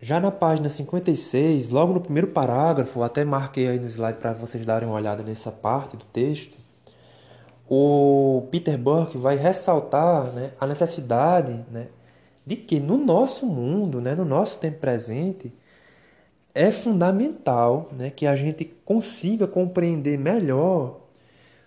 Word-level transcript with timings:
Já 0.00 0.20
na 0.20 0.30
página 0.30 0.68
56, 0.68 1.70
logo 1.70 1.92
no 1.92 2.00
primeiro 2.00 2.28
parágrafo, 2.28 3.02
até 3.02 3.24
marquei 3.24 3.66
aí 3.66 3.80
no 3.80 3.86
slide 3.88 4.18
para 4.18 4.32
vocês 4.32 4.64
darem 4.64 4.88
uma 4.88 4.94
olhada 4.94 5.24
nessa 5.24 5.50
parte 5.50 5.96
do 5.96 6.04
texto, 6.04 6.56
o 7.68 8.46
Peter 8.50 8.78
Burke 8.78 9.18
vai 9.18 9.36
ressaltar 9.36 10.32
né, 10.32 10.52
a 10.60 10.66
necessidade 10.68 11.64
né, 11.70 11.88
de 12.46 12.54
que 12.54 12.78
no 12.78 12.96
nosso 12.96 13.44
mundo, 13.44 14.00
né, 14.00 14.14
no 14.14 14.24
nosso 14.24 14.58
tempo 14.58 14.78
presente, 14.78 15.52
é 16.54 16.70
fundamental 16.70 17.90
né, 17.92 18.08
que 18.08 18.24
a 18.24 18.36
gente 18.36 18.64
consiga 18.84 19.48
compreender 19.48 20.16
melhor 20.16 21.00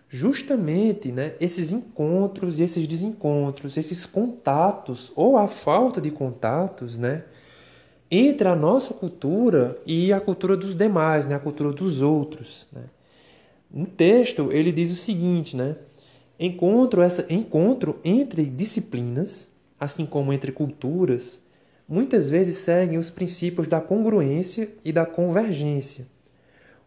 justamente 0.08 1.12
né, 1.12 1.34
esses 1.40 1.74
encontros 1.74 2.60
e 2.60 2.64
esses 2.64 2.88
desencontros, 2.88 3.76
esses 3.76 4.06
contatos 4.06 5.12
ou 5.18 5.38
a 5.38 5.50
falta 5.50 6.00
de 6.00 6.10
contatos 6.10 6.98
né, 6.98 7.26
entre 8.12 8.46
a 8.50 8.56
nossa 8.56 8.94
cultura 8.94 9.82
e 9.86 10.12
a 10.12 10.20
cultura 10.20 10.58
dos 10.58 10.76
demais, 10.76 11.26
né, 11.26 11.36
a 11.36 11.40
cultura 11.40 11.72
dos 11.72 12.02
outros. 12.02 12.68
Né. 12.74 12.84
No 13.74 13.86
texto, 13.86 14.52
ele 14.52 14.74
diz 14.74 14.92
o 14.92 14.98
seguinte, 14.98 15.56
né? 15.56 15.78
Encontro, 16.38 17.02
essa, 17.02 17.26
encontro 17.34 18.00
entre 18.04 18.44
disciplinas, 18.44 19.50
assim 19.80 20.06
como 20.06 20.34
entre 20.34 20.52
culturas, 20.52 21.42
muitas 21.88 22.28
vezes 22.28 22.58
seguem 22.58 22.98
os 22.98 23.10
princípios 23.10 23.68
da 23.68 23.80
congruência 23.80 24.70
e 24.84 24.92
da 24.92 25.06
convergência. 25.06 26.08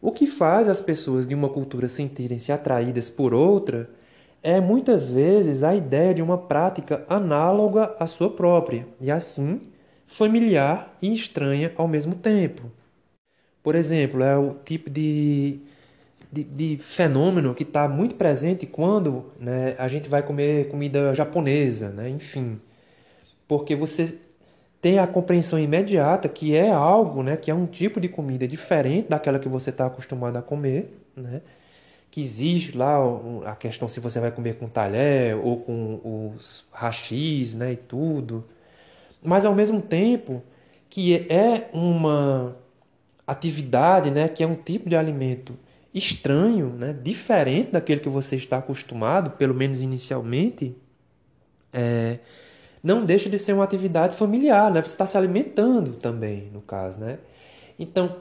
O 0.03 0.13
que 0.13 0.27
faz 0.27 0.69
as 0.69 0.83
pessoas 0.83 1.27
de 1.27 1.35
uma 1.35 1.49
cultura 1.49 1.89
sentirem-se 1.89 2.53
atraídas 2.53 3.09
por 3.09 3.33
outra 3.33 3.89
é 4.43 4.61
muitas 4.61 5.09
vezes 5.09 5.63
a 5.63 5.75
ideia 5.75 6.13
de 6.13 6.21
uma 6.21 6.37
prática 6.37 7.03
análoga 7.09 7.95
à 7.99 8.07
sua 8.07 8.29
própria 8.29 8.87
e, 9.01 9.11
assim, 9.11 9.61
familiar 10.17 10.97
e 11.03 11.13
estranha 11.13 11.73
ao 11.77 11.89
mesmo 11.89 12.15
tempo. 12.15 12.71
Por 13.63 13.75
exemplo, 13.75 14.23
é 14.23 14.37
o 14.37 14.55
tipo 14.65 14.91
de 14.91 15.61
de, 16.33 16.45
de 16.45 16.79
fenômeno 16.79 17.55
que 17.55 17.63
está 17.65 17.89
muito 17.89 18.17
presente 18.17 18.67
quando 18.67 19.33
né, 19.41 19.77
a 19.79 19.89
gente 19.89 20.09
vai 20.09 20.23
comer 20.23 20.69
comida 20.69 21.15
japonesa, 21.15 21.91
né, 21.91 22.09
enfim. 22.11 22.59
Porque 23.49 23.75
você 23.77 24.19
tem 24.83 24.99
a 24.99 25.07
compreensão 25.07 25.59
imediata 25.59 26.29
que 26.29 26.57
é 26.57 26.71
algo, 26.71 27.23
né, 27.23 27.37
que 27.37 27.51
é 27.51 27.55
um 27.55 27.67
tipo 27.67 28.01
de 28.01 28.09
comida 28.09 28.49
diferente 28.49 29.09
daquela 29.11 29.39
que 29.39 29.49
você 29.49 29.71
está 29.71 29.87
acostumado 29.87 30.37
a 30.39 30.43
comer, 30.43 30.91
né, 31.17 31.43
que 32.11 32.21
existe 32.23 32.77
lá 32.77 32.99
a 33.47 33.57
questão 33.57 33.89
se 33.89 34.01
você 34.01 34.21
vai 34.21 34.31
comer 34.33 34.57
com 34.59 34.69
talher 34.69 35.37
ou 35.37 35.59
com 35.61 36.33
os 36.37 36.67
rachis 36.73 37.55
né, 37.55 37.73
e 37.73 37.77
tudo. 37.77 38.45
Mas 39.25 39.45
ao 39.45 39.55
mesmo 39.55 39.81
tempo 39.81 40.43
que 40.91 41.27
é 41.29 41.69
uma 41.73 42.57
atividade, 43.27 44.11
né, 44.11 44.29
que 44.29 44.45
é 44.45 44.47
um 44.47 44.55
tipo 44.55 44.89
de 44.89 44.95
alimento 44.95 45.59
estranho, 45.95 46.69
né? 46.69 46.93
diferente 46.93 47.71
daquele 47.73 48.01
que 48.01 48.09
você 48.09 48.37
está 48.37 48.59
acostumado, 48.59 49.31
pelo 49.31 49.55
menos 49.55 49.81
inicialmente, 49.81 50.77
é, 51.73 52.19
não 52.83 53.05
deixa 53.05 53.31
de 53.31 53.39
ser 53.39 53.53
uma 53.53 53.65
atividade 53.65 54.17
familiar, 54.17 54.71
né? 54.71 54.83
Você 54.83 54.91
está 54.91 55.07
se 55.07 55.17
alimentando 55.17 55.95
também, 55.95 56.51
no 56.53 56.61
caso, 56.61 56.99
né? 56.99 57.19
Então, 57.79 58.17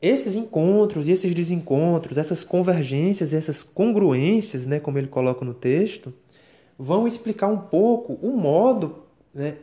esses 0.00 0.34
encontros 0.34 1.08
e 1.08 1.12
esses 1.12 1.34
desencontros, 1.34 2.16
essas 2.16 2.42
convergências, 2.44 3.32
essas 3.32 3.62
congruências, 3.62 4.66
né, 4.66 4.80
como 4.80 4.98
ele 4.98 5.08
coloca 5.08 5.44
no 5.44 5.54
texto, 5.54 6.14
vão 6.78 7.06
explicar 7.06 7.48
um 7.48 7.58
pouco 7.58 8.14
o 8.22 8.36
modo 8.36 9.04
né, 9.34 9.56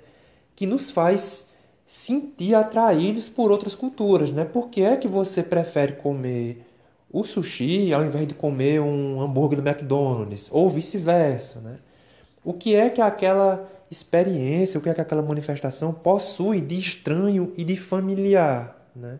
que 0.56 0.66
nos 0.66 0.90
faz 0.92 1.50
sentir 1.86 2.56
atraídos 2.56 3.28
por 3.30 3.52
outras 3.52 3.76
culturas, 3.76 4.32
né? 4.32 4.46
Por 4.46 4.70
que 4.70 4.82
é 4.82 4.96
que 4.96 5.08
você 5.08 5.44
prefere 5.44 5.94
comer 5.94 6.66
o 7.14 7.24
sushi 7.24 7.94
ao 7.94 8.04
invés 8.04 8.28
de 8.28 8.34
comer 8.34 8.82
um 8.82 9.22
hambúrguer 9.22 9.62
do 9.62 9.70
McDonald's, 9.70 10.50
ou 10.52 10.68
vice-versa. 10.68 11.62
Né? 11.62 11.78
O 12.44 12.54
que 12.54 12.74
é 12.74 12.90
que 12.90 13.00
aquela 13.00 13.70
experiência, 13.92 14.80
o 14.80 14.82
que 14.82 14.90
é 14.90 14.94
que 14.96 15.00
aquela 15.00 15.22
manifestação 15.22 15.94
possui 15.94 16.60
de 16.60 16.80
estranho 16.80 17.54
e 17.56 17.64
de 17.64 17.78
familiar? 17.78 18.90
Né? 18.96 19.20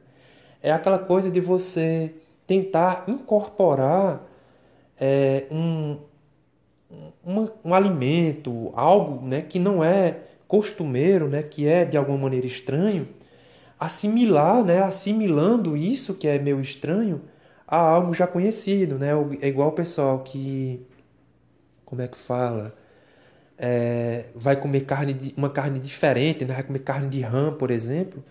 É 0.60 0.72
aquela 0.72 0.98
coisa 0.98 1.30
de 1.30 1.40
você 1.40 2.16
tentar 2.48 3.04
incorporar 3.08 4.28
é, 5.00 5.46
um, 5.52 5.98
um, 7.24 7.48
um 7.64 7.74
alimento, 7.76 8.72
algo 8.76 9.24
né, 9.24 9.42
que 9.42 9.60
não 9.60 9.84
é 9.84 10.18
costumeiro, 10.54 11.28
né, 11.28 11.42
que 11.42 11.68
é 11.68 11.84
de 11.84 11.98
alguma 11.98 12.20
maneira 12.20 12.46
estranho, 12.46 13.08
assimilar, 13.80 14.64
né, 14.64 14.84
assimilando 14.84 15.76
isso 15.76 16.14
que 16.14 16.28
é 16.28 16.38
meio 16.38 16.62
estranho 16.62 17.24
a 17.68 17.78
algo 17.78 18.14
já 18.14 18.28
conhecido, 18.28 19.00
né? 19.00 19.10
É 19.42 19.48
igual 19.48 19.70
o 19.70 19.72
pessoal 19.72 20.20
que, 20.20 20.80
como 21.84 22.04
é 22.04 22.08
que 22.08 22.16
fala, 22.18 22.76
é, 23.58 24.26
vai 24.36 24.56
comer 24.56 24.82
carne, 24.82 25.34
uma 25.36 25.50
carne 25.50 25.80
diferente, 25.80 26.46
né? 26.46 26.54
vai 26.54 26.64
comer 26.64 26.80
carne 26.80 27.10
de 27.10 27.22
rã, 27.22 27.52
por 27.52 27.72
exemplo, 27.72 28.24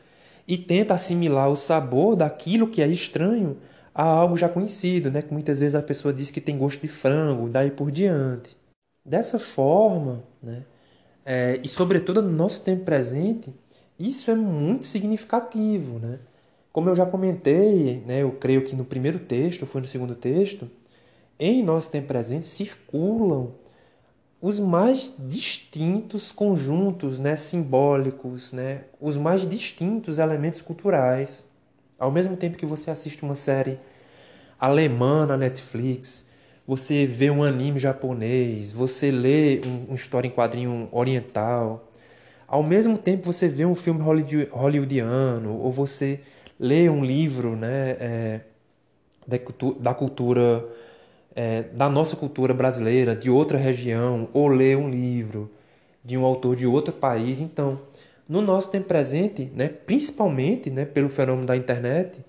e 0.47 0.57
tenta 0.57 0.95
assimilar 0.95 1.49
o 1.49 1.57
sabor 1.57 2.15
daquilo 2.15 2.69
que 2.69 2.83
é 2.83 2.87
estranho 2.87 3.59
a 3.93 4.05
algo 4.05 4.37
já 4.37 4.49
conhecido, 4.49 5.11
né? 5.11 5.23
Que 5.23 5.33
muitas 5.33 5.59
vezes 5.61 5.75
a 5.75 5.83
pessoa 5.83 6.15
diz 6.15 6.31
que 6.31 6.41
tem 6.41 6.57
gosto 6.57 6.83
de 6.83 6.89
frango, 6.89 7.49
daí 7.49 7.71
por 7.71 7.91
diante. 7.91 8.57
Dessa 9.05 9.41
forma, 9.41 10.23
né? 10.43 10.63
É, 11.25 11.61
e 11.63 11.69
sobretudo 11.69 12.21
no 12.23 12.31
nosso 12.31 12.63
tempo 12.63 12.85
presente, 12.85 13.55
isso 13.99 14.31
é 14.31 14.35
muito 14.35 14.87
significativo, 14.87 15.99
né? 15.99 16.19
Como 16.73 16.89
eu 16.89 16.97
já 16.97 17.05
comentei, 17.05 18.03
né, 18.07 18.23
eu 18.23 18.33
creio 18.33 18.65
que 18.65 18.75
no 18.75 18.85
primeiro 18.85 19.19
texto, 19.19 19.67
foi 19.67 19.83
no 19.83 19.87
segundo 19.87 20.15
texto, 20.15 20.71
em 21.39 21.63
nosso 21.63 21.91
tempo 21.91 22.09
presente 22.09 22.47
circulam 22.47 23.53
os 24.41 24.59
mais 24.59 25.13
distintos 25.19 26.33
conjuntos 26.33 27.19
né, 27.19 27.37
simbólicos, 27.37 28.53
né, 28.53 28.85
os 29.01 29.17
mais 29.17 29.47
distintos 29.47 30.19
elementos 30.19 30.61
culturais. 30.61 31.47
Ao 31.99 32.11
mesmo 32.11 32.37
tempo 32.37 32.57
que 32.57 32.67
você 32.67 32.91
assiste 32.91 33.23
uma 33.23 33.37
série 33.37 33.79
alemã 34.59 35.27
na 35.27 35.37
Netflix, 35.37 36.27
você 36.67 37.07
vê 37.07 37.31
um 37.31 37.43
anime 37.43 37.79
japonês, 37.79 38.73
você 38.73 39.11
lê 39.11 39.61
um, 39.67 39.87
uma 39.89 39.97
história 39.97 40.29
em 40.29 40.31
quadrinho 40.31 40.89
oriental, 40.93 41.89
ao 42.47 42.63
mesmo 42.63 42.99
tempo 42.99 43.25
você 43.25 43.49
vê 43.49 43.65
um 43.65 43.75
filme 43.75 44.01
hollywoodiano, 44.51 45.59
ou 45.59 45.73
você 45.73 46.21
ler 46.61 46.91
um 46.91 47.05
livro 47.05 47.57
né, 47.57 47.97
é, 47.99 48.41
da, 49.27 49.37
da 49.81 49.95
cultura, 49.95 50.65
é, 51.35 51.63
da 51.63 51.89
nossa 51.89 52.15
cultura 52.15 52.55
brasileira, 52.55 53.17
de 53.17 53.31
outra 53.31 53.59
região, 53.59 54.29
ou 54.33 54.49
ler 54.49 54.77
um 54.77 54.89
livro 54.89 55.51
de 56.05 56.17
um 56.17 56.25
autor 56.25 56.55
de 56.55 56.67
outro 56.67 56.93
país. 56.93 57.41
Então, 57.41 57.81
no 58.29 58.41
nosso 58.41 58.71
tempo 58.71 58.87
presente, 58.87 59.51
né, 59.55 59.69
principalmente 59.69 60.71
né, 60.71 60.85
pelo 60.85 61.09
fenômeno 61.09 61.47
da 61.47 61.57
internet, 61.57 62.25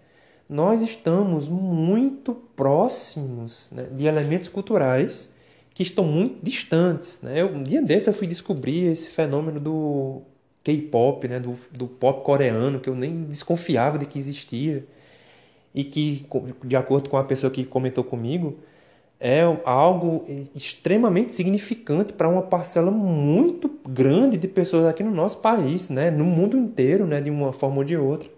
nós 0.50 0.82
estamos 0.82 1.48
muito 1.48 2.34
próximos 2.56 3.70
né, 3.72 3.88
de 3.92 4.06
elementos 4.06 4.50
culturais 4.50 5.34
que 5.74 5.84
estão 5.84 6.04
muito 6.04 6.44
distantes. 6.44 7.20
Né? 7.22 7.44
Um 7.44 7.64
dia 7.64 7.82
desse 7.82 8.10
eu 8.10 8.14
fui 8.14 8.28
descobrir 8.28 8.92
esse 8.92 9.10
fenômeno 9.10 9.60
do 9.60 10.22
K-pop, 10.64 11.28
né, 11.28 11.40
do, 11.40 11.56
do 11.72 11.88
pop 11.88 12.24
coreano, 12.24 12.80
que 12.80 12.90
eu 12.90 12.96
nem 12.96 13.24
desconfiava 13.24 13.98
de 13.98 14.06
que 14.06 14.18
existia, 14.20 14.86
e 15.74 15.84
que, 15.84 16.26
de 16.64 16.76
acordo 16.76 17.10
com 17.10 17.18
a 17.18 17.24
pessoa 17.24 17.50
que 17.50 17.66
comentou 17.66 18.04
comigo, 18.04 18.60
é 19.20 19.42
algo 19.66 20.26
extremamente 20.54 21.32
significante 21.32 22.14
para 22.14 22.28
uma 22.28 22.42
parcela 22.42 22.92
muito 22.92 23.72
grande 23.88 24.38
de 24.38 24.48
pessoas 24.48 24.86
aqui 24.86 25.02
no 25.02 25.12
nosso 25.12 25.40
país, 25.40 25.90
né, 25.90 26.12
no 26.12 26.26
mundo 26.26 26.58
inteiro, 26.58 27.08
né, 27.08 27.22
de 27.22 27.30
uma 27.30 27.54
forma 27.54 27.78
ou 27.78 27.84
de 27.84 27.98
outra. 27.98 28.30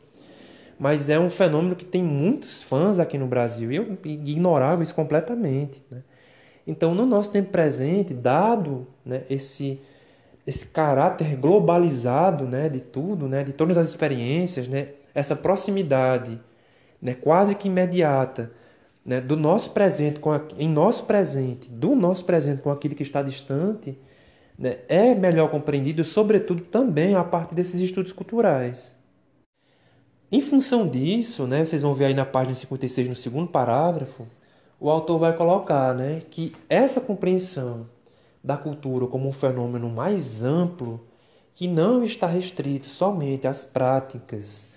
Mas 0.77 1.09
é 1.09 1.19
um 1.19 1.29
fenômeno 1.29 1.75
que 1.75 1.85
tem 1.85 2.03
muitos 2.03 2.61
fãs 2.61 2.99
aqui 2.99 3.17
no 3.17 3.27
Brasil 3.27 3.71
e 3.71 3.75
eu 3.77 3.97
ignorava 4.03 4.83
isso 4.83 4.93
completamente. 4.93 5.81
Né? 5.89 6.01
Então, 6.67 6.93
no 6.93 7.05
nosso 7.05 7.31
tempo 7.31 7.49
presente, 7.49 8.13
dado 8.13 8.87
né, 9.05 9.23
esse 9.29 9.79
esse 10.45 10.67
caráter 10.67 11.35
globalizado 11.35 12.45
né, 12.45 12.69
de 12.69 12.79
tudo, 12.79 13.27
né, 13.27 13.43
de 13.43 13.51
todas 13.51 13.77
as 13.77 13.89
experiências, 13.89 14.67
né, 14.67 14.89
essa 15.13 15.35
proximidade 15.35 16.39
né, 17.01 17.15
quase 17.15 17.55
que 17.55 17.67
imediata 17.67 18.51
né, 19.03 19.19
do 19.19 19.35
nosso 19.35 19.71
presente 19.71 20.19
com 20.19 20.31
a, 20.31 20.41
em 20.57 20.69
nosso 20.69 21.05
presente, 21.05 21.71
do 21.71 21.95
nosso 21.95 22.25
presente 22.25 22.61
com 22.61 22.69
aquilo 22.69 22.93
que 22.93 23.03
está 23.03 23.21
distante, 23.23 23.97
né, 24.57 24.77
é 24.87 25.15
melhor 25.15 25.49
compreendido, 25.49 26.03
sobretudo 26.03 26.61
também 26.61 27.15
a 27.15 27.23
partir 27.23 27.55
desses 27.55 27.81
estudos 27.81 28.11
culturais. 28.11 28.95
Em 30.35 30.41
função 30.41 30.85
disso, 30.85 31.47
né, 31.47 31.63
vocês 31.63 31.81
vão 31.81 31.93
ver 31.93 32.07
aí 32.07 32.13
na 32.13 32.25
página 32.25 32.53
56, 32.53 33.07
no 33.07 33.15
segundo 33.15 33.47
parágrafo, 33.47 34.27
o 34.77 34.89
autor 34.89 35.17
vai 35.17 35.33
colocar 35.33 35.95
né, 35.95 36.23
que 36.29 36.53
essa 36.67 36.99
compreensão 36.99 37.87
da 38.43 38.57
cultura 38.57 39.07
como 39.07 39.29
um 39.29 39.31
fenômeno 39.31 39.89
mais 39.89 40.43
amplo 40.43 40.99
que 41.53 41.69
não 41.69 42.03
está 42.03 42.27
restrito 42.27 42.89
somente 42.89 43.47
às 43.47 43.63
práticas 43.63 44.67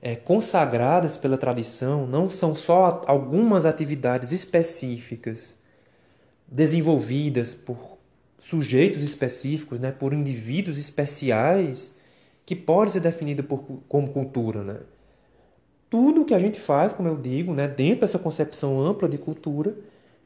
é, 0.00 0.16
consagradas 0.16 1.18
pela 1.18 1.36
tradição, 1.36 2.06
não 2.06 2.30
são 2.30 2.54
só 2.54 3.02
algumas 3.06 3.66
atividades 3.66 4.32
específicas 4.32 5.58
desenvolvidas 6.48 7.52
por 7.52 7.98
sujeitos 8.38 9.02
específicos, 9.02 9.78
né, 9.78 9.92
por 9.92 10.14
indivíduos 10.14 10.78
especiais, 10.78 11.94
que 12.46 12.56
pode 12.56 12.92
ser 12.92 13.00
definida 13.00 13.42
por, 13.42 13.66
como 13.86 14.08
cultura. 14.10 14.64
Né? 14.64 14.76
Tudo 15.94 16.24
que 16.24 16.34
a 16.34 16.40
gente 16.40 16.58
faz, 16.58 16.92
como 16.92 17.08
eu 17.08 17.16
digo, 17.16 17.54
né, 17.54 17.68
dentro 17.68 18.00
dessa 18.00 18.18
concepção 18.18 18.80
ampla 18.80 19.08
de 19.08 19.16
cultura, 19.16 19.76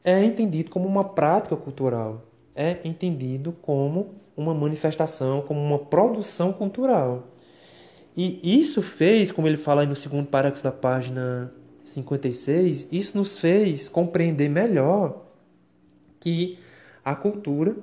é 0.03 0.25
entendido 0.25 0.71
como 0.71 0.87
uma 0.87 1.03
prática 1.03 1.55
cultural, 1.55 2.23
é 2.55 2.79
entendido 2.83 3.55
como 3.61 4.15
uma 4.35 4.51
manifestação, 4.51 5.43
como 5.43 5.61
uma 5.61 5.77
produção 5.77 6.51
cultural. 6.51 7.27
E 8.17 8.39
isso 8.41 8.81
fez, 8.81 9.31
como 9.31 9.47
ele 9.47 9.57
fala 9.57 9.81
aí 9.81 9.87
no 9.87 9.95
segundo 9.95 10.25
parágrafo 10.25 10.63
da 10.63 10.71
página 10.71 11.53
56, 11.83 12.87
isso 12.91 13.15
nos 13.15 13.37
fez 13.37 13.87
compreender 13.87 14.49
melhor 14.49 15.23
que 16.19 16.57
a 17.05 17.13
cultura 17.13 17.75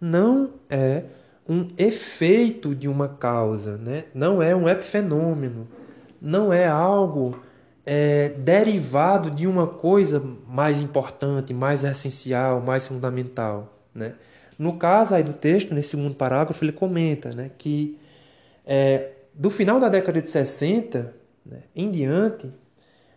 não 0.00 0.54
é 0.68 1.04
um 1.48 1.68
efeito 1.78 2.74
de 2.74 2.88
uma 2.88 3.08
causa, 3.08 3.76
né? 3.76 4.06
não 4.12 4.42
é 4.42 4.56
um 4.56 4.68
epifenômeno, 4.68 5.68
não 6.20 6.52
é 6.52 6.66
algo 6.66 7.40
é, 7.86 8.28
derivado 8.30 9.30
de 9.30 9.46
uma 9.46 9.66
coisa 9.66 10.22
mais 10.46 10.80
importante, 10.80 11.54
mais 11.54 11.84
essencial, 11.84 12.60
mais 12.60 12.86
fundamental. 12.86 13.78
Né? 13.94 14.14
No 14.58 14.76
caso 14.76 15.14
aí 15.14 15.22
do 15.22 15.32
texto, 15.32 15.74
nesse 15.74 15.90
segundo 15.90 16.14
parágrafo, 16.14 16.62
ele 16.64 16.72
comenta 16.72 17.30
né, 17.30 17.50
que 17.56 17.98
é, 18.66 19.12
do 19.32 19.50
final 19.50 19.78
da 19.78 19.88
década 19.88 20.20
de 20.20 20.28
60 20.28 21.14
né, 21.46 21.58
em 21.74 21.90
diante, 21.90 22.52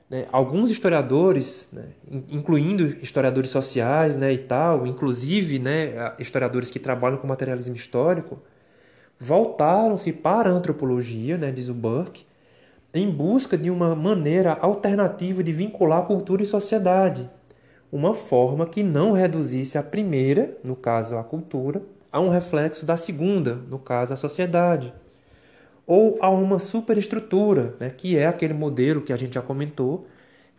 né, 0.09 0.27
alguns 0.31 0.69
historiadores, 0.69 1.68
né, 1.74 1.86
incluindo 2.30 2.86
historiadores 3.01 3.50
sociais 3.50 4.15
né, 4.15 4.31
e 4.31 4.38
tal, 4.38 4.86
inclusive 4.86 5.57
né, 5.57 6.13
historiadores 6.19 6.69
que 6.69 6.80
trabalham 6.80 7.18
com 7.18 7.27
materialismo 7.27 7.75
histórico, 7.75 8.39
voltaram-se 9.19 10.13
para 10.13 10.50
a 10.50 10.54
antropologia, 10.54 11.38
né, 11.38 11.51
diz 11.51 11.69
o 11.69 11.74
Burke, 11.74 12.25
em 12.94 13.10
busca 13.10 13.58
de 13.58 13.70
uma 13.70 13.96
maneira 13.96 14.54
alternativa 14.54 15.44
de 15.44 15.52
vincular 15.52 16.06
cultura 16.06 16.44
e 16.44 16.48
sociedade, 16.48 17.30
uma 17.92 18.14
forma 18.14 18.66
que 18.66 18.84
não 18.84 19.12
reduzisse 19.12 19.78
a 19.78 19.84
primeira, 19.84 20.58
no 20.64 20.76
caso 20.76 21.18
a 21.18 21.24
cultura, 21.24 21.82
a 22.12 22.20
um 22.20 22.30
reflexo 22.30 22.86
da 22.86 22.98
segunda, 22.98 23.56
no 23.56 23.80
caso 23.80 24.14
a 24.14 24.18
sociedade 24.18 24.94
ou 25.86 26.18
a 26.22 26.30
uma 26.30 26.58
superestrutura, 26.58 27.76
né, 27.78 27.90
que 27.90 28.18
é 28.18 28.26
aquele 28.26 28.54
modelo 28.54 29.02
que 29.02 29.12
a 29.12 29.18
gente 29.18 29.34
já 29.34 29.42
comentou, 29.42 30.08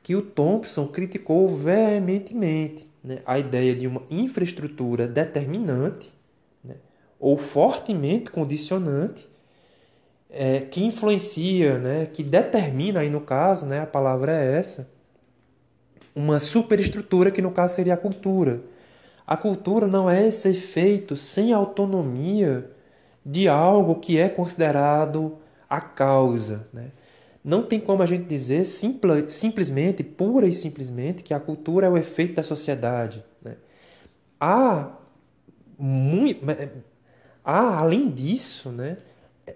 que 0.03 0.15
o 0.15 0.21
Thompson 0.21 0.87
criticou 0.87 1.49
veementemente. 1.49 2.91
Né, 3.03 3.21
a 3.25 3.39
ideia 3.39 3.75
de 3.75 3.87
uma 3.87 4.03
infraestrutura 4.11 5.09
determinante 5.09 6.15
né, 6.63 6.75
ou 7.19 7.39
fortemente 7.39 8.31
condicionante 8.31 9.27
é, 10.33 10.61
que 10.61 10.83
influencia, 10.83 11.79
né, 11.79 12.07
que 12.07 12.23
determina, 12.23 13.01
aí 13.01 13.11
no 13.11 13.21
caso, 13.21 13.67
né, 13.67 13.81
a 13.81 13.87
palavra 13.87 14.33
é 14.33 14.57
essa, 14.57 14.89
uma 16.15 16.41
superestrutura 16.41 17.31
que 17.31 17.43
no 17.43 17.51
caso 17.51 17.75
seria 17.75 17.95
a 17.95 17.99
cultura. 17.99 18.63
A 19.27 19.37
cultura 19.37 19.87
não 19.87 20.11
é 20.11 20.27
esse 20.27 20.49
efeito 20.49 21.17
sem 21.17 21.53
autonomia 21.53 22.71
de 23.25 23.49
algo 23.49 23.97
que 23.97 24.19
é 24.19 24.29
considerado 24.29 25.39
a 25.69 25.81
causa. 25.81 26.67
Né? 26.73 26.91
Não 27.45 27.63
tem 27.63 27.81
como 27.81 28.03
a 28.03 28.07
gente 28.07 28.25
dizer 28.25 28.67
simpla, 28.67 29.29
simplesmente, 29.29 30.03
pura 30.03 30.47
e 30.47 30.53
simplesmente, 30.53 31.23
que 31.23 31.33
a 31.33 31.41
cultura 31.41 31.87
é 31.87 31.91
o 31.91 31.97
efeito 31.97 32.35
da 32.35 32.43
sociedade. 32.43 33.25
Né? 33.41 33.57
Há, 34.41 34.91
muito, 35.79 36.45
há, 37.45 37.79
além 37.79 38.11
disso, 38.11 38.71
né, 38.71 38.99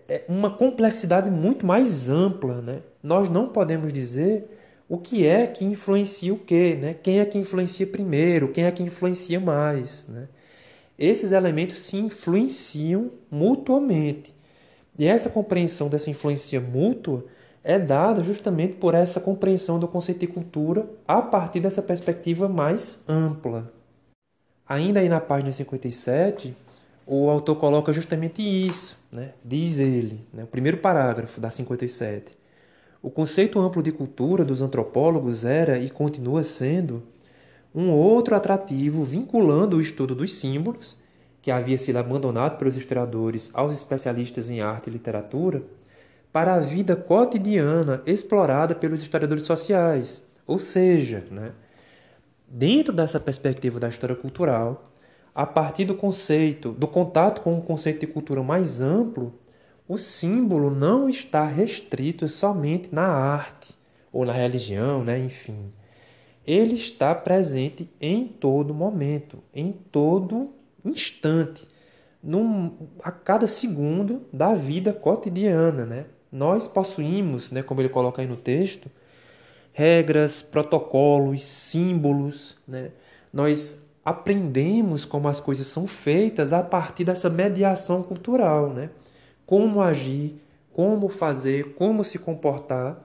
é 0.08 0.24
uma 0.28 0.50
complexidade 0.50 1.30
muito 1.30 1.66
mais 1.66 2.08
ampla. 2.08 2.60
Né? 2.60 2.80
Nós 3.02 3.28
não 3.28 3.48
podemos 3.48 3.92
dizer 3.92 4.58
o 4.88 4.98
que 4.98 5.26
é 5.26 5.46
que 5.46 5.64
influencia 5.64 6.32
o 6.32 6.38
quê, 6.38 6.78
né? 6.80 6.94
quem 6.94 7.20
é 7.20 7.24
que 7.24 7.38
influencia 7.38 7.86
primeiro, 7.86 8.52
quem 8.52 8.64
é 8.64 8.70
que 8.70 8.82
influencia 8.82 9.40
mais. 9.40 10.06
Né? 10.08 10.28
esses 10.98 11.32
elementos 11.32 11.80
se 11.80 11.96
influenciam 11.96 13.10
mutuamente. 13.30 14.34
E 14.98 15.06
essa 15.06 15.28
compreensão 15.28 15.88
dessa 15.88 16.10
influência 16.10 16.60
mútua 16.60 17.24
é 17.62 17.78
dada 17.78 18.22
justamente 18.22 18.74
por 18.74 18.94
essa 18.94 19.20
compreensão 19.20 19.78
do 19.78 19.88
conceito 19.88 20.20
de 20.20 20.26
cultura 20.28 20.88
a 21.06 21.20
partir 21.20 21.60
dessa 21.60 21.82
perspectiva 21.82 22.48
mais 22.48 23.02
ampla. 23.06 23.70
Ainda 24.66 25.00
aí 25.00 25.08
na 25.08 25.20
página 25.20 25.52
57, 25.52 26.56
o 27.06 27.28
autor 27.28 27.56
coloca 27.56 27.92
justamente 27.92 28.42
isso, 28.42 28.98
né? 29.16 29.32
diz 29.42 29.78
ele, 29.78 30.26
né? 30.32 30.44
o 30.44 30.46
primeiro 30.46 30.76
parágrafo 30.76 31.40
da 31.40 31.48
57. 31.48 32.36
O 33.02 33.10
conceito 33.10 33.58
amplo 33.58 33.82
de 33.82 33.90
cultura 33.90 34.44
dos 34.44 34.60
antropólogos 34.60 35.44
era 35.44 35.78
e 35.78 35.88
continua 35.88 36.44
sendo 36.44 37.02
um 37.74 37.90
outro 37.90 38.34
atrativo 38.34 39.04
vinculando 39.04 39.78
o 39.78 39.80
estudo 39.80 40.14
dos 40.14 40.34
símbolos, 40.34 40.98
que 41.40 41.50
havia 41.50 41.78
sido 41.78 41.96
abandonado 41.96 42.58
pelos 42.58 42.76
historiadores 42.76 43.50
aos 43.54 43.72
especialistas 43.72 44.50
em 44.50 44.60
arte 44.60 44.90
e 44.90 44.92
literatura, 44.92 45.62
para 46.30 46.54
a 46.54 46.58
vida 46.58 46.94
cotidiana 46.94 48.02
explorada 48.04 48.74
pelos 48.74 49.00
historiadores 49.00 49.46
sociais. 49.46 50.22
Ou 50.46 50.58
seja, 50.58 51.24
né, 51.30 51.52
dentro 52.46 52.92
dessa 52.92 53.18
perspectiva 53.18 53.80
da 53.80 53.88
história 53.88 54.16
cultural, 54.16 54.84
a 55.36 55.46
partir 55.46 55.84
do 55.84 55.94
conceito, 55.94 56.72
do 56.72 56.88
contato 56.88 57.42
com 57.42 57.54
um 57.54 57.60
conceito 57.60 58.00
de 58.00 58.06
cultura 58.08 58.42
mais 58.42 58.80
amplo, 58.80 59.38
o 59.86 59.96
símbolo 59.96 60.70
não 60.70 61.08
está 61.08 61.44
restrito 61.44 62.26
somente 62.26 62.92
na 62.92 63.06
arte 63.06 63.78
ou 64.12 64.24
na 64.24 64.32
religião, 64.32 65.04
né, 65.04 65.18
enfim 65.18 65.70
ele 66.46 66.74
está 66.74 67.12
presente 67.12 67.90
em 68.00 68.24
todo 68.24 68.72
momento, 68.72 69.42
em 69.52 69.72
todo 69.72 70.54
instante, 70.84 71.66
num, 72.22 72.88
a 73.02 73.10
cada 73.10 73.48
segundo 73.48 74.22
da 74.32 74.54
vida 74.54 74.92
cotidiana. 74.92 75.84
Né? 75.84 76.04
Nós 76.30 76.68
possuímos, 76.68 77.50
né, 77.50 77.62
como 77.62 77.80
ele 77.80 77.88
coloca 77.88 78.22
aí 78.22 78.28
no 78.28 78.36
texto, 78.36 78.88
regras, 79.72 80.40
protocolos, 80.40 81.42
símbolos. 81.42 82.56
Né? 82.66 82.92
Nós 83.32 83.84
aprendemos 84.06 85.04
como 85.04 85.26
as 85.26 85.40
coisas 85.40 85.66
são 85.66 85.88
feitas 85.88 86.52
a 86.52 86.62
partir 86.62 87.04
dessa 87.04 87.28
mediação 87.28 88.04
cultural. 88.04 88.70
Né? 88.72 88.90
Como 89.44 89.82
agir, 89.82 90.40
como 90.72 91.08
fazer, 91.08 91.74
como 91.74 92.04
se 92.04 92.18
comportar. 92.18 93.04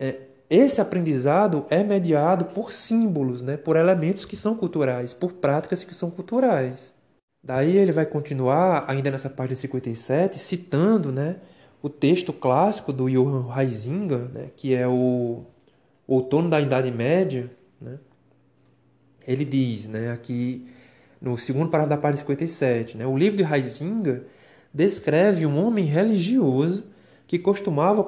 É, 0.00 0.22
esse 0.48 0.80
aprendizado 0.80 1.66
é 1.68 1.84
mediado 1.84 2.46
por 2.46 2.72
símbolos, 2.72 3.42
né? 3.42 3.58
por 3.58 3.76
elementos 3.76 4.24
que 4.24 4.34
são 4.34 4.56
culturais, 4.56 5.12
por 5.12 5.34
práticas 5.34 5.84
que 5.84 5.94
são 5.94 6.10
culturais. 6.10 6.94
Daí 7.42 7.76
ele 7.76 7.92
vai 7.92 8.06
continuar, 8.06 8.86
ainda 8.88 9.10
nessa 9.10 9.28
página 9.28 9.54
57, 9.54 10.38
citando 10.38 11.12
né, 11.12 11.36
o 11.82 11.90
texto 11.90 12.32
clássico 12.32 12.90
do 12.90 13.10
Johann 13.10 13.54
Heisinger, 13.54 14.30
né, 14.32 14.48
que 14.56 14.74
é 14.74 14.88
o, 14.88 15.44
outono 16.08 16.48
da 16.48 16.58
Idade 16.58 16.90
Média. 16.90 17.50
Né? 17.78 17.98
Ele 19.26 19.44
diz 19.44 19.86
né, 19.86 20.10
aqui, 20.10 20.66
no 21.20 21.36
segundo 21.38 21.70
parágrafo 21.70 21.96
da 21.96 22.02
página 22.02 22.18
57, 22.18 22.96
né, 22.96 23.06
o 23.06 23.16
livro 23.16 23.36
de 23.36 23.42
Heisinger 23.42 24.24
descreve 24.72 25.46
um 25.46 25.64
homem 25.64 25.84
religioso 25.84 26.84
que 27.26 27.38
costumava 27.38 28.04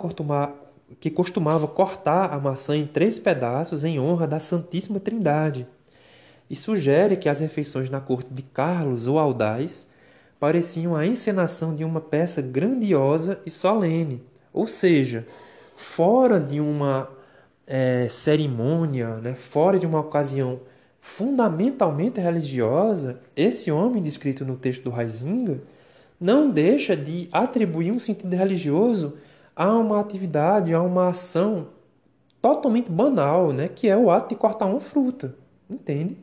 que 1.01 1.11
costumava 1.11 1.67
cortar 1.67 2.33
a 2.33 2.39
maçã 2.39 2.77
em 2.77 2.87
três 2.87 3.19
pedaços 3.19 3.85
em 3.85 3.99
honra 3.99 4.27
da 4.27 4.39
Santíssima 4.39 5.01
Trindade, 5.01 5.67
e 6.49 6.55
sugere 6.55 7.17
que 7.17 7.29
as 7.29 7.41
refeições 7.41 7.91
na 7.91 8.01
corte 8.01 8.33
de 8.33 8.43
Carlos 8.43 9.07
ou 9.07 9.19
Aldais 9.19 9.89
pareciam 10.39 10.95
a 10.95 11.05
encenação 11.05 11.75
de 11.75 11.83
uma 11.83 12.01
peça 12.01 12.41
grandiosa 12.41 13.41
e 13.45 13.51
solene, 13.51 14.23
ou 14.53 14.67
seja, 14.67 15.27
fora 15.75 16.39
de 16.39 16.61
uma 16.61 17.11
é, 17.67 18.07
cerimônia, 18.09 19.17
né, 19.17 19.35
fora 19.35 19.79
de 19.79 19.87
uma 19.87 20.01
ocasião 20.01 20.61
fundamentalmente 21.07 22.21
religiosa, 22.21 23.21
esse 23.37 23.71
homem 23.71 24.03
descrito 24.03 24.45
no 24.45 24.57
texto 24.57 24.83
do 24.83 25.01
Heisinger 25.01 25.61
não 26.21 26.51
deixa 26.51 26.97
de 26.97 27.29
atribuir 27.31 27.93
um 27.93 28.01
sentido 28.01 28.35
religioso 28.35 29.17
há 29.55 29.73
uma 29.73 30.01
atividade, 30.01 30.75
há 30.75 30.83
uma 30.83 31.09
ação 31.09 31.69
totalmente 32.43 32.91
banal, 32.91 33.53
né, 33.53 33.69
que 33.69 33.89
é 33.89 33.97
o 33.97 34.11
ato 34.11 34.31
de 34.31 34.35
cortar 34.35 34.67
uma 34.67 34.81
fruta, 34.81 35.35
entende? 35.71 36.19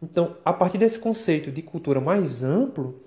Então, 0.00 0.36
a 0.44 0.52
partir 0.52 0.76
desse 0.76 0.98
conceito 0.98 1.50
de 1.50 1.62
cultura 1.62 2.00
mais 2.00 2.44
amplo, 2.44 3.00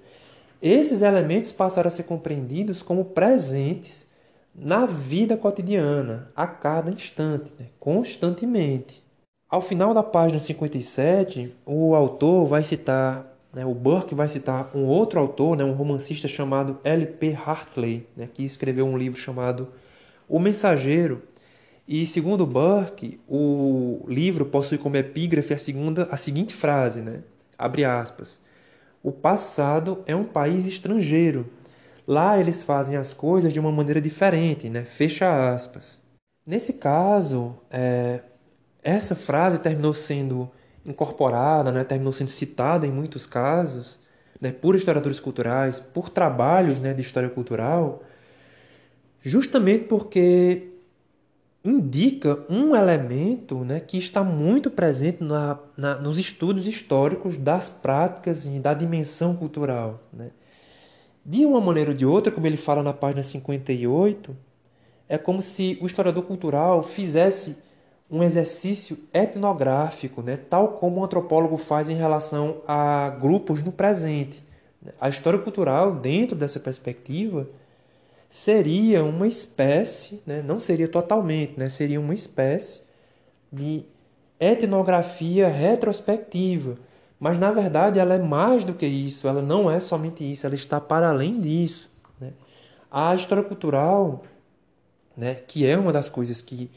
esses 0.59 1.03
elementos 1.03 1.51
passaram 1.51 1.87
a 1.87 1.91
ser 1.91 2.03
compreendidos 2.03 2.81
como 2.81 3.05
presentes 3.05 4.09
na 4.53 4.87
vida 4.87 5.37
cotidiana, 5.37 6.31
a 6.35 6.47
cada 6.47 6.91
instante, 6.91 7.53
né? 7.57 7.67
constantemente. 7.79 9.00
Ao 9.51 9.59
final 9.59 9.93
da 9.93 10.01
página 10.01 10.39
57, 10.39 11.53
o 11.65 11.93
autor 11.93 12.47
vai 12.47 12.63
citar, 12.63 13.37
né, 13.53 13.65
o 13.65 13.73
Burke 13.73 14.15
vai 14.15 14.29
citar 14.29 14.71
um 14.73 14.85
outro 14.85 15.19
autor, 15.19 15.57
né, 15.57 15.63
um 15.65 15.73
romancista 15.73 16.25
chamado 16.25 16.79
L.P. 16.85 17.33
Hartley, 17.33 18.07
né, 18.15 18.29
que 18.33 18.45
escreveu 18.45 18.85
um 18.85 18.97
livro 18.97 19.19
chamado 19.19 19.67
O 20.25 20.39
Mensageiro. 20.39 21.23
E 21.85 22.07
segundo 22.07 22.45
Burke, 22.45 23.19
o 23.27 24.05
livro 24.07 24.45
possui 24.45 24.77
como 24.77 24.95
epígrafe 24.95 25.53
a, 25.53 25.57
segunda, 25.57 26.07
a 26.09 26.15
seguinte 26.15 26.53
frase, 26.53 27.01
né, 27.01 27.19
abre 27.57 27.83
aspas, 27.83 28.41
o 29.03 29.11
passado 29.11 30.01
é 30.05 30.15
um 30.15 30.23
país 30.23 30.65
estrangeiro, 30.65 31.45
Lá 32.07 32.39
eles 32.39 32.63
fazem 32.63 32.97
as 32.97 33.13
coisas 33.13 33.53
de 33.53 33.59
uma 33.59 33.71
maneira 33.71 34.01
diferente, 34.01 34.69
né? 34.69 34.83
Fecha 34.83 35.53
aspas. 35.53 36.01
Nesse 36.45 36.73
caso, 36.73 37.55
é, 37.69 38.21
essa 38.83 39.15
frase 39.15 39.59
terminou 39.59 39.93
sendo 39.93 40.49
incorporada, 40.85 41.71
né? 41.71 41.83
terminou 41.83 42.11
sendo 42.11 42.29
citada 42.29 42.87
em 42.87 42.91
muitos 42.91 43.27
casos, 43.27 43.99
né? 44.39 44.51
por 44.51 44.75
historiadores 44.75 45.19
culturais, 45.19 45.79
por 45.79 46.09
trabalhos 46.09 46.79
né? 46.79 46.93
de 46.93 47.01
história 47.01 47.29
cultural, 47.29 48.03
justamente 49.23 49.85
porque 49.85 50.71
indica 51.63 52.43
um 52.49 52.75
elemento 52.75 53.63
né, 53.63 53.79
que 53.79 53.97
está 53.97 54.23
muito 54.23 54.71
presente 54.71 55.23
na, 55.23 55.59
na, 55.77 55.95
nos 55.95 56.17
estudos 56.17 56.65
históricos 56.65 57.37
das 57.37 57.69
práticas 57.69 58.45
e 58.45 58.59
da 58.59 58.73
dimensão 58.73 59.35
cultural. 59.35 59.99
Né? 60.11 60.29
De 61.23 61.45
uma 61.45 61.61
maneira 61.61 61.91
ou 61.91 61.95
de 61.95 62.03
outra, 62.03 62.31
como 62.31 62.47
ele 62.47 62.57
fala 62.57 62.81
na 62.81 62.93
página 62.93 63.21
58, 63.21 64.35
é 65.07 65.19
como 65.19 65.41
se 65.41 65.77
o 65.81 65.85
historiador 65.85 66.23
cultural 66.23 66.81
fizesse 66.81 67.57
um 68.11 68.21
exercício 68.21 68.97
etnográfico, 69.13 70.21
né? 70.21 70.37
tal 70.37 70.73
como 70.73 70.99
o 70.99 71.03
antropólogo 71.03 71.57
faz 71.57 71.89
em 71.89 71.95
relação 71.95 72.61
a 72.67 73.09
grupos 73.09 73.63
no 73.63 73.71
presente. 73.71 74.43
A 74.99 75.07
história 75.07 75.39
cultural, 75.39 75.95
dentro 75.95 76.35
dessa 76.35 76.59
perspectiva, 76.59 77.47
seria 78.29 79.03
uma 79.03 79.27
espécie, 79.27 80.21
né? 80.27 80.43
não 80.45 80.59
seria 80.59 80.87
totalmente, 80.87 81.57
né? 81.57 81.69
seria 81.69 81.99
uma 81.99 82.13
espécie 82.13 82.81
de 83.51 83.85
etnografia 84.39 85.47
retrospectiva 85.47 86.77
mas 87.21 87.37
na 87.37 87.51
verdade 87.51 87.99
ela 87.99 88.15
é 88.15 88.17
mais 88.17 88.63
do 88.63 88.73
que 88.73 88.87
isso, 88.87 89.27
ela 89.27 89.43
não 89.43 89.69
é 89.69 89.79
somente 89.79 90.29
isso, 90.29 90.47
ela 90.47 90.55
está 90.55 90.81
para 90.81 91.07
além 91.07 91.39
disso. 91.39 91.87
Né? 92.19 92.33
A 92.89 93.13
história 93.13 93.43
cultural, 93.43 94.23
né, 95.15 95.35
que 95.35 95.63
é 95.63 95.77
uma 95.77 95.93
das 95.93 96.09
coisas 96.09 96.41
que 96.41 96.71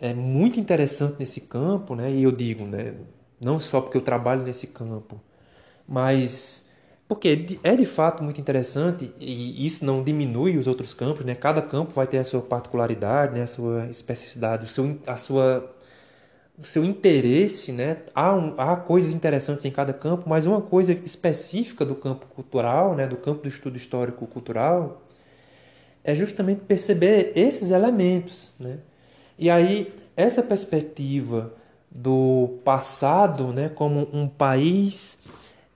é 0.00 0.14
muito 0.14 0.60
interessante 0.60 1.16
nesse 1.18 1.42
campo, 1.42 1.94
né, 1.94 2.10
e 2.10 2.22
eu 2.22 2.32
digo, 2.32 2.64
né, 2.64 2.94
não 3.40 3.58
só 3.58 3.80
porque 3.80 3.96
eu 3.96 4.02
trabalho 4.02 4.42
nesse 4.42 4.68
campo, 4.68 5.20
mas 5.88 6.66
porque 7.08 7.58
é 7.62 7.76
de 7.76 7.86
fato 7.86 8.22
muito 8.24 8.40
interessante 8.40 9.12
e 9.20 9.64
isso 9.64 9.84
não 9.84 10.02
diminui 10.02 10.56
os 10.58 10.66
outros 10.66 10.92
campos, 10.92 11.24
né? 11.24 11.36
Cada 11.36 11.62
campo 11.62 11.94
vai 11.94 12.06
ter 12.06 12.18
a 12.18 12.24
sua 12.24 12.42
particularidade, 12.42 13.34
né? 13.34 13.42
a 13.42 13.46
sua 13.46 13.86
especificidade, 13.86 14.64
o 14.64 14.68
seu, 14.68 14.98
a 15.06 15.16
sua 15.16 15.72
o 16.58 16.66
seu 16.66 16.84
interesse, 16.84 17.70
né? 17.70 17.98
Há, 18.14 18.34
um, 18.34 18.54
há 18.58 18.76
coisas 18.76 19.14
interessantes 19.14 19.64
em 19.64 19.70
cada 19.70 19.92
campo, 19.92 20.28
mas 20.28 20.46
uma 20.46 20.60
coisa 20.60 20.92
específica 20.92 21.84
do 21.84 21.94
campo 21.94 22.26
cultural, 22.26 22.94
né? 22.96 23.06
Do 23.06 23.16
campo 23.16 23.42
do 23.42 23.48
estudo 23.48 23.76
histórico 23.76 24.26
cultural, 24.26 25.02
é 26.02 26.14
justamente 26.14 26.62
perceber 26.62 27.32
esses 27.36 27.70
elementos, 27.70 28.54
né? 28.58 28.78
E 29.38 29.50
aí 29.50 29.92
essa 30.16 30.42
perspectiva 30.42 31.52
do 31.90 32.58
passado, 32.64 33.52
né? 33.52 33.68
Como 33.68 34.08
um 34.12 34.28
país 34.28 35.18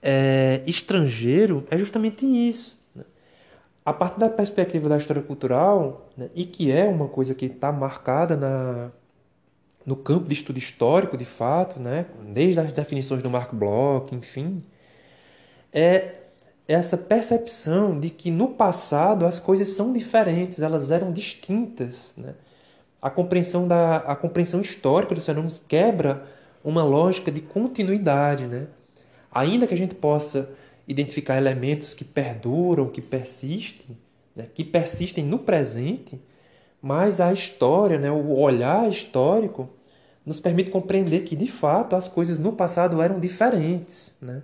é, 0.01 0.61
estrangeiro 0.65 1.65
é 1.69 1.77
justamente 1.77 2.25
isso. 2.25 2.79
Né? 2.95 3.03
A 3.85 3.93
partir 3.93 4.19
da 4.19 4.29
perspectiva 4.29 4.89
da 4.89 4.97
história 4.97 5.21
cultural, 5.21 6.09
né? 6.17 6.29
e 6.35 6.45
que 6.45 6.71
é 6.71 6.85
uma 6.85 7.07
coisa 7.07 7.33
que 7.33 7.45
está 7.45 7.71
marcada 7.71 8.35
na 8.35 8.91
no 9.83 9.95
campo 9.95 10.27
de 10.27 10.35
estudo 10.35 10.59
histórico, 10.59 11.17
de 11.17 11.25
fato, 11.25 11.79
né? 11.79 12.05
desde 12.27 12.59
as 12.59 12.71
definições 12.71 13.23
do 13.23 13.31
Mark 13.31 13.51
Bloch, 13.51 14.13
enfim, 14.13 14.63
é 15.73 16.17
essa 16.67 16.95
percepção 16.95 17.99
de 17.99 18.11
que 18.11 18.29
no 18.29 18.49
passado 18.49 19.25
as 19.25 19.39
coisas 19.39 19.69
são 19.69 19.91
diferentes, 19.91 20.61
elas 20.61 20.91
eram 20.91 21.11
distintas. 21.11 22.13
Né? 22.15 22.35
A, 23.01 23.09
compreensão 23.09 23.67
da, 23.67 23.97
a 23.97 24.15
compreensão 24.15 24.61
histórica 24.61 25.15
dos 25.15 25.25
fenômenos 25.25 25.59
quebra 25.59 26.23
uma 26.63 26.83
lógica 26.83 27.31
de 27.31 27.41
continuidade. 27.41 28.45
Né? 28.45 28.67
Ainda 29.31 29.65
que 29.65 29.73
a 29.73 29.77
gente 29.77 29.95
possa 29.95 30.49
identificar 30.87 31.37
elementos 31.37 31.93
que 31.93 32.03
perduram, 32.03 32.87
que 32.87 33.01
persistem, 33.01 33.97
né? 34.35 34.47
que 34.53 34.63
persistem 34.63 35.25
no 35.25 35.39
presente, 35.39 36.21
mas 36.81 37.21
a 37.21 37.31
história, 37.31 37.99
né, 37.99 38.09
o 38.09 38.39
olhar 38.39 38.89
histórico, 38.89 39.69
nos 40.25 40.39
permite 40.39 40.69
compreender 40.69 41.21
que, 41.21 41.35
de 41.35 41.47
fato, 41.47 41.95
as 41.95 42.07
coisas 42.07 42.37
no 42.37 42.53
passado 42.53 43.01
eram 43.01 43.19
diferentes. 43.19 44.15
Né? 44.21 44.41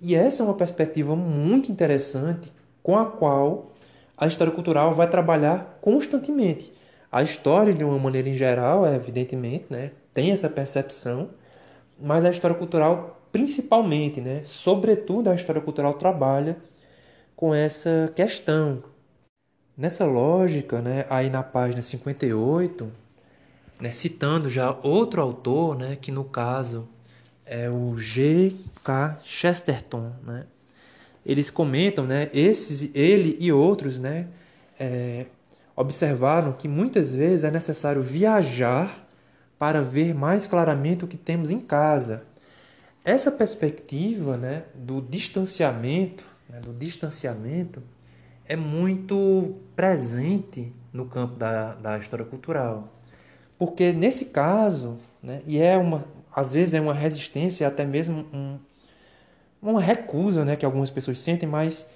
E 0.00 0.14
essa 0.14 0.42
é 0.42 0.46
uma 0.46 0.54
perspectiva 0.54 1.14
muito 1.14 1.70
interessante 1.70 2.52
com 2.82 2.96
a 2.96 3.04
qual 3.06 3.72
a 4.16 4.26
história 4.26 4.52
cultural 4.52 4.92
vai 4.92 5.08
trabalhar 5.08 5.78
constantemente. 5.80 6.72
A 7.10 7.22
história, 7.22 7.72
de 7.72 7.82
uma 7.84 7.98
maneira 7.98 8.28
em 8.28 8.34
geral, 8.34 8.84
é, 8.86 8.94
evidentemente, 8.94 9.66
né, 9.70 9.92
tem 10.12 10.30
essa 10.30 10.48
percepção, 10.48 11.30
mas 11.98 12.24
a 12.24 12.30
história 12.30 12.56
cultural, 12.56 13.20
principalmente, 13.32 14.20
né, 14.20 14.42
sobretudo 14.44 15.30
a 15.30 15.34
história 15.34 15.60
cultural 15.60 15.94
trabalha 15.94 16.58
com 17.34 17.54
essa 17.54 18.12
questão. 18.14 18.82
Nessa 19.76 20.04
lógica, 20.04 20.82
né, 20.82 21.06
aí 21.08 21.30
na 21.30 21.42
página 21.42 21.80
58, 21.80 22.90
né, 23.80 23.90
citando 23.90 24.50
já 24.50 24.76
outro 24.82 25.22
autor, 25.22 25.78
né, 25.78 25.96
que 25.96 26.12
no 26.12 26.24
caso 26.24 26.88
é 27.46 27.70
o 27.70 27.96
G.K. 27.96 29.20
Chesterton, 29.24 30.12
né, 30.22 30.44
eles 31.24 31.50
comentam, 31.50 32.04
né, 32.04 32.28
esses, 32.34 32.90
ele 32.94 33.36
e 33.40 33.50
outros, 33.50 33.98
né, 33.98 34.26
é, 34.78 35.26
observaram 35.78 36.50
que 36.50 36.66
muitas 36.66 37.12
vezes 37.12 37.44
é 37.44 37.52
necessário 37.52 38.02
viajar 38.02 39.06
para 39.56 39.80
ver 39.80 40.12
mais 40.12 40.44
claramente 40.44 41.04
o 41.04 41.08
que 41.08 41.16
temos 41.16 41.52
em 41.52 41.60
casa. 41.60 42.24
Essa 43.04 43.30
perspectiva, 43.30 44.36
né, 44.36 44.64
do 44.74 45.00
distanciamento, 45.00 46.24
né, 46.50 46.60
do 46.60 46.72
distanciamento 46.72 47.80
é 48.44 48.56
muito 48.56 49.54
presente 49.76 50.72
no 50.92 51.06
campo 51.06 51.36
da, 51.36 51.74
da 51.74 51.96
história 51.96 52.24
cultural. 52.24 52.92
Porque 53.56 53.92
nesse 53.92 54.26
caso, 54.26 54.98
né, 55.22 55.42
e 55.46 55.60
é 55.60 55.78
uma, 55.78 56.04
às 56.34 56.52
vezes 56.52 56.74
é 56.74 56.80
uma 56.80 56.94
resistência, 56.94 57.68
até 57.68 57.84
mesmo 57.84 58.26
um, 58.32 58.58
uma 59.62 59.80
recusa 59.80 60.44
né, 60.44 60.56
que 60.56 60.64
algumas 60.64 60.90
pessoas 60.90 61.20
sentem, 61.20 61.48
mas 61.48 61.88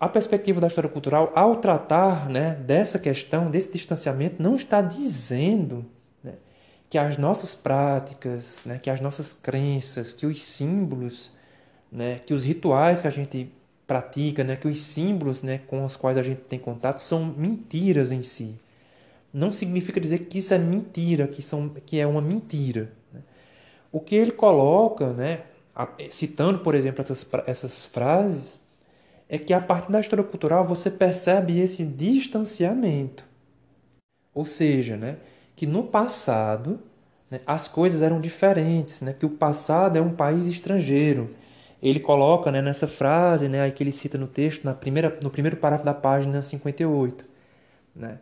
a 0.00 0.08
perspectiva 0.08 0.60
da 0.60 0.68
história 0.68 0.88
cultural, 0.88 1.32
ao 1.34 1.56
tratar 1.56 2.28
né, 2.28 2.54
dessa 2.54 2.98
questão, 2.98 3.50
desse 3.50 3.72
distanciamento, 3.72 4.40
não 4.40 4.54
está 4.54 4.80
dizendo 4.80 5.84
né, 6.22 6.34
que 6.88 6.96
as 6.96 7.16
nossas 7.18 7.54
práticas, 7.54 8.62
né, 8.64 8.78
que 8.78 8.90
as 8.90 9.00
nossas 9.00 9.32
crenças, 9.32 10.14
que 10.14 10.24
os 10.24 10.40
símbolos, 10.40 11.32
né, 11.90 12.20
que 12.24 12.32
os 12.32 12.44
rituais 12.44 13.02
que 13.02 13.08
a 13.08 13.10
gente 13.10 13.50
pratica, 13.88 14.44
né, 14.44 14.54
que 14.54 14.68
os 14.68 14.78
símbolos 14.78 15.42
né, 15.42 15.62
com 15.66 15.84
os 15.84 15.96
quais 15.96 16.16
a 16.16 16.22
gente 16.22 16.42
tem 16.42 16.60
contato 16.60 17.00
são 17.00 17.24
mentiras 17.24 18.12
em 18.12 18.22
si. 18.22 18.54
Não 19.32 19.50
significa 19.50 20.00
dizer 20.00 20.20
que 20.20 20.38
isso 20.38 20.54
é 20.54 20.58
mentira, 20.58 21.26
que, 21.26 21.42
são, 21.42 21.68
que 21.84 21.98
é 21.98 22.06
uma 22.06 22.20
mentira. 22.20 22.92
Né? 23.12 23.20
O 23.90 23.98
que 23.98 24.14
ele 24.14 24.30
coloca, 24.30 25.12
né, 25.12 25.42
citando, 26.08 26.60
por 26.60 26.76
exemplo, 26.76 27.00
essas, 27.00 27.28
essas 27.46 27.84
frases, 27.84 28.60
é 29.28 29.38
que 29.38 29.52
a 29.52 29.60
partir 29.60 29.92
da 29.92 30.00
história 30.00 30.24
cultural 30.24 30.64
você 30.64 30.90
percebe 30.90 31.60
esse 31.60 31.84
distanciamento. 31.84 33.24
Ou 34.34 34.46
seja, 34.46 34.96
né, 34.96 35.16
que 35.54 35.66
no 35.66 35.82
passado 35.82 36.80
né, 37.30 37.40
as 37.46 37.68
coisas 37.68 38.02
eram 38.02 38.20
diferentes, 38.20 39.00
né, 39.00 39.12
que 39.12 39.26
o 39.26 39.30
passado 39.30 39.96
é 39.96 40.00
um 40.00 40.14
país 40.14 40.46
estrangeiro, 40.46 41.34
ele 41.82 42.00
coloca 42.00 42.50
né, 42.50 42.62
nessa 42.62 42.86
frase 42.86 43.48
né, 43.48 43.70
que 43.70 43.82
ele 43.82 43.92
cita 43.92 44.18
no 44.18 44.26
texto, 44.26 44.64
na 44.64 44.74
primeira, 44.74 45.18
no 45.22 45.30
primeiro 45.30 45.56
parágrafo 45.56 45.84
da 45.84 45.94
página 45.94 46.42
58. 46.42 47.24
Né? 47.94 48.18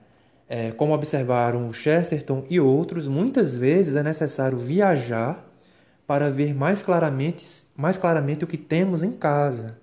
É, 0.48 0.70
como 0.72 0.92
observaram 0.92 1.72
Chesterton 1.72 2.44
e 2.48 2.60
outros, 2.60 3.08
muitas 3.08 3.56
vezes 3.56 3.96
é 3.96 4.02
necessário 4.02 4.58
viajar 4.58 5.44
para 6.06 6.30
ver 6.30 6.54
mais 6.54 6.82
claramente, 6.82 7.44
mais 7.76 7.98
claramente 7.98 8.44
o 8.44 8.46
que 8.46 8.56
temos 8.56 9.02
em 9.02 9.12
casa. 9.12 9.78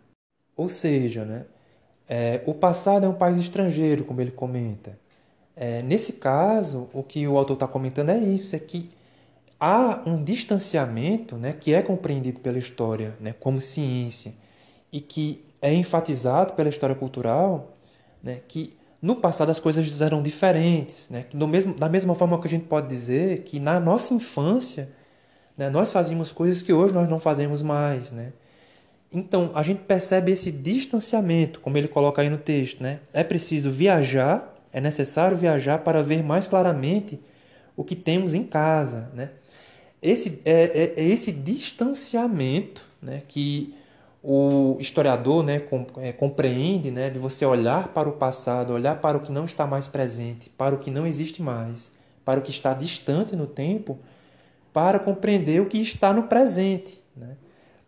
Ou 0.56 0.70
seja, 0.70 1.26
né, 1.26 1.46
é, 2.08 2.42
o 2.46 2.54
passado 2.54 3.06
é 3.06 3.10
um 3.10 3.14
país 3.14 3.38
estrangeiro, 3.38 4.04
como 4.04 4.22
ele 4.22 4.32
comenta. 4.32 4.98
É, 5.56 5.82
nesse 5.82 6.14
caso, 6.14 6.90
o 6.94 7.04
que 7.04 7.28
o 7.28 7.38
autor 7.38 7.56
está 7.56 7.68
comentando 7.68 8.10
é 8.10 8.18
isso, 8.18 8.56
é 8.56 8.60
que 8.60 8.90
há 9.60 10.02
um 10.06 10.24
distanciamento 10.24 11.38
né, 11.38 11.54
que 11.54 11.74
é 11.74 11.82
compreendido 11.82 12.40
pela 12.40 12.58
história 12.58 13.16
né, 13.20 13.34
como 13.40 13.62
ciência 13.62 14.34
e 14.92 15.00
que 15.00 15.46
é 15.62 15.74
enfatizado 15.74 16.54
pela 16.54 16.70
história 16.70 16.96
cultural, 16.96 17.74
né, 18.22 18.42
que 18.48 18.76
no 19.02 19.16
passado 19.16 19.50
as 19.50 19.60
coisas 19.60 20.02
eram 20.02 20.22
diferentes, 20.22 21.10
né, 21.10 21.26
que 21.30 21.38
no 21.38 21.48
mesmo, 21.48 21.74
da 21.74 21.88
mesma 21.88 22.16
forma 22.16 22.40
que 22.42 22.48
a 22.48 22.50
gente 22.50 22.66
pode 22.66 22.88
dizer 22.88 23.44
que 23.44 23.60
na 23.60 23.80
nossa 23.80 24.14
infância 24.14 24.90
né, 25.58 25.70
nós 25.70 25.92
fazíamos 25.92 26.32
coisas 26.32 26.62
que 26.62 26.74
hoje 26.74 26.94
nós 26.94 27.08
não 27.08 27.20
fazemos 27.20 27.62
mais, 27.62 28.12
né, 28.12 28.34
então, 29.14 29.52
a 29.54 29.62
gente 29.62 29.82
percebe 29.84 30.32
esse 30.32 30.52
distanciamento, 30.52 31.60
como 31.60 31.78
ele 31.78 31.88
coloca 31.88 32.22
aí 32.22 32.30
no 32.30 32.38
texto. 32.38 32.82
Né? 32.82 33.00
É 33.14 33.24
preciso 33.24 33.70
viajar, 33.70 34.56
é 34.72 34.82
necessário 34.82 35.38
viajar 35.38 35.80
para 35.80 36.02
ver 36.02 36.24
mais 36.24 36.48
claramente 36.48 37.20
o 37.78 37.84
que 37.84 37.96
temos 37.96 38.34
em 38.34 38.44
casa. 38.44 39.12
Né? 39.14 39.30
Esse, 40.02 40.42
é, 40.44 40.94
é, 40.98 41.02
é 41.02 41.06
esse 41.06 41.32
distanciamento 41.32 42.84
né, 43.00 43.22
que 43.28 43.76
o 44.24 44.78
historiador 44.80 45.44
né, 45.44 45.62
é, 45.98 46.12
compreende 46.12 46.90
né, 46.90 47.10
de 47.12 47.20
você 47.20 47.46
olhar 47.46 47.90
para 47.90 48.10
o 48.10 48.14
passado, 48.14 48.74
olhar 48.74 49.00
para 49.00 49.18
o 49.18 49.20
que 49.20 49.32
não 49.32 49.46
está 49.46 49.68
mais 49.68 49.86
presente, 49.86 50.50
para 50.50 50.74
o 50.74 50.80
que 50.80 50.90
não 50.90 51.06
existe 51.06 51.42
mais, 51.42 51.92
para 52.26 52.40
o 52.40 52.44
que 52.44 52.50
está 52.50 52.74
distante 52.74 53.36
no 53.36 53.46
tempo, 53.46 54.00
para 54.72 54.98
compreender 54.98 55.62
o 55.62 55.68
que 55.68 55.78
está 55.78 56.12
no 56.14 56.24
presente. 56.24 57.04
Né? 57.16 57.36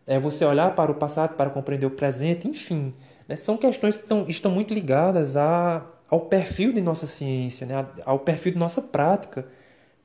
É 0.07 0.19
você 0.19 0.45
olhar 0.45 0.75
para 0.75 0.91
o 0.91 0.95
passado 0.95 1.35
para 1.35 1.49
compreender 1.49 1.85
o 1.85 1.91
presente, 1.91 2.47
enfim. 2.47 2.93
Né? 3.27 3.35
São 3.35 3.57
questões 3.57 3.97
que 3.97 4.03
estão, 4.03 4.25
estão 4.27 4.51
muito 4.51 4.73
ligadas 4.73 5.35
a, 5.35 5.85
ao 6.09 6.21
perfil 6.21 6.71
de 6.71 6.81
nossa 6.81 7.07
ciência, 7.07 7.65
né? 7.65 7.85
ao 8.05 8.19
perfil 8.19 8.53
de 8.53 8.59
nossa 8.59 8.81
prática 8.81 9.47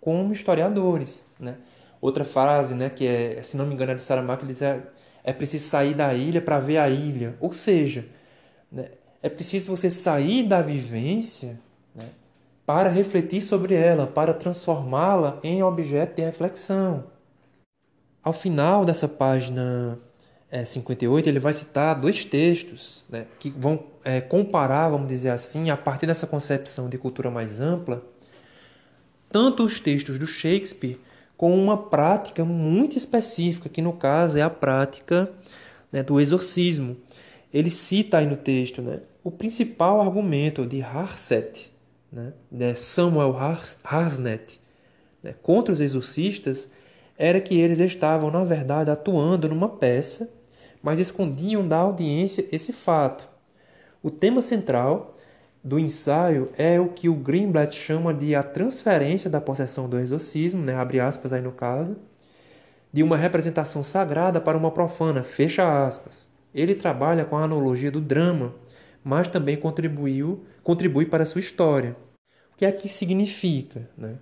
como 0.00 0.32
historiadores. 0.32 1.26
Né? 1.38 1.56
Outra 2.00 2.24
frase, 2.24 2.74
né, 2.74 2.88
que 2.88 3.06
é, 3.06 3.42
se 3.42 3.56
não 3.56 3.66
me 3.66 3.74
engano, 3.74 3.92
é 3.92 3.94
do 3.94 4.02
Saramago, 4.02 4.42
ele 4.42 4.54
diz 4.54 4.62
é, 4.62 4.80
é 5.22 5.32
preciso 5.34 5.68
sair 5.68 5.94
da 5.94 6.14
ilha 6.14 6.40
para 6.40 6.58
ver 6.58 6.78
a 6.78 6.88
ilha. 6.88 7.36
Ou 7.38 7.52
seja, 7.52 8.06
né, 8.72 8.86
é 9.22 9.28
preciso 9.28 9.68
você 9.68 9.90
sair 9.90 10.44
da 10.44 10.62
vivência 10.62 11.60
né, 11.94 12.08
para 12.64 12.88
refletir 12.88 13.42
sobre 13.42 13.74
ela, 13.74 14.06
para 14.06 14.32
transformá-la 14.32 15.38
em 15.42 15.62
objeto 15.62 16.16
de 16.16 16.22
reflexão. 16.22 17.04
Ao 18.22 18.32
final 18.32 18.84
dessa 18.84 19.08
página 19.08 19.98
é, 20.50 20.64
58, 20.64 21.28
ele 21.28 21.38
vai 21.38 21.52
citar 21.52 21.98
dois 21.98 22.24
textos 22.24 23.04
né, 23.08 23.26
que 23.38 23.50
vão 23.50 23.84
é, 24.04 24.20
comparar, 24.20 24.88
vamos 24.88 25.08
dizer 25.08 25.30
assim, 25.30 25.70
a 25.70 25.76
partir 25.76 26.06
dessa 26.06 26.26
concepção 26.26 26.88
de 26.88 26.98
cultura 26.98 27.30
mais 27.30 27.60
ampla, 27.60 28.04
tanto 29.30 29.64
os 29.64 29.78
textos 29.78 30.18
do 30.18 30.26
Shakespeare 30.26 30.98
com 31.36 31.56
uma 31.56 31.76
prática 31.76 32.44
muito 32.44 32.98
específica, 32.98 33.68
que 33.68 33.80
no 33.80 33.94
caso 33.94 34.36
é 34.36 34.42
a 34.42 34.50
prática 34.50 35.30
né, 35.90 36.02
do 36.02 36.20
exorcismo. 36.20 36.96
Ele 37.52 37.70
cita 37.70 38.18
aí 38.18 38.26
no 38.26 38.36
texto 38.36 38.82
né, 38.82 39.00
o 39.24 39.30
principal 39.30 40.00
argumento 40.00 40.66
de 40.66 40.82
Harset, 40.82 41.72
né, 42.12 42.74
Samuel 42.74 43.34
Harsnet, 43.82 44.60
né, 45.22 45.34
contra 45.40 45.72
os 45.72 45.80
exorcistas 45.80 46.70
era 47.20 47.38
que 47.38 47.60
eles 47.60 47.78
estavam, 47.78 48.30
na 48.30 48.42
verdade, 48.42 48.90
atuando 48.90 49.46
numa 49.46 49.68
peça, 49.68 50.32
mas 50.82 50.98
escondiam 50.98 51.68
da 51.68 51.76
audiência 51.76 52.46
esse 52.50 52.72
fato. 52.72 53.28
O 54.02 54.10
tema 54.10 54.40
central 54.40 55.12
do 55.62 55.78
ensaio 55.78 56.48
é 56.56 56.80
o 56.80 56.88
que 56.88 57.10
o 57.10 57.14
Greenblatt 57.14 57.76
chama 57.76 58.14
de 58.14 58.34
a 58.34 58.42
transferência 58.42 59.28
da 59.28 59.38
possessão 59.38 59.86
do 59.86 59.98
exorcismo, 59.98 60.62
né, 60.62 60.74
abre 60.74 60.98
aspas 60.98 61.34
aí 61.34 61.42
no 61.42 61.52
caso, 61.52 61.98
de 62.90 63.02
uma 63.02 63.18
representação 63.18 63.82
sagrada 63.82 64.40
para 64.40 64.56
uma 64.56 64.70
profana, 64.70 65.22
fecha 65.22 65.86
aspas. 65.86 66.26
Ele 66.54 66.74
trabalha 66.74 67.26
com 67.26 67.36
a 67.36 67.44
analogia 67.44 67.90
do 67.90 68.00
drama, 68.00 68.54
mas 69.04 69.28
também 69.28 69.58
contribuiu, 69.58 70.42
contribui 70.62 71.04
para 71.04 71.24
a 71.24 71.26
sua 71.26 71.40
história. 71.40 71.94
O 72.54 72.56
que 72.56 72.64
é 72.64 72.72
que 72.72 72.88
significa? 72.88 73.90
Né? 73.94 74.14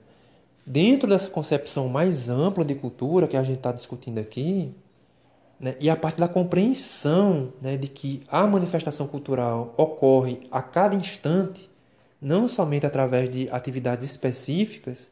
Dentro 0.69 1.09
dessa 1.09 1.31
concepção 1.31 1.89
mais 1.89 2.29
ampla 2.29 2.63
de 2.63 2.75
cultura 2.75 3.27
que 3.27 3.37
a 3.37 3.43
gente 3.43 3.57
está 3.57 3.73
discutindo 3.73 4.19
aqui, 4.19 4.71
né, 5.59 5.75
e 5.81 5.89
a 5.89 5.97
partir 5.97 6.21
da 6.21 6.29
compreensão 6.29 7.55
né, 7.61 7.77
de 7.77 7.89
que 7.89 8.23
a 8.29 8.47
manifestação 8.47 9.09
cultural 9.09 9.75
ocorre 9.79 10.41
a 10.51 10.61
cada 10.61 10.95
instante, 10.95 11.71
não 12.21 12.47
somente 12.47 12.85
através 12.85 13.31
de 13.31 13.49
atividades 13.51 14.09
específicas, 14.09 15.11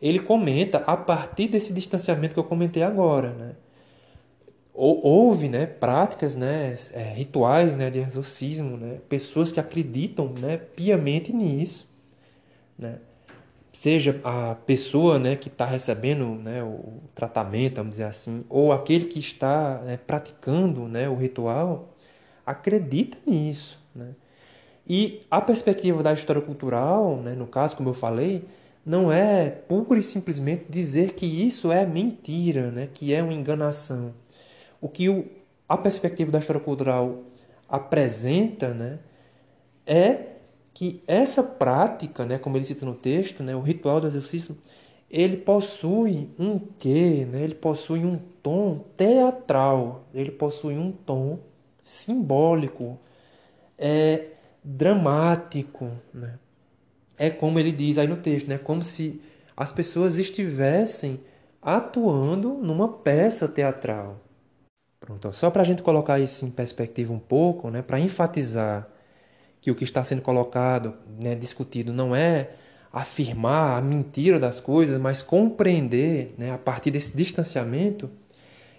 ele 0.00 0.18
comenta 0.18 0.78
a 0.78 0.96
partir 0.96 1.48
desse 1.48 1.74
distanciamento 1.74 2.32
que 2.32 2.40
eu 2.40 2.44
comentei 2.44 2.82
agora. 2.82 3.34
Né? 3.34 3.52
Houve 4.72 5.50
né, 5.50 5.66
práticas, 5.66 6.34
né, 6.34 6.74
é, 6.94 7.12
rituais 7.12 7.76
né, 7.76 7.90
de 7.90 7.98
exorcismo, 7.98 8.78
né, 8.78 8.98
pessoas 9.10 9.52
que 9.52 9.60
acreditam 9.60 10.32
né, 10.40 10.56
piamente 10.56 11.34
nisso. 11.34 11.86
Né? 12.78 12.98
Seja 13.72 14.20
a 14.24 14.54
pessoa 14.54 15.18
né, 15.18 15.36
que 15.36 15.48
está 15.48 15.64
recebendo 15.64 16.26
né, 16.26 16.62
o 16.62 17.00
tratamento, 17.14 17.76
vamos 17.76 17.90
dizer 17.92 18.04
assim, 18.04 18.44
ou 18.48 18.72
aquele 18.72 19.06
que 19.06 19.18
está 19.18 19.80
né, 19.84 19.96
praticando 19.96 20.88
né, 20.88 21.08
o 21.08 21.14
ritual, 21.14 21.94
acredita 22.44 23.16
nisso. 23.26 23.80
Né? 23.94 24.14
E 24.88 25.22
a 25.30 25.40
perspectiva 25.40 26.02
da 26.02 26.12
história 26.12 26.42
cultural, 26.42 27.16
né, 27.16 27.34
no 27.34 27.46
caso, 27.46 27.76
como 27.76 27.90
eu 27.90 27.94
falei, 27.94 28.44
não 28.84 29.12
é 29.12 29.48
pura 29.48 29.98
e 29.98 30.02
simplesmente 30.02 30.64
dizer 30.68 31.12
que 31.12 31.26
isso 31.26 31.70
é 31.70 31.86
mentira, 31.86 32.70
né, 32.70 32.88
que 32.92 33.14
é 33.14 33.22
uma 33.22 33.32
enganação. 33.32 34.12
O 34.80 34.88
que 34.88 35.08
o, 35.08 35.26
a 35.68 35.76
perspectiva 35.76 36.32
da 36.32 36.38
história 36.38 36.60
cultural 36.60 37.22
apresenta 37.68 38.74
né, 38.74 38.98
é 39.86 40.29
que 40.80 41.02
essa 41.06 41.42
prática, 41.42 42.24
né, 42.24 42.38
como 42.38 42.56
ele 42.56 42.64
cita 42.64 42.86
no 42.86 42.94
texto, 42.94 43.42
né, 43.42 43.54
o 43.54 43.60
ritual 43.60 44.00
do 44.00 44.06
exercício, 44.06 44.56
ele 45.10 45.36
possui 45.36 46.30
um 46.38 46.58
quê? 46.58 47.28
Né? 47.30 47.42
Ele 47.42 47.54
possui 47.54 48.02
um 48.02 48.18
tom 48.42 48.82
teatral, 48.96 50.06
ele 50.14 50.30
possui 50.30 50.78
um 50.78 50.90
tom 50.90 51.38
simbólico, 51.82 52.98
é 53.76 54.28
dramático. 54.64 55.90
Né? 56.14 56.38
É 57.18 57.28
como 57.28 57.58
ele 57.58 57.72
diz 57.72 57.98
aí 57.98 58.06
no 58.06 58.16
texto, 58.16 58.48
né? 58.48 58.56
como 58.56 58.82
se 58.82 59.20
as 59.54 59.70
pessoas 59.70 60.16
estivessem 60.16 61.20
atuando 61.60 62.54
numa 62.54 62.88
peça 62.88 63.46
teatral. 63.46 64.18
Pronto, 64.98 65.30
só 65.34 65.50
para 65.50 65.60
a 65.60 65.66
gente 65.66 65.82
colocar 65.82 66.18
isso 66.18 66.46
em 66.46 66.50
perspectiva 66.50 67.12
um 67.12 67.18
pouco, 67.18 67.68
né? 67.68 67.82
para 67.82 68.00
enfatizar 68.00 68.88
que 69.60 69.70
o 69.70 69.74
que 69.74 69.84
está 69.84 70.02
sendo 70.02 70.22
colocado, 70.22 70.94
né, 71.18 71.34
discutido, 71.34 71.92
não 71.92 72.16
é 72.16 72.50
afirmar 72.92 73.78
a 73.78 73.80
mentira 73.80 74.38
das 74.38 74.58
coisas, 74.58 74.98
mas 74.98 75.22
compreender 75.22 76.34
né, 76.36 76.50
a 76.50 76.58
partir 76.58 76.90
desse 76.90 77.16
distanciamento. 77.16 78.10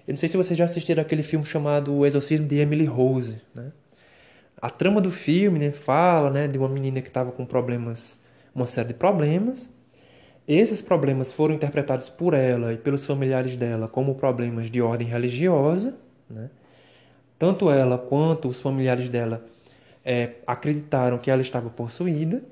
Eu 0.08 0.14
não 0.14 0.18
sei 0.18 0.28
se 0.28 0.36
vocês 0.36 0.58
já 0.58 0.66
assistiram 0.66 1.02
aquele 1.02 1.24
filme 1.24 1.46
chamado 1.46 1.94
O 1.94 2.06
Exorcismo 2.06 2.48
de 2.48 2.58
Emily 2.58 2.86
Rose. 2.86 3.42
Né? 3.56 3.72
A 4.62 4.70
trama 4.70 5.00
do 5.00 5.12
filme 5.12 5.60
né, 5.60 5.72
fala 5.72 6.30
né, 6.30 6.48
de 6.48 6.58
uma 6.58 6.68
menina 6.68 7.02
que 7.02 7.08
estava 7.08 7.32
com 7.32 7.46
problemas, 7.46 8.20
uma 8.54 8.66
série 8.66 8.90
de 8.90 8.94
problemas. 8.96 9.70
Esses 10.48 10.82
problemas 10.82 11.32
foram 11.32 11.54
interpretados 11.56 12.10
por 12.10 12.34
ela 12.34 12.74
e 12.74 12.78
pelos 12.78 13.06
familiares 13.06 13.56
dela 13.56 13.88
como 13.88 14.16
problemas 14.16 14.70
de 14.70 14.82
ordem 14.82 15.08
religiosa. 15.08 15.98
Né? 16.30 16.50
Tanto 17.40 17.70
ela 17.70 17.98
quanto 17.98 18.48
os 18.48 18.60
familiares 18.60 19.08
dela 19.08 19.46
é, 20.04 20.36
acreditaram 20.46 21.18
que 21.18 21.30
ela 21.30 21.42
estava 21.42 21.70
possuída 21.70 22.44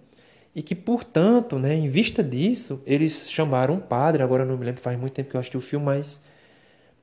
e 0.55 0.61
que, 0.61 0.75
portanto, 0.75 1.57
né, 1.59 1.73
em 1.73 1.87
vista 1.87 2.23
disso, 2.23 2.81
eles 2.85 3.29
chamaram 3.29 3.75
um 3.75 3.79
padre. 3.79 4.23
Agora 4.23 4.45
não 4.45 4.57
me 4.57 4.65
lembro, 4.65 4.81
faz 4.81 4.99
muito 4.99 5.13
tempo 5.13 5.29
que 5.29 5.35
eu 5.35 5.39
assisti 5.39 5.57
o 5.57 5.61
filme, 5.61 5.85
mas 5.85 6.23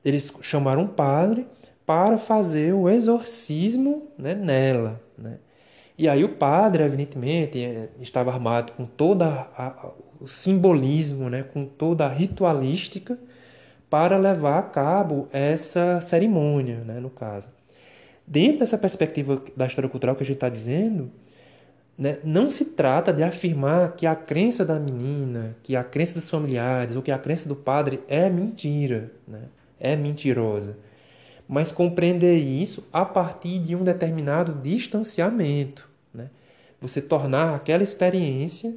eles 0.03 0.33
chamaram 0.41 0.83
um 0.83 0.87
padre 0.87 1.47
para 1.85 2.17
fazer 2.17 2.73
o 2.73 2.89
exorcismo 2.89 4.09
né, 4.17 4.35
nela. 4.35 5.01
Né? 5.17 5.37
E 5.97 6.07
aí 6.07 6.23
o 6.23 6.35
padre, 6.35 6.83
evidentemente, 6.83 7.63
é, 7.63 7.89
estava 7.99 8.31
armado 8.31 8.73
com 8.73 8.85
todo 8.85 9.23
o 10.19 10.27
simbolismo, 10.27 11.29
né, 11.29 11.43
com 11.43 11.65
toda 11.65 12.05
a 12.05 12.09
ritualística 12.09 13.17
para 13.89 14.17
levar 14.17 14.59
a 14.59 14.63
cabo 14.63 15.27
essa 15.31 15.99
cerimônia, 16.01 16.83
né, 16.83 16.99
no 16.99 17.09
caso. 17.09 17.49
Dentro 18.27 18.59
dessa 18.59 18.77
perspectiva 18.77 19.41
da 19.55 19.65
história 19.65 19.89
cultural 19.89 20.13
que 20.13 20.21
a 20.21 20.25
gente 20.25 20.35
está 20.35 20.49
dizendo, 20.49 21.09
né, 21.97 22.19
não 22.25 22.49
se 22.49 22.65
trata 22.65 23.13
de 23.13 23.23
afirmar 23.23 23.95
que 23.95 24.05
a 24.05 24.13
crença 24.15 24.65
da 24.65 24.77
menina, 24.77 25.55
que 25.63 25.77
a 25.77 25.83
crença 25.83 26.13
dos 26.13 26.29
familiares 26.29 26.97
ou 26.97 27.01
que 27.01 27.09
a 27.09 27.17
crença 27.17 27.47
do 27.47 27.55
padre 27.55 28.01
é 28.05 28.29
mentira, 28.29 29.11
né, 29.25 29.43
é 29.79 29.95
mentirosa. 29.95 30.77
Mas 31.47 31.71
compreender 31.71 32.37
isso 32.37 32.89
a 32.91 33.05
partir 33.05 33.59
de 33.59 33.73
um 33.73 33.83
determinado 33.83 34.61
distanciamento. 34.61 35.89
Né? 36.13 36.29
Você 36.81 37.01
tornar 37.01 37.55
aquela 37.55 37.81
experiência 37.81 38.75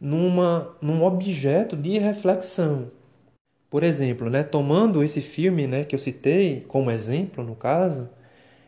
numa, 0.00 0.76
num 0.80 1.02
objeto 1.02 1.76
de 1.76 1.98
reflexão. 1.98 2.92
Por 3.68 3.82
exemplo, 3.82 4.30
né, 4.30 4.44
tomando 4.44 5.02
esse 5.02 5.20
filme 5.20 5.66
né, 5.66 5.82
que 5.82 5.96
eu 5.96 5.98
citei 5.98 6.64
como 6.68 6.92
exemplo, 6.92 7.42
no 7.42 7.56
caso, 7.56 8.08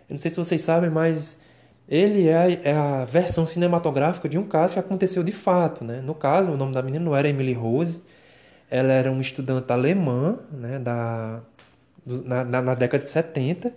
eu 0.08 0.14
não 0.14 0.18
sei 0.18 0.30
se 0.30 0.36
vocês 0.36 0.62
sabem, 0.62 0.90
mas 0.90 1.38
ele 1.88 2.28
é 2.28 2.36
a, 2.36 2.50
é 2.50 2.72
a, 2.72 3.04
versão 3.04 3.46
cinematográfica 3.46 4.28
de 4.28 4.38
um 4.38 4.46
caso 4.46 4.74
que 4.74 4.80
aconteceu 4.80 5.22
de 5.22 5.32
fato. 5.32 5.84
Né? 5.84 6.00
No 6.00 6.14
caso, 6.14 6.50
o 6.50 6.56
nome 6.56 6.72
da 6.72 6.82
menina 6.82 7.04
não 7.04 7.16
era 7.16 7.28
Emily 7.28 7.52
Rose, 7.52 8.02
ela 8.70 8.92
era 8.92 9.10
uma 9.10 9.22
estudante 9.22 9.72
alemã 9.72 10.38
né, 10.50 10.78
da, 10.78 11.40
na, 12.06 12.44
na, 12.44 12.62
na 12.62 12.74
década 12.74 13.04
de 13.04 13.10
70, 13.10 13.72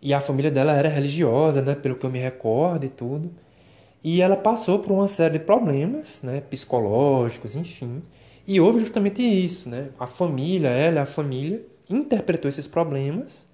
e 0.00 0.12
a 0.12 0.20
família 0.20 0.50
dela 0.50 0.72
era 0.72 0.88
religiosa, 0.88 1.62
né, 1.62 1.74
pelo 1.74 1.96
que 1.96 2.04
eu 2.04 2.10
me 2.10 2.18
recordo 2.18 2.84
e 2.84 2.88
tudo. 2.88 3.32
E 4.02 4.20
ela 4.20 4.36
passou 4.36 4.78
por 4.78 4.92
uma 4.92 5.08
série 5.08 5.38
de 5.38 5.44
problemas 5.44 6.20
né, 6.22 6.42
psicológicos, 6.42 7.56
enfim. 7.56 8.02
E 8.46 8.60
houve 8.60 8.80
justamente 8.80 9.22
isso. 9.22 9.68
Né? 9.68 9.88
A 9.98 10.06
família, 10.06 10.68
ela, 10.68 11.02
a 11.02 11.06
família, 11.06 11.64
interpretou 11.88 12.48
esses 12.48 12.68
problemas 12.68 13.46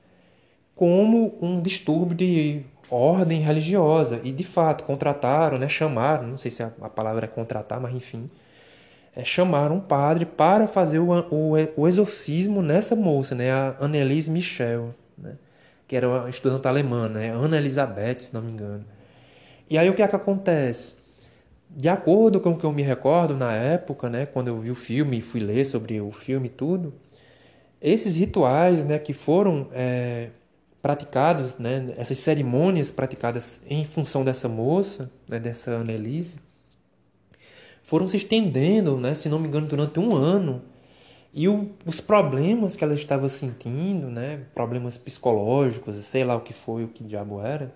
como 0.81 1.37
um 1.43 1.61
distúrbio 1.61 2.17
de 2.17 2.63
ordem 2.91 3.41
religiosa. 3.41 4.19
E, 4.25 4.33
de 4.33 4.45
fato, 4.45 4.83
contrataram, 4.85 5.59
né, 5.59 5.69
chamaram, 5.69 6.27
não 6.27 6.39
sei 6.39 6.51
se 6.51 6.63
a, 6.63 6.71
palavra 6.71 7.27
é 7.27 7.29
contratar, 7.29 7.79
mas 7.79 7.95
enfim, 7.95 8.31
é, 9.15 9.23
chamaram 9.23 9.77
um 9.77 9.81
padre 9.81 10.25
para 10.25 10.67
fazer 10.67 10.99
o, 10.99 11.11
o, 11.31 11.53
o 11.77 11.87
exorcismo 11.87 12.63
nessa 12.63 12.97
moça, 12.97 13.35
né, 13.35 13.53
a 13.53 13.77
Annelise 13.79 14.31
Michel, 14.31 14.95
né, 15.19 15.35
que 15.87 15.95
era 15.95 16.09
uma 16.09 16.31
estudante 16.31 16.67
alemã, 16.67 17.11
né, 17.11 17.29
Ana 17.29 17.59
Elizabeth, 17.59 18.21
se 18.21 18.33
não 18.33 18.41
me 18.41 18.51
engano. 18.51 18.87
E 19.69 19.77
aí 19.77 19.91
o 19.91 19.95
que 19.95 20.03
é 20.03 20.09
que 20.09 20.17
acontece? 20.17 20.97
De 21.69 21.91
acordo 21.91 22.41
com 22.41 22.53
o 22.53 22.59
que 22.59 22.65
eu 22.65 22.73
me 22.73 22.83
recordo 22.83 23.37
na 23.37 23.53
época, 23.53 24.09
né, 24.09 24.25
quando 24.25 24.49
eu 24.49 24.59
vi 24.59 24.71
o 24.71 24.75
filme 24.75 25.19
e 25.19 25.21
fui 25.21 25.41
ler 25.41 25.67
sobre 25.67 26.01
o 26.01 26.11
filme 26.11 26.47
e 26.47 26.51
tudo, 26.51 26.95
esses 27.83 28.15
rituais 28.15 28.83
né, 28.83 28.99
que 28.99 29.13
foram 29.13 29.69
é, 29.75 30.31
praticados, 30.83 31.59
né, 31.59 31.93
essas 31.97 32.19
cerimônias 32.19 32.91
praticadas 32.91 33.61
em 33.69 33.85
função 33.85 34.25
dessa 34.25 34.49
moça, 34.49 35.11
né, 35.29 35.39
dessa 35.39 35.73
Annelise, 35.73 36.39
foram 37.83 38.09
se 38.09 38.17
estendendo, 38.17 38.97
né, 38.99 39.15
se 39.15 39.29
não 39.29 39.39
me 39.39 39.49
engano, 39.49 39.67
durante 39.67 39.99
um 39.99 40.15
ano. 40.15 40.63
E 41.33 41.49
o, 41.49 41.71
os 41.85 42.01
problemas 42.01 42.77
que 42.77 42.83
ela 42.83 42.95
estava 42.95 43.29
sentindo, 43.29 44.09
né, 44.09 44.43
problemas 44.55 44.97
psicológicos, 44.97 45.97
sei 45.97 46.25
lá 46.25 46.35
o 46.35 46.41
que 46.41 46.53
foi, 46.53 46.85
o 46.85 46.89
que 46.89 47.05
diabo 47.05 47.41
era, 47.41 47.75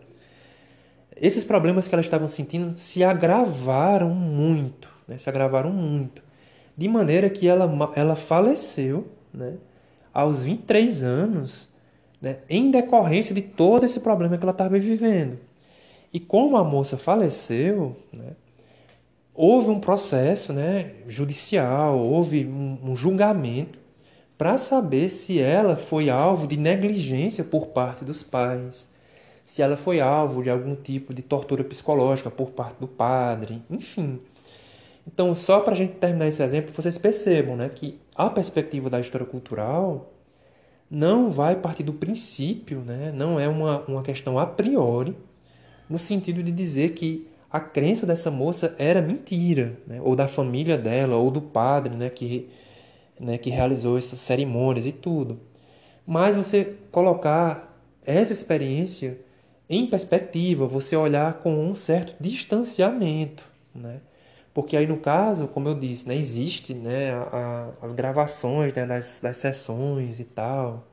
esses 1.16 1.44
problemas 1.44 1.86
que 1.86 1.94
ela 1.94 2.00
estava 2.00 2.26
sentindo 2.26 2.76
se 2.76 3.04
agravaram 3.04 4.10
muito, 4.14 4.88
né, 5.06 5.18
se 5.18 5.28
agravaram 5.28 5.70
muito. 5.70 6.22
De 6.76 6.88
maneira 6.88 7.30
que 7.30 7.46
ela, 7.46 7.92
ela 7.94 8.16
faleceu 8.16 9.08
né, 9.32 9.54
aos 10.12 10.42
23 10.42 11.04
anos, 11.04 11.73
né, 12.24 12.38
em 12.48 12.70
decorrência 12.70 13.34
de 13.34 13.42
todo 13.42 13.84
esse 13.84 14.00
problema 14.00 14.38
que 14.38 14.44
ela 14.44 14.52
estava 14.52 14.78
vivendo. 14.78 15.38
E 16.10 16.18
como 16.18 16.56
a 16.56 16.64
moça 16.64 16.96
faleceu, 16.96 17.94
né, 18.10 18.32
houve 19.34 19.68
um 19.68 19.78
processo 19.78 20.52
né, 20.52 20.94
judicial, 21.06 21.98
houve 21.98 22.46
um, 22.46 22.78
um 22.82 22.96
julgamento 22.96 23.78
para 24.38 24.56
saber 24.56 25.10
se 25.10 25.40
ela 25.40 25.76
foi 25.76 26.08
alvo 26.08 26.46
de 26.46 26.56
negligência 26.56 27.44
por 27.44 27.66
parte 27.66 28.04
dos 28.04 28.22
pais, 28.22 28.88
se 29.44 29.60
ela 29.60 29.76
foi 29.76 30.00
alvo 30.00 30.42
de 30.42 30.48
algum 30.48 30.74
tipo 30.74 31.12
de 31.12 31.20
tortura 31.20 31.62
psicológica 31.62 32.30
por 32.30 32.52
parte 32.52 32.80
do 32.80 32.88
padre, 32.88 33.62
enfim. 33.68 34.18
Então, 35.06 35.34
só 35.34 35.60
para 35.60 35.74
a 35.74 35.76
gente 35.76 35.96
terminar 35.96 36.26
esse 36.28 36.42
exemplo, 36.42 36.72
vocês 36.72 36.96
percebam 36.96 37.54
né, 37.54 37.68
que 37.68 38.00
a 38.14 38.30
perspectiva 38.30 38.88
da 38.88 38.98
história 38.98 39.26
cultural 39.26 40.13
não 40.90 41.30
vai 41.30 41.56
partir 41.56 41.82
do 41.82 41.92
princípio, 41.92 42.80
né? 42.80 43.12
não 43.14 43.38
é 43.38 43.48
uma, 43.48 43.80
uma 43.86 44.02
questão 44.02 44.38
a 44.38 44.46
priori, 44.46 45.16
no 45.88 45.98
sentido 45.98 46.42
de 46.42 46.52
dizer 46.52 46.92
que 46.92 47.28
a 47.50 47.60
crença 47.60 48.06
dessa 48.06 48.30
moça 48.30 48.74
era 48.78 49.00
mentira, 49.00 49.78
né? 49.86 50.00
ou 50.00 50.16
da 50.16 50.26
família 50.26 50.76
dela, 50.76 51.16
ou 51.16 51.30
do 51.30 51.40
padre 51.40 51.94
né? 51.94 52.10
que, 52.10 52.48
né? 53.18 53.38
que 53.38 53.50
realizou 53.50 53.96
essas 53.96 54.18
cerimônias 54.18 54.86
e 54.86 54.92
tudo. 54.92 55.40
Mas 56.06 56.36
você 56.36 56.76
colocar 56.90 57.74
essa 58.04 58.32
experiência 58.32 59.18
em 59.68 59.86
perspectiva, 59.86 60.66
você 60.66 60.94
olhar 60.94 61.34
com 61.34 61.54
um 61.54 61.74
certo 61.74 62.14
distanciamento, 62.20 63.42
né? 63.74 64.00
Porque 64.54 64.76
aí 64.76 64.86
no 64.86 64.96
caso, 64.98 65.48
como 65.48 65.68
eu 65.68 65.74
disse, 65.74 66.06
né, 66.08 66.16
existe 66.16 66.72
né, 66.72 67.12
a, 67.12 67.72
a, 67.82 67.86
as 67.86 67.92
gravações 67.92 68.72
né, 68.72 68.86
das, 68.86 69.18
das 69.20 69.36
sessões 69.36 70.20
e 70.20 70.24
tal. 70.24 70.86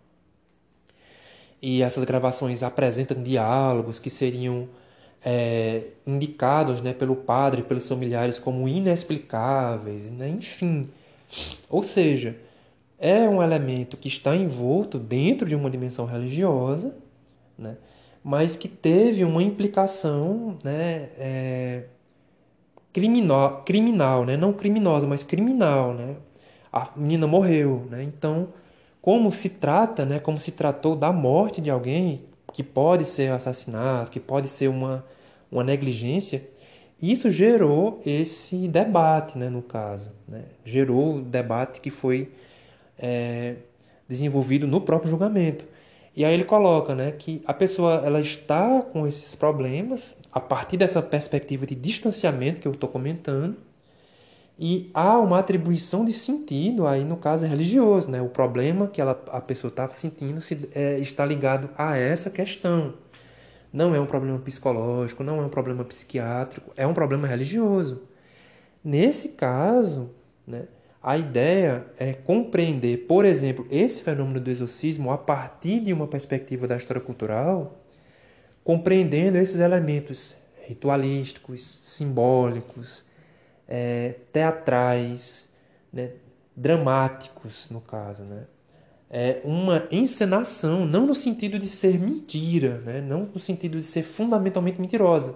E 1.62 1.84
essas 1.84 2.04
gravações 2.04 2.64
apresentam 2.64 3.22
diálogos 3.22 4.00
que 4.00 4.10
seriam 4.10 4.68
é, 5.24 5.84
indicados 6.08 6.82
né, 6.82 6.92
pelo 6.92 7.16
padre, 7.16 7.62
pelos 7.62 7.88
familiares 7.88 8.40
como 8.40 8.68
inexplicáveis, 8.68 10.10
né? 10.10 10.28
enfim. 10.30 10.90
Ou 11.70 11.84
seja, 11.84 12.36
é 12.98 13.30
um 13.30 13.44
elemento 13.44 13.96
que 13.96 14.08
está 14.08 14.36
envolto 14.36 14.98
dentro 14.98 15.48
de 15.48 15.56
uma 15.56 15.70
dimensão 15.70 16.06
religiosa, 16.08 16.96
né? 17.58 17.78
mas 18.24 18.56
que 18.56 18.68
teve 18.68 19.24
uma 19.24 19.44
implicação 19.44 20.58
né, 20.64 21.10
é, 21.18 21.84
criminal, 22.94 23.64
criminal, 23.64 24.26
né? 24.26 24.38
Não 24.38 24.54
criminosa, 24.54 25.08
mas 25.08 25.24
criminal, 25.24 25.94
né? 25.94 26.16
A 26.72 26.90
menina 26.96 27.28
morreu, 27.28 27.88
né? 27.90 28.04
Então, 28.04 28.50
como 29.02 29.32
se 29.32 29.50
trata, 29.50 30.06
né? 30.06 30.20
Como 30.20 30.40
se 30.40 30.52
tratou 30.52 30.96
da 30.96 31.12
morte 31.12 31.62
de 31.62 31.70
alguém 31.70 32.26
que 32.54 32.64
pode 32.64 33.06
ser 33.06 33.32
assassinado, 33.32 34.10
que 34.10 34.20
pode 34.20 34.48
ser 34.48 34.68
uma, 34.68 35.06
uma 35.52 35.64
negligência, 35.64 36.48
isso 37.02 37.30
gerou 37.32 38.02
esse 38.06 38.68
debate, 38.68 39.38
né? 39.38 39.50
No 39.50 39.62
caso, 39.62 40.12
né? 40.28 40.44
Gerou 40.66 41.18
o 41.18 41.22
debate 41.22 41.82
que 41.82 41.90
foi 41.90 42.32
é, 42.98 43.56
desenvolvido 44.08 44.68
no 44.68 44.82
próprio 44.82 45.10
julgamento. 45.10 45.66
E 46.16 46.26
aí 46.26 46.34
ele 46.34 46.44
coloca, 46.44 46.94
né, 46.94 47.12
que 47.12 47.42
a 47.46 47.54
pessoa 47.54 48.02
ela 48.06 48.20
está 48.20 48.82
com 48.82 49.08
esses 49.08 49.34
problemas 49.34 50.21
a 50.32 50.40
partir 50.40 50.78
dessa 50.78 51.02
perspectiva 51.02 51.66
de 51.66 51.76
distanciamento 51.76 52.62
que 52.62 52.68
eu 52.68 52.72
estou 52.72 52.90
comentando, 52.90 53.58
e 54.58 54.92
há 54.94 55.18
uma 55.18 55.40
atribuição 55.40 56.06
de 56.06 56.14
sentido 56.14 56.86
aí 56.86 57.04
no 57.04 57.18
caso 57.18 57.46
é 57.46 57.48
religioso, 57.48 58.10
né? 58.12 58.22
O 58.22 58.30
problema 58.30 58.88
que 58.88 59.02
ela, 59.02 59.20
a 59.32 59.42
pessoa 59.42 59.70
está 59.70 59.90
sentindo 59.90 60.40
se, 60.40 60.70
é, 60.76 61.00
está 61.00 61.26
ligado 61.26 61.70
a 61.76 61.98
essa 61.98 62.30
questão. 62.30 62.94
Não 63.74 63.96
é 63.96 64.00
um 64.00 64.06
problema 64.06 64.38
psicológico, 64.38 65.24
não 65.24 65.42
é 65.42 65.46
um 65.46 65.50
problema 65.50 65.84
psiquiátrico, 65.84 66.72
é 66.76 66.86
um 66.86 66.94
problema 66.94 67.28
religioso. 67.28 68.04
Nesse 68.84 69.30
caso, 69.30 70.12
né? 70.46 70.66
A 71.04 71.18
ideia 71.18 71.88
é 71.98 72.14
compreender, 72.14 73.08
por 73.08 73.26
exemplo, 73.26 73.66
esse 73.72 74.04
fenômeno 74.04 74.40
do 74.40 74.52
exorcismo 74.52 75.12
a 75.12 75.18
partir 75.18 75.80
de 75.80 75.92
uma 75.92 76.06
perspectiva 76.06 76.68
da 76.68 76.78
história 76.78 77.02
cultural, 77.02 77.81
compreendendo 78.64 79.38
esses 79.38 79.60
elementos 79.60 80.36
ritualísticos, 80.68 81.62
simbólicos, 81.84 83.06
é, 83.68 84.16
teatrais, 84.32 85.50
né, 85.92 86.12
dramáticos, 86.56 87.70
no 87.70 87.82
caso. 87.82 88.24
Né? 88.24 88.44
É 89.10 89.42
uma 89.44 89.88
encenação, 89.92 90.86
não 90.86 91.06
no 91.06 91.16
sentido 91.16 91.58
de 91.58 91.68
ser 91.68 92.00
mentira, 92.00 92.80
né? 92.80 93.02
não 93.02 93.22
no 93.22 93.40
sentido 93.40 93.78
de 93.78 93.84
ser 93.84 94.04
fundamentalmente 94.04 94.80
mentirosa, 94.80 95.36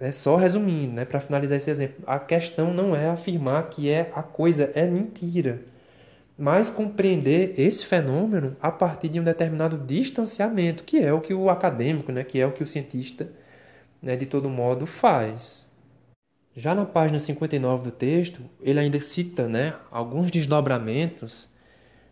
é 0.00 0.10
só 0.10 0.34
resumindo, 0.34 0.94
né, 0.94 1.04
para 1.04 1.20
finalizar 1.20 1.56
esse 1.56 1.70
exemplo, 1.70 2.02
a 2.08 2.18
questão 2.18 2.74
não 2.74 2.96
é 2.96 3.08
afirmar 3.08 3.70
que 3.70 3.88
é 3.88 4.10
a 4.14 4.22
coisa 4.22 4.72
é 4.74 4.84
mentira, 4.84 5.62
mas 6.36 6.70
compreender 6.70 7.54
esse 7.58 7.84
fenômeno 7.84 8.56
a 8.60 8.70
partir 8.70 9.08
de 9.08 9.20
um 9.20 9.24
determinado 9.24 9.76
distanciamento, 9.78 10.84
que 10.84 10.98
é 10.98 11.12
o 11.12 11.20
que 11.20 11.34
o 11.34 11.50
acadêmico, 11.50 12.10
né, 12.10 12.24
que 12.24 12.40
é 12.40 12.46
o 12.46 12.52
que 12.52 12.62
o 12.62 12.66
cientista, 12.66 13.30
né, 14.00 14.16
de 14.16 14.26
todo 14.26 14.48
modo 14.48 14.86
faz. 14.86 15.70
Já 16.54 16.74
na 16.74 16.84
página 16.84 17.18
59 17.18 17.84
do 17.84 17.90
texto, 17.90 18.40
ele 18.60 18.78
ainda 18.78 19.00
cita, 19.00 19.48
né, 19.48 19.74
alguns 19.90 20.30
desdobramentos 20.30 21.48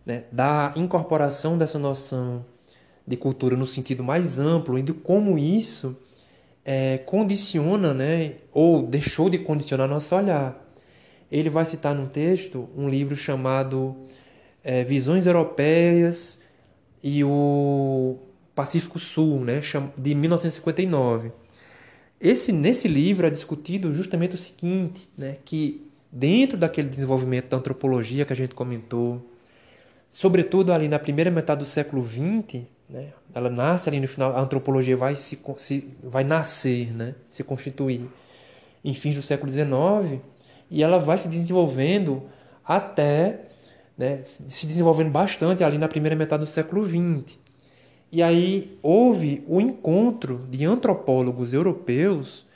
né, 0.04 0.24
da 0.32 0.72
incorporação 0.76 1.58
dessa 1.58 1.78
noção 1.78 2.44
de 3.06 3.16
cultura 3.16 3.56
no 3.56 3.66
sentido 3.66 4.04
mais 4.04 4.38
amplo 4.38 4.78
e 4.78 4.82
de 4.82 4.92
como 4.92 5.38
isso 5.38 5.96
é, 6.64 6.98
condiciona, 6.98 7.92
né, 7.92 8.34
ou 8.52 8.86
deixou 8.86 9.28
de 9.28 9.38
condicionar 9.38 9.88
nosso 9.88 10.14
olhar. 10.14 10.69
Ele 11.30 11.48
vai 11.48 11.64
citar 11.64 11.94
no 11.94 12.08
texto 12.08 12.68
um 12.76 12.88
livro 12.88 13.14
chamado 13.14 13.96
é, 14.64 14.82
Visões 14.84 15.26
Europeias 15.26 16.40
e 17.02 17.22
o 17.24 18.18
Pacífico 18.54 18.98
Sul, 18.98 19.44
né, 19.44 19.60
de 19.96 20.14
1959. 20.14 21.32
Esse, 22.20 22.52
nesse 22.52 22.86
livro 22.86 23.26
é 23.26 23.30
discutido 23.30 23.92
justamente 23.92 24.34
o 24.34 24.38
seguinte, 24.38 25.08
né, 25.16 25.36
que 25.44 25.86
dentro 26.12 26.58
daquele 26.58 26.88
desenvolvimento 26.88 27.48
da 27.48 27.56
antropologia 27.56 28.24
que 28.24 28.32
a 28.32 28.36
gente 28.36 28.54
comentou, 28.54 29.24
sobretudo 30.10 30.72
ali 30.72 30.88
na 30.88 30.98
primeira 30.98 31.30
metade 31.30 31.60
do 31.60 31.66
século 31.66 32.06
XX, 32.06 32.62
né? 32.88 33.12
ela 33.32 33.48
nasce 33.48 33.88
ali 33.88 34.00
no 34.00 34.08
final, 34.08 34.36
a 34.36 34.40
antropologia 34.40 34.96
vai, 34.96 35.14
se, 35.14 35.38
se, 35.56 35.88
vai 36.02 36.24
nascer, 36.24 36.92
né? 36.92 37.14
se 37.28 37.44
constituir 37.44 38.02
em 38.84 38.92
fins 38.92 39.14
do 39.14 39.22
século 39.22 39.52
XIX, 39.52 40.20
e 40.70 40.82
ela 40.82 40.98
vai 40.98 41.18
se 41.18 41.28
desenvolvendo 41.28 42.22
até, 42.64 43.40
né, 43.98 44.20
se 44.22 44.66
desenvolvendo 44.66 45.10
bastante 45.10 45.64
ali 45.64 45.76
na 45.76 45.88
primeira 45.88 46.14
metade 46.14 46.44
do 46.44 46.48
século 46.48 46.86
XX. 46.86 47.38
E 48.12 48.22
aí 48.22 48.78
houve 48.82 49.44
o 49.46 49.60
encontro 49.60 50.46
de 50.50 50.64
antropólogos 50.64 51.52
europeus 51.52 52.46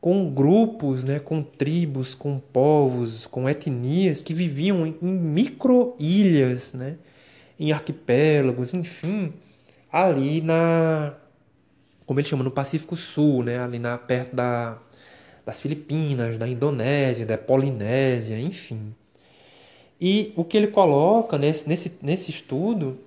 com 0.00 0.30
grupos, 0.30 1.02
né, 1.02 1.18
com 1.18 1.42
tribos, 1.42 2.14
com 2.14 2.38
povos, 2.38 3.26
com 3.26 3.48
etnias 3.48 4.22
que 4.22 4.32
viviam 4.32 4.86
em 4.86 4.96
micro-ilhas, 5.02 6.72
né, 6.74 6.96
em 7.58 7.72
arquipélagos, 7.72 8.72
enfim, 8.72 9.32
ali 9.90 10.40
na 10.40 11.14
como 12.04 12.20
ele 12.20 12.28
chama 12.28 12.44
no 12.44 12.52
Pacífico 12.52 12.96
Sul, 12.96 13.42
né, 13.42 13.58
ali 13.58 13.80
na 13.80 13.98
perto 13.98 14.36
da, 14.36 14.78
das 15.46 15.60
Filipinas, 15.60 16.36
da 16.36 16.48
Indonésia, 16.48 17.24
da 17.24 17.38
Polinésia, 17.38 18.36
enfim. 18.36 18.92
E 20.00 20.32
o 20.36 20.44
que 20.44 20.56
ele 20.56 20.66
coloca 20.66 21.38
nesse, 21.38 21.68
nesse, 21.68 21.96
nesse 22.02 22.32
estudo 22.32 22.98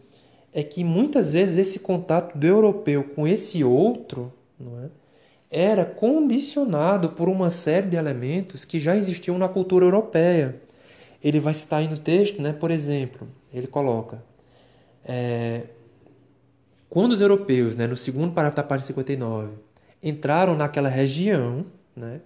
é 0.53 0.63
que 0.63 0.81
muitas 0.81 1.33
vezes 1.33 1.57
esse 1.57 1.79
contato 1.79 2.37
do 2.37 2.47
europeu 2.47 3.03
com 3.03 3.27
esse 3.27 3.61
outro 3.61 4.31
não 4.57 4.79
é, 4.85 4.89
era 5.51 5.83
condicionado 5.85 7.09
por 7.09 7.27
uma 7.27 7.49
série 7.49 7.87
de 7.87 7.97
elementos 7.97 8.63
que 8.63 8.79
já 8.79 8.95
existiam 8.95 9.37
na 9.37 9.49
cultura 9.49 9.85
europeia. 9.85 10.61
Ele 11.21 11.41
vai 11.41 11.53
citar 11.53 11.79
aí 11.79 11.89
no 11.89 11.99
texto, 11.99 12.41
né, 12.41 12.53
por 12.53 12.71
exemplo, 12.71 13.27
ele 13.53 13.67
coloca: 13.67 14.23
é, 15.03 15.63
quando 16.89 17.11
os 17.11 17.19
europeus, 17.19 17.75
né, 17.75 17.85
no 17.85 17.97
segundo 17.97 18.33
parágrafo 18.33 18.55
da 18.55 18.63
página 18.63 18.87
59, 18.87 19.49
entraram 20.01 20.55
naquela 20.55 20.87
região, 20.87 21.65
né, 21.95 22.21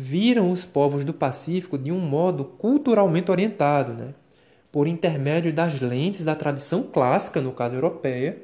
viram 0.00 0.52
os 0.52 0.64
povos 0.64 1.04
do 1.04 1.12
Pacífico 1.12 1.76
de 1.76 1.90
um 1.90 1.98
modo 1.98 2.44
culturalmente 2.44 3.32
orientado, 3.32 3.92
né, 3.92 4.14
por 4.70 4.86
intermédio 4.86 5.52
das 5.52 5.80
lentes 5.80 6.22
da 6.22 6.36
tradição 6.36 6.84
clássica, 6.84 7.40
no 7.40 7.50
caso 7.50 7.74
europeia, 7.74 8.40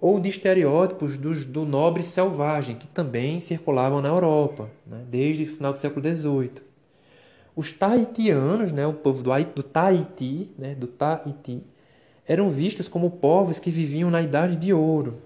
ou 0.00 0.20
de 0.20 0.30
estereótipos 0.30 1.16
dos, 1.16 1.44
do 1.44 1.64
nobre 1.64 2.04
selvagem, 2.04 2.76
que 2.76 2.86
também 2.86 3.40
circulavam 3.40 4.00
na 4.00 4.08
Europa, 4.08 4.70
né, 4.86 5.04
desde 5.10 5.42
o 5.42 5.54
final 5.56 5.72
do 5.72 5.78
século 5.78 6.14
XVIII. 6.14 6.62
Os 7.56 7.72
tahitianos, 7.72 8.70
né, 8.70 8.86
o 8.86 8.94
povo 8.94 9.20
do, 9.20 9.30
do 9.52 9.62
Tahiti, 9.64 10.52
né, 10.56 10.76
do 10.76 10.86
Tahiti, 10.86 11.60
eram 12.24 12.50
vistos 12.50 12.86
como 12.86 13.10
povos 13.10 13.58
que 13.58 13.70
viviam 13.70 14.12
na 14.12 14.22
Idade 14.22 14.54
de 14.54 14.72
Ouro, 14.72 15.18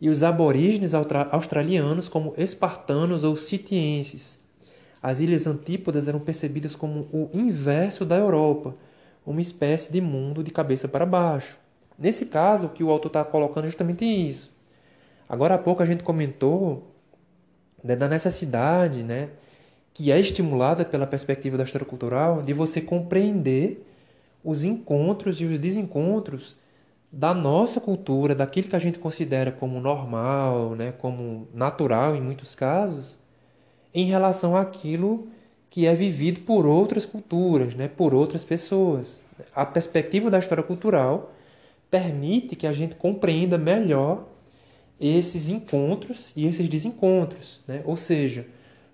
e 0.00 0.08
os 0.08 0.22
aborígenes 0.22 0.94
australianos 0.94 2.08
como 2.08 2.32
espartanos 2.36 3.24
ou 3.24 3.34
sitienses. 3.34 4.40
As 5.02 5.20
ilhas 5.20 5.46
antípodas 5.46 6.08
eram 6.08 6.20
percebidas 6.20 6.76
como 6.76 7.08
o 7.12 7.30
inverso 7.32 8.04
da 8.04 8.16
Europa, 8.16 8.74
uma 9.26 9.40
espécie 9.40 9.92
de 9.92 10.00
mundo 10.00 10.42
de 10.42 10.50
cabeça 10.50 10.88
para 10.88 11.06
baixo. 11.06 11.58
Nesse 11.98 12.26
caso, 12.26 12.66
o 12.66 12.70
que 12.70 12.82
o 12.82 12.90
autor 12.90 13.08
está 13.08 13.24
colocando 13.24 13.64
é 13.64 13.66
justamente 13.68 14.04
isso. 14.04 14.50
Agora 15.28 15.54
há 15.54 15.58
pouco 15.58 15.82
a 15.82 15.86
gente 15.86 16.02
comentou 16.02 16.90
né, 17.82 17.94
da 17.94 18.08
necessidade, 18.08 19.02
né, 19.02 19.28
que 19.94 20.10
é 20.10 20.18
estimulada 20.18 20.84
pela 20.84 21.06
perspectiva 21.06 21.56
da 21.56 21.64
história 21.64 21.86
cultural, 21.86 22.42
de 22.42 22.52
você 22.52 22.80
compreender 22.80 23.86
os 24.42 24.64
encontros 24.64 25.40
e 25.40 25.44
os 25.44 25.58
desencontros 25.58 26.56
da 27.12 27.34
nossa 27.34 27.80
cultura, 27.80 28.34
daquilo 28.34 28.68
que 28.68 28.76
a 28.76 28.80
gente 28.80 28.98
considera 28.98 29.50
como 29.50 29.80
normal, 29.80 30.74
né, 30.74 30.92
como 30.92 31.48
natural 31.52 32.14
em 32.14 32.20
muitos 32.20 32.54
casos, 32.54 33.18
em 33.94 34.06
relação 34.06 34.56
àquilo 34.56 35.28
que 35.68 35.86
é 35.86 35.94
vivido 35.94 36.40
por 36.40 36.66
outras 36.66 37.06
culturas, 37.06 37.74
né, 37.74 37.88
por 37.88 38.12
outras 38.12 38.44
pessoas. 38.44 39.20
A 39.54 39.64
perspectiva 39.64 40.30
da 40.30 40.38
história 40.38 40.62
cultural 40.62 41.32
permite 41.90 42.56
que 42.56 42.66
a 42.66 42.72
gente 42.72 42.96
compreenda 42.96 43.56
melhor 43.56 44.26
esses 45.00 45.48
encontros 45.48 46.32
e 46.36 46.46
esses 46.46 46.68
desencontros, 46.68 47.60
né? 47.66 47.80
Ou 47.86 47.96
seja, 47.96 48.46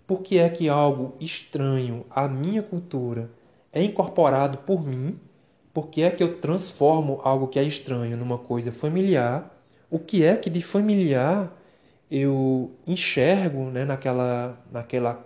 por 0.07 0.23
que 0.23 0.39
é 0.39 0.49
que 0.49 0.69
algo 0.69 1.15
estranho 1.21 2.07
à 2.09 2.29
minha 2.29 2.63
cultura 2.63 3.29
é 3.73 3.83
incorporado 3.83 4.59
por 4.59 4.87
mim 4.87 5.19
por 5.77 5.89
que 5.89 6.01
é 6.01 6.11
que 6.11 6.23
eu 6.23 6.39
transformo 6.39 7.21
algo 7.23 7.49
que 7.49 7.59
é 7.59 7.63
estranho 7.63 8.17
numa 8.17 8.39
coisa 8.39 8.73
familiar? 8.73 9.55
O 9.91 9.99
que 9.99 10.25
é 10.25 10.35
que 10.35 10.49
de 10.49 10.63
familiar 10.63 11.53
eu 12.11 12.77
enxergo 12.87 13.71
né, 13.71 13.85
naquela, 13.85 14.59
naquela 14.71 15.25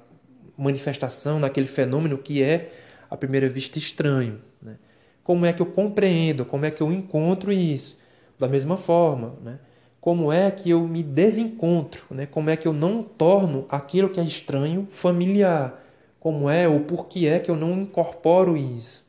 manifestação, 0.57 1.39
naquele 1.39 1.67
fenômeno 1.67 2.19
que 2.19 2.43
é, 2.43 2.73
à 3.09 3.17
primeira 3.17 3.49
vista, 3.49 3.79
estranho? 3.79 4.41
Né? 4.61 4.77
Como 5.23 5.47
é 5.47 5.53
que 5.53 5.63
eu 5.63 5.67
compreendo? 5.67 6.45
Como 6.45 6.65
é 6.65 6.71
que 6.71 6.83
eu 6.83 6.93
encontro 6.93 7.53
isso? 7.53 7.99
Da 8.39 8.49
mesma 8.49 8.77
forma, 8.77 9.35
né? 9.43 9.59
como 10.01 10.33
é 10.33 10.51
que 10.51 10.71
eu 10.71 10.87
me 10.89 11.03
desencontro? 11.03 12.07
Né? 12.11 12.27
Como 12.27 12.49
é 12.49 12.57
que 12.57 12.67
eu 12.67 12.73
não 12.73 13.03
torno 13.03 13.67
aquilo 13.69 14.09
que 14.09 14.19
é 14.19 14.23
estranho 14.23 14.89
familiar? 14.91 15.85
Como 16.19 16.49
é 16.49 16.67
ou 16.67 16.81
por 16.81 17.07
que 17.07 17.27
é 17.27 17.39
que 17.39 17.51
eu 17.51 17.57
não 17.57 17.81
incorporo 17.83 18.57
isso? 18.57 19.05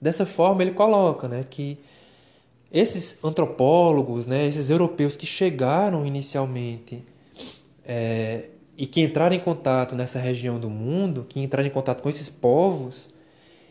Dessa 0.00 0.26
forma, 0.26 0.62
ele 0.62 0.72
coloca 0.72 1.26
né, 1.26 1.44
que 1.48 1.78
esses 2.74 3.16
antropólogos, 3.22 4.26
né, 4.26 4.48
esses 4.48 4.68
europeus 4.68 5.14
que 5.14 5.24
chegaram 5.24 6.04
inicialmente 6.04 7.04
é, 7.84 8.46
e 8.76 8.84
que 8.84 9.00
entraram 9.00 9.36
em 9.36 9.38
contato 9.38 9.94
nessa 9.94 10.18
região 10.18 10.58
do 10.58 10.68
mundo, 10.68 11.24
que 11.28 11.38
entraram 11.38 11.68
em 11.68 11.70
contato 11.70 12.02
com 12.02 12.10
esses 12.10 12.28
povos, 12.28 13.14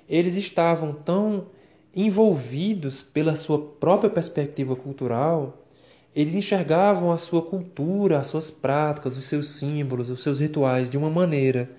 eles 0.08 0.38
estavam 0.38 0.94
tão 0.94 1.48
envolvidos 1.94 3.04
pela 3.04 3.36
sua 3.36 3.60
própria 3.60 4.10
perspectiva 4.10 4.74
cultural, 4.74 5.66
eles 6.16 6.34
enxergavam 6.34 7.12
a 7.12 7.18
sua 7.18 7.42
cultura, 7.42 8.20
as 8.20 8.28
suas 8.28 8.50
práticas, 8.50 9.18
os 9.18 9.26
seus 9.26 9.50
símbolos, 9.50 10.10
os 10.10 10.24
seus 10.24 10.40
rituais 10.40 10.90
de 10.90 10.98
uma 10.98 11.10
maneira 11.10 11.70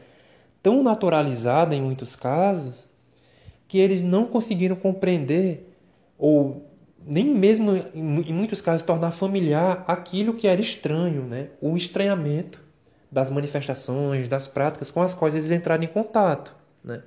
tão 0.63 0.83
naturalizada 0.83 1.75
em 1.75 1.81
muitos 1.81 2.15
casos 2.15 2.87
que 3.67 3.79
eles 3.79 4.03
não 4.03 4.27
conseguiram 4.27 4.77
compreender 4.77 5.75
ou 6.19 6.74
nem 7.07 7.27
mesmo 7.27 7.73
em 7.95 8.33
muitos 8.33 8.61
casos 8.61 8.83
tornar 8.83 9.11
familiar 9.11 9.85
aquilo 9.87 10.35
que 10.35 10.47
era 10.47 10.61
estranho, 10.61 11.23
né? 11.23 11.49
O 11.61 11.77
estranhamento 11.77 12.62
das 13.11 13.31
manifestações, 13.31 14.29
das 14.29 14.47
práticas 14.47 14.90
com 14.90 15.03
as 15.03 15.14
quais 15.14 15.35
eles 15.35 15.51
entraram 15.51 15.85
em 15.85 15.88
contato, 15.88 16.55
né? 16.83 17.03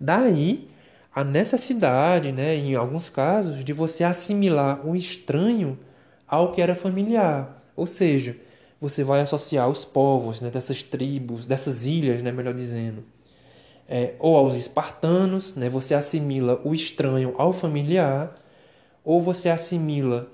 Daí 0.00 0.68
a 1.14 1.22
necessidade, 1.22 2.32
né, 2.32 2.56
em 2.56 2.74
alguns 2.74 3.10
casos, 3.10 3.62
de 3.62 3.72
você 3.72 4.02
assimilar 4.02 4.86
o 4.86 4.96
estranho 4.96 5.78
ao 6.26 6.52
que 6.52 6.62
era 6.62 6.74
familiar. 6.74 7.62
Ou 7.76 7.86
seja, 7.86 8.36
você 8.80 9.04
vai 9.04 9.20
associar 9.20 9.68
os 9.68 9.84
povos 9.84 10.40
né, 10.40 10.48
dessas 10.50 10.82
tribos, 10.82 11.44
dessas 11.44 11.84
ilhas, 11.84 12.22
né, 12.22 12.32
melhor 12.32 12.54
dizendo, 12.54 13.04
é, 13.86 14.14
ou 14.18 14.36
aos 14.36 14.54
espartanos, 14.54 15.54
né? 15.54 15.68
você 15.68 15.92
assimila 15.92 16.60
o 16.64 16.74
estranho 16.74 17.34
ao 17.36 17.52
familiar, 17.52 18.34
ou 19.04 19.20
você 19.20 19.48
assimila 19.48 20.30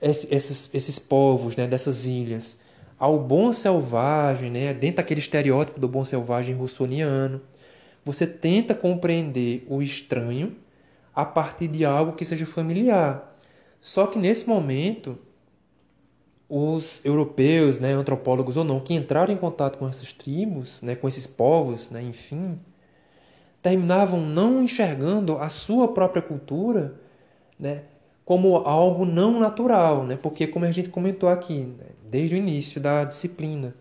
esses, 0.00 0.70
esses 0.72 0.98
povos 0.98 1.56
né? 1.56 1.66
dessas 1.66 2.04
ilhas 2.04 2.60
ao 2.98 3.18
bom 3.18 3.52
selvagem, 3.52 4.50
né? 4.50 4.72
dentro 4.72 4.96
daquele 4.98 5.20
estereótipo 5.20 5.80
do 5.80 5.88
bom 5.88 6.04
selvagem 6.04 6.54
russoniano. 6.54 7.40
Você 8.04 8.26
tenta 8.26 8.74
compreender 8.74 9.66
o 9.68 9.82
estranho 9.82 10.56
a 11.14 11.24
partir 11.24 11.68
de 11.68 11.84
algo 11.84 12.12
que 12.12 12.24
seja 12.24 12.46
familiar. 12.46 13.34
Só 13.80 14.06
que 14.06 14.18
nesse 14.18 14.48
momento, 14.48 15.18
os 16.48 17.04
europeus, 17.04 17.78
né, 17.78 17.92
antropólogos 17.92 18.56
ou 18.56 18.64
não, 18.64 18.80
que 18.80 18.94
entraram 18.94 19.32
em 19.32 19.36
contato 19.36 19.78
com 19.78 19.88
essas 19.88 20.14
tribos, 20.14 20.80
né, 20.82 20.94
com 20.94 21.08
esses 21.08 21.26
povos, 21.26 21.90
né, 21.90 22.02
enfim, 22.02 22.58
terminavam 23.60 24.20
não 24.20 24.62
enxergando 24.62 25.38
a 25.38 25.48
sua 25.48 25.88
própria 25.88 26.22
cultura 26.22 27.00
né, 27.58 27.82
como 28.26 28.56
algo 28.56 29.06
não 29.06 29.38
natural, 29.38 30.04
né? 30.04 30.18
porque, 30.20 30.48
como 30.48 30.64
a 30.64 30.70
gente 30.72 30.90
comentou 30.90 31.28
aqui, 31.28 31.60
né, 31.60 31.86
desde 32.02 32.34
o 32.34 32.38
início 32.38 32.80
da 32.80 33.04
disciplina, 33.04 33.72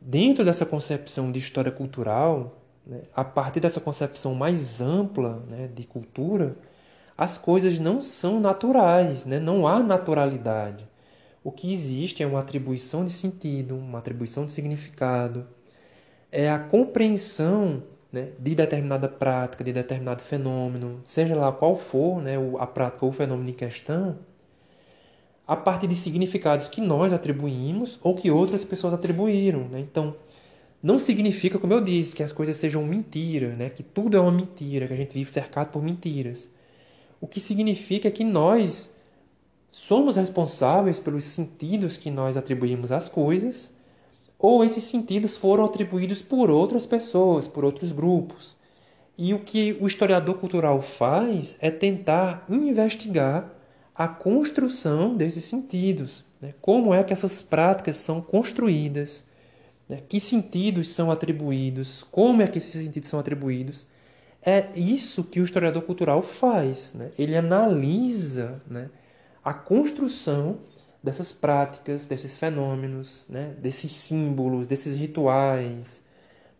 dentro 0.00 0.42
dessa 0.42 0.64
concepção 0.64 1.30
de 1.30 1.38
história 1.38 1.70
cultural, 1.70 2.56
né, 2.86 3.02
a 3.14 3.22
partir 3.22 3.60
dessa 3.60 3.78
concepção 3.78 4.34
mais 4.34 4.80
ampla 4.80 5.44
né, 5.46 5.68
de 5.68 5.84
cultura, 5.84 6.56
as 7.18 7.36
coisas 7.36 7.78
não 7.78 8.00
são 8.00 8.40
naturais, 8.40 9.26
né? 9.26 9.38
não 9.38 9.68
há 9.68 9.82
naturalidade. 9.82 10.88
O 11.44 11.52
que 11.52 11.70
existe 11.70 12.22
é 12.22 12.26
uma 12.26 12.40
atribuição 12.40 13.04
de 13.04 13.10
sentido, 13.10 13.76
uma 13.76 13.98
atribuição 13.98 14.46
de 14.46 14.52
significado, 14.52 15.46
é 16.32 16.50
a 16.50 16.58
compreensão 16.58 17.82
né, 18.12 18.30
de 18.38 18.54
determinada 18.54 19.08
prática, 19.08 19.62
de 19.62 19.72
determinado 19.72 20.22
fenômeno, 20.22 21.00
seja 21.04 21.36
lá 21.36 21.52
qual 21.52 21.78
for 21.78 22.20
né, 22.20 22.34
a 22.58 22.66
prática 22.66 23.04
ou 23.04 23.10
o 23.10 23.14
fenômeno 23.14 23.50
em 23.50 23.54
questão, 23.54 24.18
a 25.46 25.56
partir 25.56 25.86
de 25.86 25.94
significados 25.94 26.68
que 26.68 26.80
nós 26.80 27.12
atribuímos 27.12 27.98
ou 28.02 28.14
que 28.14 28.30
outras 28.30 28.64
pessoas 28.64 28.94
atribuíram. 28.94 29.68
Né? 29.68 29.80
Então, 29.80 30.14
não 30.82 30.98
significa, 30.98 31.58
como 31.58 31.72
eu 31.72 31.80
disse, 31.80 32.14
que 32.14 32.22
as 32.22 32.32
coisas 32.32 32.56
sejam 32.56 32.84
mentira, 32.84 33.54
né? 33.54 33.68
que 33.68 33.82
tudo 33.82 34.16
é 34.16 34.20
uma 34.20 34.32
mentira, 34.32 34.86
que 34.86 34.92
a 34.92 34.96
gente 34.96 35.12
vive 35.12 35.30
cercado 35.30 35.70
por 35.70 35.82
mentiras. 35.82 36.50
O 37.20 37.26
que 37.26 37.38
significa 37.40 38.08
é 38.08 38.10
que 38.10 38.24
nós 38.24 38.94
somos 39.70 40.16
responsáveis 40.16 40.98
pelos 40.98 41.24
sentidos 41.24 41.96
que 41.96 42.10
nós 42.10 42.36
atribuímos 42.36 42.90
às 42.90 43.08
coisas, 43.08 43.72
ou 44.40 44.64
esses 44.64 44.84
sentidos 44.84 45.36
foram 45.36 45.64
atribuídos 45.64 46.22
por 46.22 46.50
outras 46.50 46.86
pessoas, 46.86 47.46
por 47.46 47.64
outros 47.64 47.92
grupos. 47.92 48.56
E 49.16 49.34
o 49.34 49.40
que 49.40 49.76
o 49.80 49.86
historiador 49.86 50.36
cultural 50.36 50.80
faz 50.80 51.58
é 51.60 51.70
tentar 51.70 52.46
investigar 52.48 53.52
a 53.94 54.08
construção 54.08 55.14
desses 55.14 55.44
sentidos, 55.44 56.24
né? 56.40 56.54
como 56.62 56.94
é 56.94 57.04
que 57.04 57.12
essas 57.12 57.42
práticas 57.42 57.96
são 57.96 58.22
construídas, 58.22 59.26
né? 59.86 59.98
que 60.08 60.18
sentidos 60.18 60.88
são 60.88 61.10
atribuídos, 61.10 62.02
como 62.10 62.40
é 62.40 62.46
que 62.46 62.56
esses 62.56 62.82
sentidos 62.82 63.10
são 63.10 63.20
atribuídos. 63.20 63.86
É 64.42 64.70
isso 64.74 65.22
que 65.22 65.38
o 65.38 65.44
historiador 65.44 65.82
cultural 65.82 66.22
faz. 66.22 66.94
Né? 66.94 67.10
Ele 67.18 67.36
analisa 67.36 68.62
né, 68.66 68.88
a 69.44 69.52
construção 69.52 70.60
dessas 71.02 71.32
práticas, 71.32 72.04
desses 72.04 72.36
fenômenos, 72.36 73.26
né, 73.28 73.54
desses 73.58 73.92
símbolos, 73.92 74.66
desses 74.66 74.96
rituais, 74.96 76.02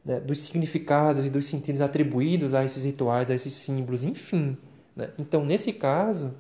né, 0.05 0.19
dos 0.19 0.39
significados 0.39 1.27
e 1.27 1.31
dos 1.31 1.47
sentidos 1.47 1.81
atribuídos 1.81 2.55
a 2.55 2.65
esses 2.65 2.85
rituais, 2.85 3.31
a 3.31 3.35
esses 3.35 3.53
símbolos, 3.53 4.03
enfim. 4.03 4.57
Né? 4.97 5.11
Então, 5.19 5.45
nesse 5.45 5.73
caso, 5.73 6.35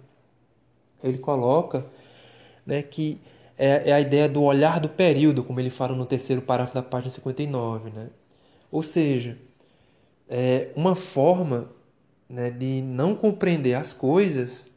ele 1.02 1.18
coloca 1.18 1.86
né, 2.64 2.82
que 2.82 3.20
é, 3.58 3.90
é, 3.90 3.92
a 3.92 4.00
ideia 4.00 4.28
do 4.28 4.42
olhar 4.42 4.80
do 4.80 4.88
período, 4.88 5.44
como 5.44 5.60
ele 5.60 5.68
fala 5.70 5.94
no 5.94 6.06
terceiro 6.06 6.40
parágrafo 6.40 6.74
da 6.74 6.82
página 6.82 7.10
59. 7.10 7.90
Né? 7.90 8.08
Ou 8.70 8.82
seja, 8.82 9.36
é 10.26 10.70
uma 10.74 10.94
forma 10.94 11.70
né, 12.26 12.50
de 12.50 12.80
não 12.80 13.14
compreender 13.14 13.74
as 13.74 13.92
coisas 13.92 14.70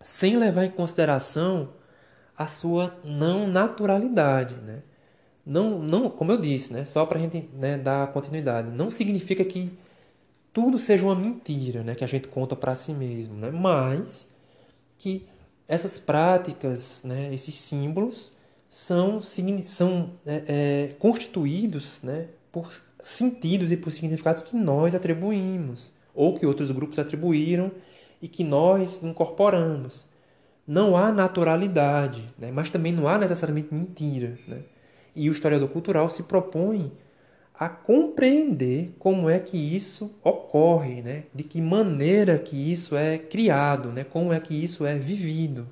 sem 0.00 0.36
levar 0.36 0.64
em 0.64 0.70
consideração 0.70 1.68
a 2.36 2.46
sua 2.46 2.98
não 3.04 3.46
naturalidade, 3.46 4.54
né? 4.56 4.82
Não, 5.44 5.78
não, 5.78 6.10
como 6.10 6.32
eu 6.32 6.38
disse, 6.38 6.72
né? 6.72 6.84
Só 6.84 7.06
para 7.06 7.18
a 7.18 7.22
gente 7.22 7.48
né, 7.54 7.78
dar 7.78 8.12
continuidade, 8.12 8.72
não 8.72 8.90
significa 8.90 9.44
que 9.44 9.70
tudo 10.52 10.78
seja 10.78 11.04
uma 11.04 11.14
mentira, 11.14 11.82
né? 11.82 11.94
Que 11.94 12.04
a 12.04 12.08
gente 12.08 12.28
conta 12.28 12.56
para 12.56 12.74
si 12.74 12.92
mesmo, 12.92 13.34
né? 13.34 13.50
Mas 13.50 14.28
que 14.98 15.26
essas 15.68 15.98
práticas, 15.98 17.02
né? 17.04 17.32
Esses 17.32 17.54
símbolos 17.54 18.32
são 18.68 19.20
são 19.64 20.10
é, 20.26 20.42
é, 20.48 20.94
constituídos, 20.98 22.00
né? 22.02 22.28
Por 22.50 22.72
sentidos 23.02 23.70
e 23.70 23.76
por 23.76 23.92
significados 23.92 24.42
que 24.42 24.56
nós 24.56 24.94
atribuímos 24.94 25.92
ou 26.14 26.36
que 26.36 26.46
outros 26.46 26.72
grupos 26.72 26.98
atribuíram 26.98 27.70
e 28.20 28.26
que 28.26 28.42
nós 28.42 29.02
incorporamos. 29.02 30.06
Não 30.66 30.96
há 30.96 31.12
naturalidade, 31.12 32.28
né? 32.38 32.50
mas 32.50 32.70
também 32.70 32.92
não 32.92 33.06
há 33.06 33.16
necessariamente 33.18 33.72
mentira. 33.72 34.36
Né? 34.48 34.62
E 35.14 35.28
o 35.28 35.32
historiador 35.32 35.68
cultural 35.68 36.10
se 36.10 36.24
propõe 36.24 36.92
a 37.54 37.68
compreender 37.68 38.94
como 38.98 39.30
é 39.30 39.38
que 39.38 39.56
isso 39.56 40.14
ocorre, 40.22 41.02
né? 41.02 41.24
de 41.34 41.44
que 41.44 41.60
maneira 41.60 42.38
que 42.38 42.72
isso 42.72 42.96
é 42.96 43.16
criado, 43.16 43.92
né? 43.92 44.04
como 44.04 44.32
é 44.32 44.40
que 44.40 44.54
isso 44.54 44.84
é 44.84 44.96
vivido. 44.96 45.68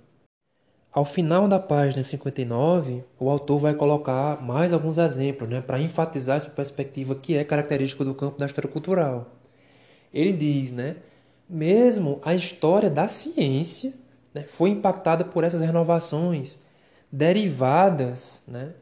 Ao 0.94 1.04
final 1.04 1.48
da 1.48 1.59
página 1.59 2.04
59, 2.04 3.02
o 3.18 3.28
autor 3.28 3.59
vai 3.59 3.74
colocar 3.74 4.40
mais 4.40 4.72
alguns 4.72 4.96
exemplos 4.96 5.50
né, 5.50 5.61
para 5.61 5.80
enfatizar 5.80 6.37
essa 6.37 6.48
perspectiva 6.48 7.16
que 7.16 7.37
é 7.37 7.42
característica 7.42 8.04
do 8.04 8.14
campo 8.14 8.38
da 8.38 8.46
história 8.46 8.70
cultural. 8.70 9.33
Ele 10.12 10.33
diz, 10.33 10.70
né, 10.70 10.98
mesmo 11.50 12.20
a 12.24 12.33
história 12.33 12.88
da 12.88 13.09
ciência 13.09 13.92
né, 14.35 14.42
foi 14.42 14.70
impactada 14.70 15.25
por 15.25 15.44
essas 15.44 15.61
renovações 15.61 16.61
derivadas 17.11 18.42
né, 18.49 18.73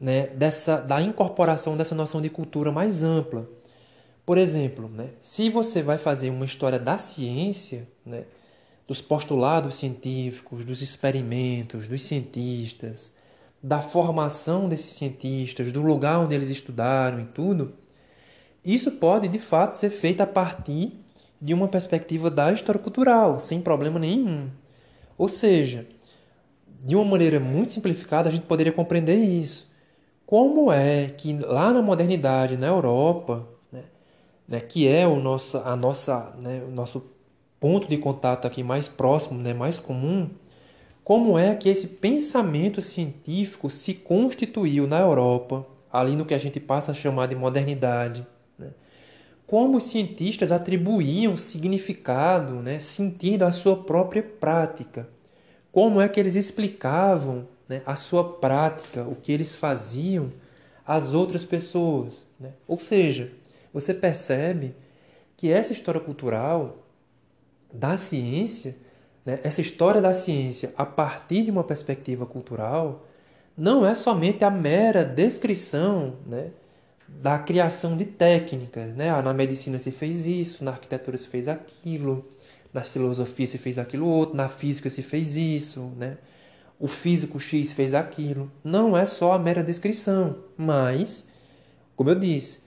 né, 0.00 0.28
dessa, 0.28 0.78
da 0.78 1.00
incorporação 1.00 1.76
dessa 1.76 1.94
noção 1.94 2.22
de 2.22 2.30
cultura 2.30 2.72
mais 2.72 3.02
ampla. 3.02 3.48
Por 4.24 4.38
exemplo, 4.38 4.88
né, 4.88 5.10
se 5.20 5.50
você 5.50 5.82
vai 5.82 5.98
fazer 5.98 6.30
uma 6.30 6.46
história 6.46 6.78
da 6.78 6.96
ciência, 6.96 7.86
né, 8.04 8.24
dos 8.88 9.02
postulados 9.02 9.74
científicos, 9.74 10.64
dos 10.64 10.80
experimentos, 10.80 11.86
dos 11.86 12.02
cientistas, 12.02 13.14
da 13.62 13.82
formação 13.82 14.68
desses 14.68 14.92
cientistas, 14.94 15.72
do 15.72 15.82
lugar 15.82 16.20
onde 16.20 16.34
eles 16.34 16.50
estudaram 16.50 17.20
e 17.20 17.24
tudo, 17.24 17.74
isso 18.64 18.92
pode 18.92 19.28
de 19.28 19.38
fato 19.38 19.76
ser 19.76 19.90
feito 19.90 20.20
a 20.20 20.26
partir 20.26 20.92
de 21.40 21.52
uma 21.52 21.68
perspectiva 21.68 22.30
da 22.30 22.52
história 22.52 22.80
cultural, 22.80 23.38
sem 23.38 23.60
problema 23.60 23.98
nenhum. 23.98 24.48
Ou 25.18 25.28
seja, 25.28 25.86
de 26.84 26.94
uma 26.94 27.04
maneira 27.04 27.40
muito 27.40 27.72
simplificada, 27.72 28.28
a 28.28 28.32
gente 28.32 28.46
poderia 28.46 28.72
compreender 28.72 29.16
isso. 29.16 29.70
Como 30.24 30.72
é 30.72 31.08
que 31.08 31.36
lá 31.38 31.72
na 31.72 31.82
modernidade, 31.82 32.56
na 32.56 32.66
Europa, 32.66 33.48
né, 33.72 33.84
né, 34.46 34.60
que 34.60 34.88
é 34.88 35.06
o 35.06 35.16
nosso, 35.16 35.58
a 35.58 35.76
nossa, 35.76 36.34
né, 36.42 36.62
o 36.66 36.70
nosso 36.70 37.10
ponto 37.60 37.88
de 37.88 37.96
contato 37.96 38.46
aqui 38.46 38.62
mais 38.62 38.88
próximo, 38.88 39.40
né, 39.40 39.54
mais 39.54 39.80
comum, 39.80 40.30
como 41.02 41.38
é 41.38 41.54
que 41.54 41.68
esse 41.68 41.86
pensamento 41.86 42.82
científico 42.82 43.70
se 43.70 43.94
constituiu 43.94 44.86
na 44.86 45.00
Europa, 45.00 45.64
ali 45.92 46.16
no 46.16 46.24
que 46.24 46.34
a 46.34 46.38
gente 46.38 46.58
passa 46.58 46.90
a 46.90 46.94
chamar 46.94 47.26
de 47.26 47.36
modernidade, 47.36 48.26
como 49.46 49.78
os 49.78 49.84
cientistas 49.84 50.50
atribuíam 50.50 51.36
significado, 51.36 52.54
né, 52.54 52.78
sentido 52.80 53.44
à 53.44 53.52
sua 53.52 53.76
própria 53.76 54.22
prática. 54.22 55.08
Como 55.70 56.00
é 56.00 56.08
que 56.08 56.18
eles 56.18 56.34
explicavam 56.34 57.46
né, 57.68 57.82
a 57.84 57.96
sua 57.96 58.24
prática, 58.38 59.02
o 59.02 59.14
que 59.14 59.32
eles 59.32 59.54
faziam 59.54 60.32
às 60.86 61.12
outras 61.12 61.44
pessoas. 61.44 62.26
Né? 62.38 62.50
Ou 62.66 62.78
seja, 62.78 63.32
você 63.72 63.92
percebe 63.92 64.74
que 65.36 65.50
essa 65.50 65.72
história 65.72 66.00
cultural 66.00 66.78
da 67.72 67.96
ciência, 67.96 68.76
né, 69.24 69.40
essa 69.42 69.60
história 69.60 70.00
da 70.00 70.12
ciência 70.12 70.72
a 70.76 70.86
partir 70.86 71.42
de 71.42 71.50
uma 71.50 71.64
perspectiva 71.64 72.24
cultural, 72.24 73.06
não 73.56 73.86
é 73.86 73.94
somente 73.94 74.44
a 74.44 74.50
mera 74.50 75.04
descrição 75.04 76.16
né, 76.26 76.50
da 77.22 77.38
criação 77.38 77.96
de 77.96 78.04
técnicas. 78.04 78.94
Né? 78.94 79.10
Ah, 79.10 79.22
na 79.22 79.32
medicina 79.32 79.78
se 79.78 79.90
fez 79.90 80.26
isso, 80.26 80.64
na 80.64 80.72
arquitetura 80.72 81.16
se 81.16 81.26
fez 81.28 81.48
aquilo, 81.48 82.26
na 82.72 82.82
filosofia 82.82 83.46
se 83.46 83.58
fez 83.58 83.78
aquilo 83.78 84.06
outro, 84.06 84.36
na 84.36 84.48
física 84.48 84.90
se 84.90 85.02
fez 85.02 85.36
isso, 85.36 85.92
né? 85.96 86.18
o 86.78 86.86
físico 86.86 87.40
X 87.40 87.72
fez 87.72 87.94
aquilo. 87.94 88.50
Não 88.62 88.96
é 88.96 89.06
só 89.06 89.32
a 89.32 89.38
mera 89.38 89.62
descrição, 89.62 90.36
mas, 90.56 91.28
como 91.94 92.10
eu 92.10 92.18
disse, 92.18 92.60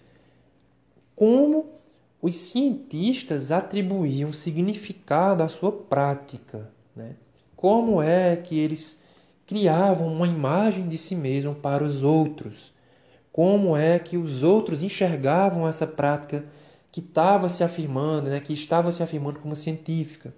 como 1.16 1.80
os 2.22 2.36
cientistas 2.36 3.52
atribuíam 3.52 4.34
significado 4.34 5.44
à 5.44 5.48
sua 5.48 5.72
prática. 5.72 6.70
Né? 6.96 7.16
Como 7.56 8.02
é 8.02 8.36
que 8.36 8.58
eles 8.58 9.02
criavam 9.46 10.12
uma 10.12 10.28
imagem 10.28 10.88
de 10.88 10.98
si 10.98 11.16
mesmo 11.16 11.56
para 11.56 11.84
os 11.84 12.04
outros 12.04 12.73
como 13.40 13.77
é 13.77 13.98
que 13.98 14.17
os 14.17 14.44
outros 14.44 14.83
enxergavam 14.83 15.65
essa 15.65 15.87
prática 15.87 16.44
que 16.92 17.00
estava 17.00 17.48
se 17.48 17.63
afirmando, 17.63 18.29
né, 18.29 18.42
que 18.42 18.52
estava 18.52 18.92
se 18.92 19.02
afirmando 19.02 19.40
como 19.40 19.56
científica. 19.56 20.33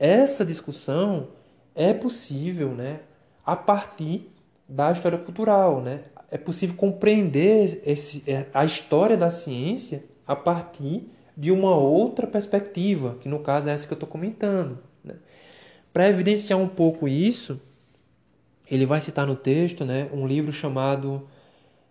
Essa 0.00 0.44
discussão 0.44 1.28
é 1.76 1.94
possível 1.94 2.70
né, 2.70 3.02
a 3.46 3.54
partir 3.54 4.32
da 4.68 4.90
história 4.90 5.16
cultural. 5.16 5.80
Né? 5.80 6.00
É 6.28 6.36
possível 6.36 6.74
compreender 6.74 7.82
esse, 7.86 8.28
é, 8.28 8.46
a 8.52 8.64
história 8.64 9.16
da 9.16 9.30
ciência 9.30 10.02
a 10.26 10.34
partir 10.34 11.08
de 11.36 11.52
uma 11.52 11.76
outra 11.76 12.26
perspectiva, 12.26 13.16
que 13.20 13.28
no 13.28 13.38
caso 13.38 13.68
é 13.68 13.72
essa 13.72 13.86
que 13.86 13.92
eu 13.92 13.94
estou 13.94 14.08
comentando. 14.08 14.80
Né? 15.04 15.14
Para 15.92 16.08
evidenciar 16.08 16.58
um 16.58 16.66
pouco 16.66 17.06
isso, 17.06 17.60
ele 18.68 18.84
vai 18.84 19.00
citar 19.00 19.24
no 19.24 19.36
texto 19.36 19.84
né, 19.84 20.10
um 20.12 20.26
livro 20.26 20.52
chamado 20.52 21.28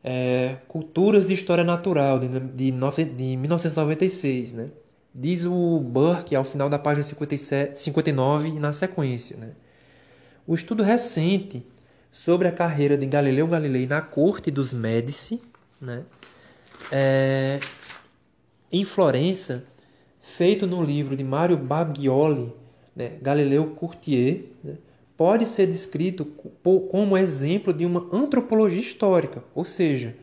é, 0.04 0.58
Culturas 0.68 1.28
de 1.28 1.34
História 1.34 1.64
Natural, 1.64 2.20
de, 2.20 2.28
de, 2.28 2.72
de 2.72 3.38
1996, 3.38 4.54
né? 4.54 4.68
Diz 5.14 5.46
o 5.46 5.80
Burke 5.80 6.36
ao 6.36 6.44
final 6.44 6.70
da 6.70 6.78
página 6.78 7.04
57, 7.04 7.80
59 7.80 8.50
e 8.50 8.60
na 8.60 8.72
sequência, 8.72 9.36
né? 9.38 9.52
O 10.46 10.54
estudo 10.54 10.84
recente 10.84 11.66
sobre 12.12 12.48
a 12.48 12.52
carreira 12.52 12.98
de 12.98 13.06
Galileu 13.06 13.48
Galilei 13.48 13.86
na 13.88 14.02
corte 14.02 14.52
dos 14.52 14.74
Médici, 14.74 15.42
né? 15.82 16.04
É, 16.92 17.60
em 18.72 18.84
Florença, 18.86 19.66
feito 20.22 20.68
no 20.68 20.84
livro 20.84 21.16
de 21.16 21.24
Mario 21.24 21.58
Bagioli, 21.58 22.54
né, 22.96 23.18
Galileu 23.22 23.68
Courtier, 23.72 24.46
né, 24.64 24.76
pode 25.18 25.48
ser 25.48 25.66
descrito 25.66 26.24
como 26.64 27.18
exemplo 27.18 27.74
de 27.74 27.86
uma 27.86 28.08
antropologia 28.14 28.80
histórica, 28.80 29.44
ou 29.54 29.66
seja, 29.66 30.16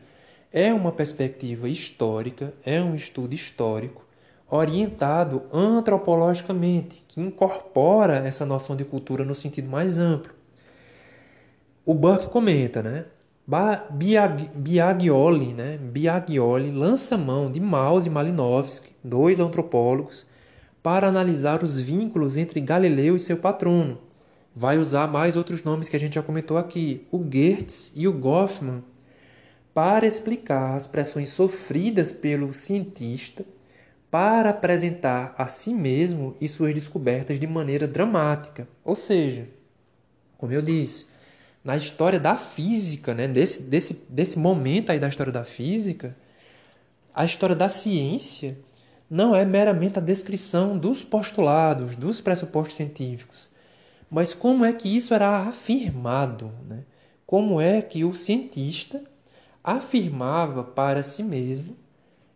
é 0.51 0.73
uma 0.73 0.91
perspectiva 0.91 1.67
histórica, 1.67 2.53
é 2.63 2.81
um 2.81 2.95
estudo 2.95 3.35
histórico 3.35 4.05
orientado 4.49 5.43
antropologicamente, 5.51 7.03
que 7.07 7.19
incorpora 7.19 8.17
essa 8.25 8.45
noção 8.45 8.75
de 8.75 8.85
cultura 8.85 9.25
no 9.25 9.35
sentido 9.35 9.69
mais 9.69 9.99
amplo. 9.99 10.33
O 11.85 11.93
Burke 11.93 12.29
comenta, 12.29 12.81
né? 12.81 13.05
Biagioli, 14.55 15.53
né? 15.53 15.77
Biagioli 15.77 16.71
lança 16.71 17.17
mão 17.17 17.51
de 17.51 17.59
Maus 17.59 18.05
e 18.05 18.09
Malinowski, 18.09 18.93
dois 19.03 19.39
antropólogos, 19.39 20.25
para 20.81 21.07
analisar 21.07 21.63
os 21.63 21.79
vínculos 21.79 22.37
entre 22.37 22.61
Galileu 22.61 23.15
e 23.15 23.19
seu 23.19 23.37
patrono. 23.37 24.04
Vai 24.55 24.77
usar 24.77 25.07
mais 25.07 25.35
outros 25.35 25.63
nomes 25.63 25.89
que 25.89 25.97
a 25.97 25.99
gente 25.99 26.15
já 26.15 26.23
comentou 26.23 26.57
aqui, 26.57 27.05
o 27.11 27.17
Goetz 27.17 27.91
e 27.93 28.07
o 28.07 28.13
Goffman, 28.13 28.83
para 29.73 30.07
explicar 30.07 30.75
as 30.75 30.87
pressões 30.87 31.29
sofridas 31.29 32.13
pelo 32.13 32.53
cientista 32.53 33.45
para 34.09 34.51
apresentar 34.51 35.35
a 35.37 35.49
si 35.49 35.73
mesmo 35.73 36.37
e 36.39 36.47
suas 36.47 36.73
descobertas 36.73 37.37
de 37.37 37.45
maneira 37.45 37.85
dramática. 37.85 38.65
Ou 38.81 38.95
seja, 38.95 39.49
como 40.37 40.53
eu 40.53 40.61
disse, 40.61 41.07
na 41.61 41.75
história 41.75 42.17
da 42.17 42.37
física, 42.37 43.13
né, 43.13 43.27
desse, 43.27 43.61
desse, 43.61 44.05
desse 44.07 44.39
momento 44.39 44.89
aí 44.91 44.99
da 45.01 45.09
história 45.09 45.33
da 45.33 45.43
física, 45.43 46.15
a 47.13 47.25
história 47.25 47.55
da 47.55 47.67
ciência 47.67 48.57
não 49.09 49.35
é 49.35 49.43
meramente 49.43 49.99
a 49.99 50.01
descrição 50.01 50.77
dos 50.77 51.03
postulados, 51.03 51.97
dos 51.97 52.21
pressupostos 52.21 52.77
científicos, 52.77 53.49
mas 54.09 54.33
como 54.33 54.63
é 54.63 54.71
que 54.73 54.95
isso 54.95 55.13
era 55.13 55.39
afirmado, 55.39 56.51
né? 56.67 56.83
como 57.25 57.59
é 57.59 57.81
que 57.81 58.03
o 58.03 58.15
cientista 58.15 59.01
afirmava 59.63 60.63
para 60.63 61.01
si 61.01 61.23
mesmo 61.23 61.75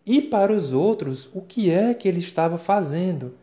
e 0.06 0.22
para 0.22 0.52
os 0.52 0.74
outros 0.74 1.30
o 1.34 1.42
que 1.42 1.70
é 1.70 1.94
que 1.94 2.08
ele 2.08 2.20
estava 2.20 2.58
fazendo, 2.58 3.36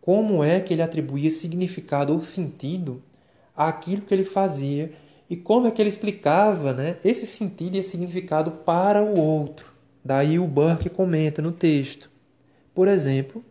como 0.00 0.44
é 0.44 0.60
que 0.60 0.72
ele 0.72 0.82
atribuía 0.82 1.30
significado 1.30 2.12
ou 2.12 2.20
sentido 2.20 3.02
àquilo 3.56 4.02
que 4.02 4.14
ele 4.14 4.24
fazia 4.24 4.92
e 5.28 5.36
como 5.36 5.66
é 5.66 5.70
que 5.70 5.82
ele 5.82 5.88
explicava 5.88 6.72
né, 6.72 6.96
esse 7.04 7.26
sentido 7.26 7.74
e 7.74 7.78
esse 7.80 7.90
significado 7.90 8.50
para 8.50 9.02
o 9.02 9.18
outro. 9.18 9.72
Daí 10.04 10.38
o 10.38 10.46
Burke 10.46 10.90
comenta 10.90 11.40
no 11.40 11.50
texto. 11.50 12.10
Por 12.74 12.86
exemplo, 12.86 13.42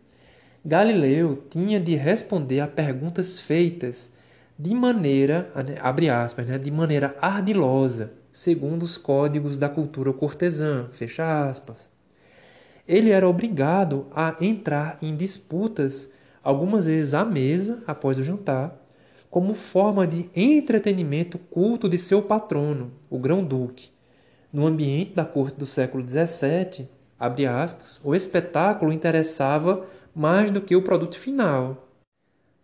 Galileu 0.64 1.44
tinha 1.50 1.80
de 1.80 1.96
responder 1.96 2.60
a 2.60 2.68
perguntas 2.68 3.40
feitas 3.40 4.13
de 4.58 4.74
maneira, 4.74 5.52
abre 5.80 6.08
aspas, 6.08 6.46
né, 6.46 6.58
de 6.58 6.70
maneira 6.70 7.16
ardilosa, 7.20 8.12
segundo 8.32 8.84
os 8.84 8.96
códigos 8.96 9.56
da 9.56 9.68
cultura 9.68 10.12
cortesã, 10.12 10.88
fecha 10.92 11.48
aspas. 11.48 11.88
Ele 12.86 13.10
era 13.10 13.28
obrigado 13.28 14.06
a 14.14 14.36
entrar 14.40 14.98
em 15.02 15.16
disputas, 15.16 16.12
algumas 16.42 16.86
vezes 16.86 17.14
à 17.14 17.24
mesa 17.24 17.82
após 17.86 18.18
o 18.18 18.22
jantar, 18.22 18.80
como 19.30 19.54
forma 19.54 20.06
de 20.06 20.30
entretenimento 20.36 21.38
culto 21.38 21.88
de 21.88 21.98
seu 21.98 22.22
patrono, 22.22 22.92
o 23.10 23.18
grão-duque. 23.18 23.90
No 24.52 24.66
ambiente 24.66 25.14
da 25.14 25.24
corte 25.24 25.58
do 25.58 25.66
século 25.66 26.04
XVII, 26.06 26.88
aspas, 27.18 28.00
o 28.04 28.14
espetáculo 28.14 28.92
interessava 28.92 29.86
mais 30.14 30.52
do 30.52 30.60
que 30.60 30.76
o 30.76 30.82
produto 30.82 31.18
final. 31.18 31.83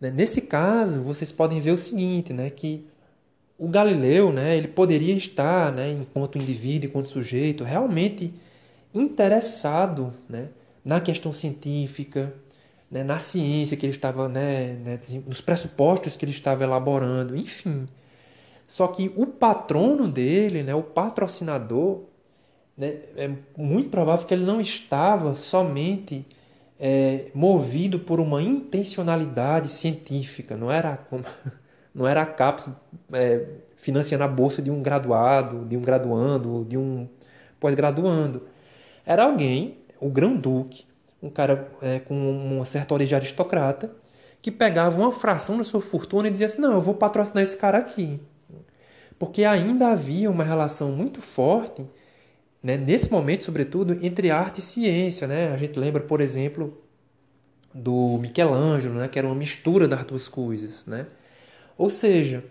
Né, 0.01 0.11
nesse 0.11 0.40
caso, 0.40 1.03
vocês 1.03 1.30
podem 1.30 1.61
ver 1.61 1.72
o 1.72 1.78
seguinte, 1.78 2.32
né, 2.32 2.48
que 2.48 2.86
o 3.59 3.68
Galileu, 3.68 4.32
né, 4.32 4.57
ele 4.57 4.68
poderia 4.68 5.14
estar, 5.14 5.70
né, 5.70 5.90
enquanto 5.90 6.38
indivíduo, 6.38 6.88
enquanto 6.88 7.11
sujeito, 7.11 7.62
realmente 7.62 8.32
interessado 8.94 10.14
né, 10.28 10.48
na 10.82 11.01
questão 11.01 11.30
científica, 11.30 12.32
né, 12.90 13.05
na 13.05 13.18
ciência 13.18 13.76
que 13.76 13.84
ele 13.84 13.94
estava, 13.94 14.28
né, 14.28 14.72
né, 14.84 15.01
nos 15.26 15.42
pressupostos 15.42 16.16
que 16.16 16.24
ele 16.24 16.32
estava 16.32 16.64
elaborando, 16.64 17.36
enfim. 17.36 17.86
Só 18.66 18.86
que 18.88 19.12
o 19.14 19.26
patrono 19.26 20.11
dele, 20.11 20.62
né, 20.62 20.74
o 20.74 20.82
patrocinador, 20.82 22.05
né, 22.76 23.01
é 23.16 23.30
muito 23.57 23.90
provável 23.90 24.26
que 24.26 24.32
ele 24.32 24.46
não 24.46 24.61
estava 24.61 25.34
somente 25.34 26.24
é, 26.81 27.26
movido 27.35 28.01
por 28.01 28.18
uma 28.18 28.43
intencionalidade 28.43 29.68
científica, 29.68 30.57
não 30.57 30.72
era 30.72 30.99
não 31.95 32.09
era 32.09 32.22
a 32.22 32.26
CAPES 32.26 32.70
é, 33.12 33.45
financiando 33.76 34.24
a 34.24 34.28
bolsa 34.28 34.62
de 34.62 34.70
um 34.70 34.83
graduado, 34.83 35.66
de 35.66 35.76
um 35.76 35.83
graduando, 35.83 36.64
de 36.66 36.78
um 36.78 37.07
pós-graduando. 37.59 38.47
Era 39.05 39.24
alguém, 39.24 39.78
o 40.01 40.09
grão-duque, 40.09 40.85
um 41.22 41.28
cara 41.28 41.70
é, 41.83 41.99
com 41.99 42.14
uma 42.14 42.64
certa 42.64 42.95
origem 42.95 43.16
aristocrata, 43.16 43.93
que 44.41 44.51
pegava 44.51 44.99
uma 44.99 45.12
fração 45.12 45.59
da 45.59 45.64
sua 45.64 45.83
fortuna 45.83 46.28
e 46.28 46.31
dizia 46.31 46.47
assim: 46.47 46.62
não, 46.62 46.72
eu 46.72 46.81
vou 46.81 46.95
patrocinar 46.95 47.43
esse 47.43 47.57
cara 47.57 47.76
aqui. 47.78 48.20
Porque 49.18 49.45
ainda 49.45 49.89
havia 49.89 50.31
uma 50.31 50.43
relação 50.43 50.93
muito 50.93 51.20
forte, 51.20 51.85
né, 52.62 52.76
nesse 52.76 53.11
momento, 53.11 53.44
sobretudo, 53.44 53.98
entre 54.04 54.30
arte 54.30 54.58
e 54.58 54.62
ciência. 54.62 55.26
Né? 55.26 55.52
A 55.52 55.56
gente 55.56 55.78
lembra, 55.78 56.02
por 56.02 56.20
exemplo, 56.20 56.82
do 57.74 58.18
Michelangelo, 58.18 58.96
né, 58.96 59.08
que 59.08 59.18
era 59.18 59.26
uma 59.26 59.34
mistura 59.34 59.88
das 59.88 60.04
duas 60.04 60.28
coisas. 60.28 60.86
Né? 60.86 61.06
Ou 61.78 61.88
seja, 61.88 62.44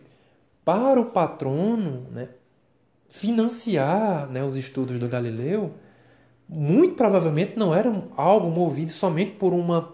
para 0.65 0.99
o 0.99 1.05
patrono 1.05 2.07
né, 2.11 2.29
financiar 3.09 4.27
né, 4.29 4.43
os 4.43 4.57
estudos 4.57 4.97
do 4.97 5.07
Galileu, 5.07 5.73
muito 6.47 6.95
provavelmente 6.95 7.55
não 7.55 7.75
era 7.75 7.91
algo 8.17 8.49
movido 8.49 8.91
somente 8.91 9.31
por 9.33 9.53
uma 9.53 9.93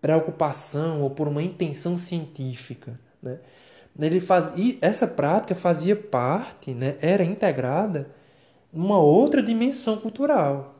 preocupação 0.00 1.02
ou 1.02 1.10
por 1.10 1.28
uma 1.28 1.42
intenção 1.42 1.98
científica. 1.98 2.98
Né? 3.22 3.38
Ele 3.98 4.20
faz, 4.20 4.52
e 4.56 4.78
essa 4.80 5.06
prática 5.06 5.54
fazia 5.54 5.94
parte, 5.94 6.72
né, 6.72 6.96
era 7.00 7.22
integrada 7.22 8.10
numa 8.74 8.98
outra 8.98 9.42
dimensão 9.42 9.96
cultural. 9.96 10.74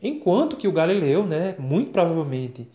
Enquanto 0.00 0.56
que 0.56 0.68
o 0.68 0.72
Galileu, 0.72 1.26
né, 1.26 1.56
muito 1.58 1.90
provavelmente, 1.90 2.68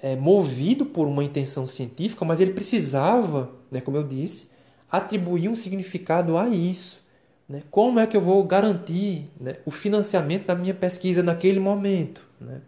é 0.00 0.14
movido 0.16 0.86
por 0.86 1.06
uma 1.06 1.24
intenção 1.24 1.66
científica, 1.66 2.24
mas 2.24 2.40
ele 2.40 2.52
precisava, 2.52 3.50
né, 3.70 3.80
como 3.80 3.96
eu 3.96 4.06
disse, 4.06 4.50
atribuir 4.90 5.48
um 5.48 5.56
significado 5.56 6.36
a 6.36 6.48
isso. 6.48 7.04
Né? 7.48 7.62
Como 7.70 7.98
é 7.98 8.06
que 8.06 8.16
eu 8.16 8.20
vou 8.20 8.42
garantir 8.44 9.28
né, 9.38 9.56
o 9.66 9.70
financiamento 9.70 10.46
da 10.46 10.54
minha 10.54 10.74
pesquisa 10.74 11.22
naquele 11.22 11.60
momento? 11.60 12.24
Né? 12.40 12.60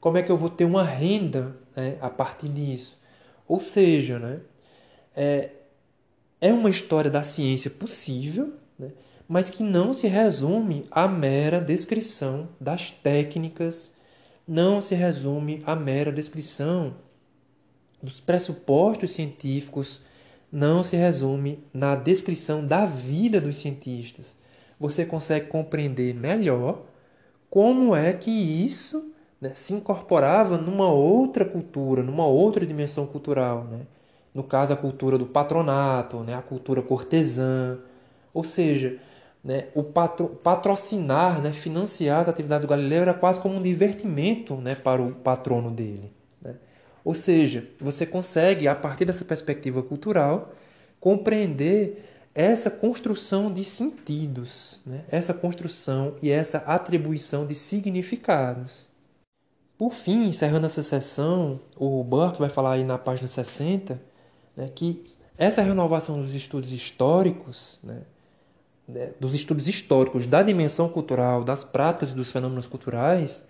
Como 0.00 0.18
é 0.18 0.22
que 0.22 0.30
eu 0.30 0.36
vou 0.36 0.50
ter 0.50 0.64
uma 0.64 0.84
renda 0.84 1.56
né, 1.74 1.96
a 2.00 2.10
partir 2.10 2.48
disso? 2.48 3.00
Ou 3.48 3.58
seja, 3.58 4.18
né, 4.18 4.40
é, 5.14 5.50
é 6.40 6.52
uma 6.52 6.70
história 6.70 7.10
da 7.10 7.22
ciência 7.22 7.70
possível, 7.70 8.52
mas 9.28 9.50
que 9.50 9.62
não 9.62 9.92
se 9.92 10.06
resume 10.06 10.86
à 10.90 11.08
mera 11.08 11.60
descrição 11.60 12.48
das 12.60 12.90
técnicas, 12.90 13.94
não 14.46 14.80
se 14.80 14.94
resume 14.94 15.62
à 15.66 15.74
mera 15.74 16.12
descrição 16.12 16.94
dos 18.02 18.20
pressupostos 18.20 19.12
científicos 19.12 20.00
não 20.50 20.82
se 20.82 20.96
resume 20.96 21.62
na 21.72 21.94
descrição 21.94 22.64
da 22.64 22.86
vida 22.86 23.40
dos 23.40 23.58
cientistas. 23.58 24.36
Você 24.78 25.04
consegue 25.04 25.48
compreender 25.48 26.14
melhor 26.14 26.82
como 27.50 27.94
é 27.94 28.12
que 28.12 28.30
isso 28.30 29.12
né, 29.40 29.52
se 29.54 29.74
incorporava 29.74 30.56
numa 30.56 30.90
outra 30.90 31.44
cultura, 31.44 32.02
numa 32.02 32.26
outra 32.26 32.66
dimensão 32.66 33.06
cultural. 33.06 33.64
Né? 33.64 33.80
No 34.34 34.42
caso, 34.42 34.72
a 34.72 34.76
cultura 34.76 35.18
do 35.18 35.26
patronato, 35.26 36.20
né, 36.20 36.34
a 36.34 36.42
cultura 36.42 36.82
cortesã. 36.82 37.78
Ou 38.32 38.44
seja, 38.44 38.98
né, 39.46 39.68
o 39.76 39.84
patro, 39.84 40.26
patrocinar, 40.26 41.40
né, 41.40 41.52
financiar 41.52 42.18
as 42.18 42.28
atividades 42.28 42.66
do 42.66 42.68
Galileu 42.68 43.02
era 43.02 43.14
quase 43.14 43.40
como 43.40 43.54
um 43.54 43.62
divertimento 43.62 44.56
né, 44.56 44.74
para 44.74 45.00
o 45.00 45.12
patrono 45.14 45.70
dele. 45.70 46.12
Ou 47.06 47.14
seja, 47.14 47.64
você 47.80 48.04
consegue, 48.04 48.66
a 48.66 48.74
partir 48.74 49.04
dessa 49.04 49.24
perspectiva 49.24 49.80
cultural, 49.80 50.52
compreender 50.98 52.04
essa 52.34 52.68
construção 52.68 53.52
de 53.52 53.64
sentidos, 53.64 54.80
né? 54.84 55.04
essa 55.08 55.32
construção 55.32 56.16
e 56.20 56.32
essa 56.32 56.58
atribuição 56.58 57.46
de 57.46 57.54
significados. 57.54 58.88
Por 59.78 59.92
fim, 59.92 60.24
encerrando 60.24 60.66
essa 60.66 60.82
sessão, 60.82 61.60
o 61.76 62.02
Burke 62.02 62.40
vai 62.40 62.48
falar 62.48 62.72
aí 62.72 62.82
na 62.82 62.98
página 62.98 63.28
60 63.28 64.02
né, 64.56 64.68
que 64.74 65.04
essa 65.38 65.62
renovação 65.62 66.20
dos 66.20 66.34
estudos 66.34 66.72
históricos, 66.72 67.78
né, 67.84 68.02
né, 68.88 69.10
dos 69.18 69.34
estudos 69.34 69.66
históricos 69.66 70.26
da 70.26 70.42
dimensão 70.42 70.88
cultural, 70.88 71.42
das 71.42 71.64
práticas 71.64 72.12
e 72.12 72.16
dos 72.16 72.30
fenômenos 72.30 72.66
culturais, 72.66 73.48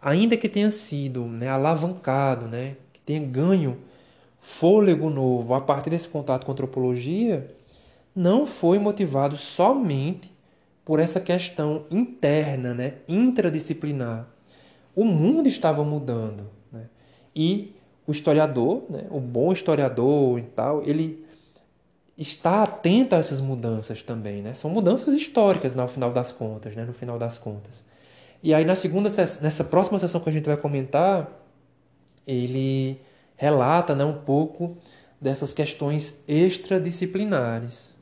ainda 0.00 0.36
que 0.36 0.48
tenha 0.48 0.70
sido 0.70 1.24
né, 1.24 1.48
alavancado, 1.48 2.46
né, 2.46 2.76
que 2.92 3.00
tenha 3.00 3.26
ganho 3.26 3.78
fôlego 4.40 5.08
novo 5.08 5.54
a 5.54 5.60
partir 5.60 5.90
desse 5.90 6.08
contato 6.08 6.44
com 6.44 6.52
a 6.52 6.54
antropologia, 6.54 7.50
não 8.14 8.46
foi 8.46 8.78
motivado 8.78 9.36
somente 9.36 10.32
por 10.84 11.00
essa 11.00 11.18
questão 11.18 11.86
interna, 11.90 12.74
né, 12.74 12.94
intradisciplinar. 13.08 14.28
O 14.94 15.04
mundo 15.04 15.48
estava 15.48 15.82
mudando. 15.82 16.50
Né? 16.70 16.84
E 17.34 17.74
o 18.06 18.12
historiador, 18.12 18.84
né, 18.90 19.06
o 19.10 19.18
bom 19.18 19.52
historiador 19.52 20.38
e 20.38 20.42
tal, 20.42 20.82
ele 20.84 21.23
está 22.16 22.62
atento 22.62 23.14
a 23.14 23.18
essas 23.18 23.40
mudanças 23.40 24.02
também. 24.02 24.42
Né? 24.42 24.54
São 24.54 24.70
mudanças 24.70 25.14
históricas 25.14 25.74
no 25.74 25.86
final 25.88 26.12
das 26.12 26.32
contas. 26.32 26.74
Né? 26.74 26.84
No 26.84 26.92
final 26.92 27.18
das 27.18 27.38
contas. 27.38 27.84
E 28.42 28.52
aí 28.52 28.64
na 28.64 28.74
segunda 28.74 29.08
nessa 29.08 29.64
próxima 29.64 29.98
sessão 29.98 30.20
que 30.20 30.28
a 30.28 30.32
gente 30.32 30.46
vai 30.46 30.56
comentar, 30.56 31.30
ele 32.26 33.00
relata 33.36 33.94
né, 33.94 34.04
um 34.04 34.18
pouco 34.18 34.76
dessas 35.20 35.52
questões 35.52 36.22
extradisciplinares. 36.28 37.94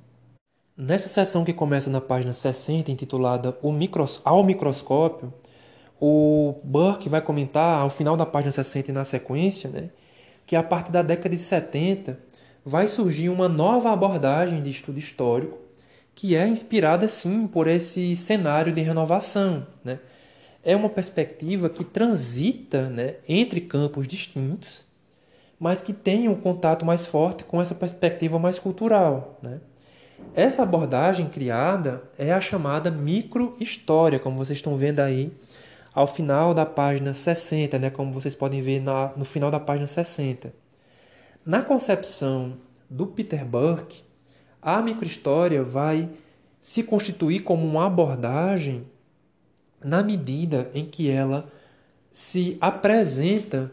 Nessa 0.76 1.06
sessão 1.06 1.44
que 1.44 1.52
começa 1.52 1.88
na 1.90 2.00
página 2.00 2.32
60, 2.32 2.90
intitulada 2.90 3.56
o 3.62 3.70
micros... 3.70 4.20
Ao 4.24 4.42
Microscópio, 4.42 5.32
o 6.00 6.60
Burke 6.64 7.08
vai 7.08 7.20
comentar 7.20 7.80
ao 7.80 7.88
final 7.88 8.16
da 8.16 8.26
página 8.26 8.50
60 8.50 8.90
e 8.90 8.94
na 8.94 9.04
sequência 9.04 9.70
né, 9.70 9.90
que 10.44 10.56
a 10.56 10.62
partir 10.62 10.90
da 10.90 11.02
década 11.02 11.28
de 11.28 11.38
70 11.38 12.18
vai 12.64 12.86
surgir 12.86 13.28
uma 13.28 13.48
nova 13.48 13.92
abordagem 13.92 14.62
de 14.62 14.70
estudo 14.70 14.98
histórico 14.98 15.58
que 16.14 16.36
é 16.36 16.46
inspirada 16.46 17.08
sim 17.08 17.46
por 17.46 17.66
esse 17.66 18.14
cenário 18.16 18.72
de 18.72 18.80
renovação. 18.80 19.66
Né? 19.84 19.98
É 20.62 20.76
uma 20.76 20.88
perspectiva 20.88 21.68
que 21.68 21.84
transita 21.84 22.88
né, 22.88 23.16
entre 23.28 23.60
campos 23.60 24.06
distintos, 24.06 24.84
mas 25.58 25.80
que 25.80 25.92
tem 25.92 26.28
um 26.28 26.34
contato 26.34 26.84
mais 26.84 27.06
forte 27.06 27.44
com 27.44 27.60
essa 27.60 27.74
perspectiva 27.74 28.38
mais 28.38 28.58
cultural. 28.58 29.38
Né? 29.42 29.60
Essa 30.34 30.62
abordagem 30.62 31.28
criada 31.28 32.02
é 32.18 32.32
a 32.32 32.40
chamada 32.40 32.90
microhistória, 32.90 34.18
como 34.18 34.36
vocês 34.36 34.58
estão 34.58 34.76
vendo 34.76 35.00
aí 35.00 35.32
ao 35.94 36.06
final 36.06 36.54
da 36.54 36.64
página 36.64 37.12
60, 37.12 37.78
né, 37.78 37.90
como 37.90 38.12
vocês 38.12 38.34
podem 38.34 38.62
ver 38.62 38.80
na, 38.80 39.12
no 39.16 39.24
final 39.24 39.50
da 39.50 39.60
página 39.60 39.86
60. 39.86 40.61
Na 41.45 41.61
concepção 41.61 42.59
do 42.88 43.05
Peter 43.05 43.45
Burke, 43.45 44.05
a 44.61 44.80
microhistória 44.80 45.64
vai 45.64 46.09
se 46.61 46.84
constituir 46.84 47.40
como 47.40 47.66
uma 47.66 47.86
abordagem 47.86 48.86
na 49.82 50.05
medida 50.05 50.70
em 50.72 50.86
que 50.86 51.11
ela 51.11 51.51
se 52.12 52.57
apresenta 52.61 53.72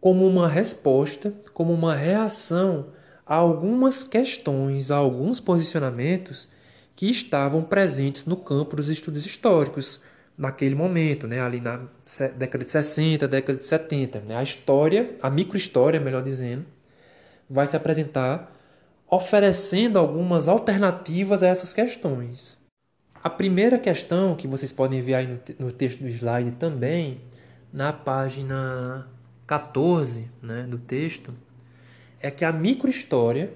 como 0.00 0.26
uma 0.26 0.48
resposta, 0.48 1.32
como 1.54 1.72
uma 1.72 1.94
reação 1.94 2.88
a 3.24 3.36
algumas 3.36 4.02
questões, 4.02 4.90
a 4.90 4.96
alguns 4.96 5.38
posicionamentos 5.38 6.48
que 6.96 7.08
estavam 7.08 7.62
presentes 7.62 8.24
no 8.24 8.36
campo 8.36 8.74
dos 8.74 8.88
estudos 8.88 9.24
históricos 9.24 10.00
naquele 10.36 10.74
momento, 10.74 11.28
né? 11.28 11.40
ali 11.40 11.60
na 11.60 11.86
década 12.36 12.64
de 12.64 12.70
60, 12.72 13.28
década 13.28 13.58
de 13.60 13.64
70. 13.64 14.20
Né? 14.22 14.36
A 14.36 14.42
história, 14.42 15.16
a 15.22 15.30
microhistória, 15.30 16.00
melhor 16.00 16.24
dizendo, 16.24 16.66
vai 17.48 17.66
se 17.66 17.76
apresentar 17.76 18.52
oferecendo 19.08 19.98
algumas 19.98 20.48
alternativas 20.48 21.42
a 21.42 21.46
essas 21.46 21.72
questões. 21.72 22.56
A 23.22 23.30
primeira 23.30 23.78
questão 23.78 24.34
que 24.34 24.48
vocês 24.48 24.72
podem 24.72 25.00
ver 25.00 25.14
aí 25.14 25.40
no, 25.58 25.72
texto 25.72 26.00
do 26.00 26.08
slide 26.08 26.52
também, 26.52 27.20
na 27.72 27.92
página 27.92 29.08
14 29.46 30.30
né, 30.42 30.62
do 30.64 30.78
texto, 30.78 31.34
é 32.20 32.30
que 32.30 32.44
a 32.44 32.52
microhistória 32.52 33.52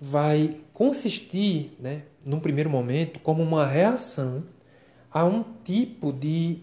vai 0.00 0.56
consistir, 0.72 1.76
né, 1.78 2.02
num 2.24 2.40
primeiro 2.40 2.70
momento, 2.70 3.20
como 3.20 3.42
uma 3.42 3.66
reação 3.66 4.44
a 5.12 5.24
um 5.24 5.44
tipo 5.64 6.12
de 6.12 6.58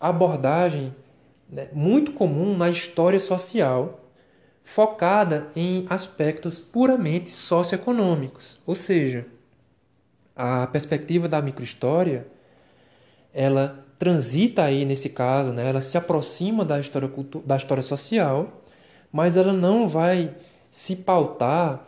abordagem 0.00 0.94
né, 1.50 1.68
muito 1.72 2.12
comum 2.12 2.56
na 2.56 2.70
história 2.70 3.18
social, 3.18 4.07
focada 4.74 5.48
em 5.56 5.86
aspectos 5.88 6.60
puramente 6.60 7.30
socioeconômicos. 7.30 8.60
Ou 8.66 8.76
seja, 8.76 9.26
a 10.36 10.66
perspectiva 10.66 11.26
da 11.26 11.40
microhistória 11.40 12.26
ela 13.32 13.84
transita 13.98 14.62
aí 14.62 14.84
nesse 14.84 15.08
caso, 15.08 15.52
né? 15.52 15.68
ela 15.68 15.80
se 15.80 15.96
aproxima 15.96 16.64
da 16.64 16.78
história, 16.78 17.10
da 17.44 17.56
história 17.56 17.82
social, 17.82 18.62
mas 19.10 19.36
ela 19.36 19.54
não 19.54 19.88
vai 19.88 20.34
se 20.70 20.94
pautar 20.96 21.86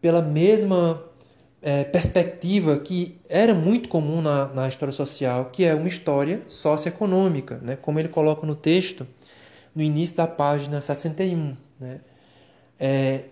pela 0.00 0.22
mesma 0.22 1.02
é, 1.60 1.82
perspectiva 1.82 2.76
que 2.78 3.20
era 3.28 3.52
muito 3.52 3.88
comum 3.88 4.22
na, 4.22 4.46
na 4.46 4.68
história 4.68 4.92
social, 4.92 5.46
que 5.46 5.64
é 5.64 5.74
uma 5.74 5.88
história 5.88 6.40
socioeconômica, 6.46 7.58
né? 7.60 7.76
como 7.76 7.98
ele 7.98 8.08
coloca 8.08 8.46
no 8.46 8.54
texto, 8.54 9.06
no 9.74 9.82
início 9.82 10.16
da 10.16 10.26
página 10.26 10.80
61. 10.80 11.56
Né? 11.80 12.00
É, 12.78 13.24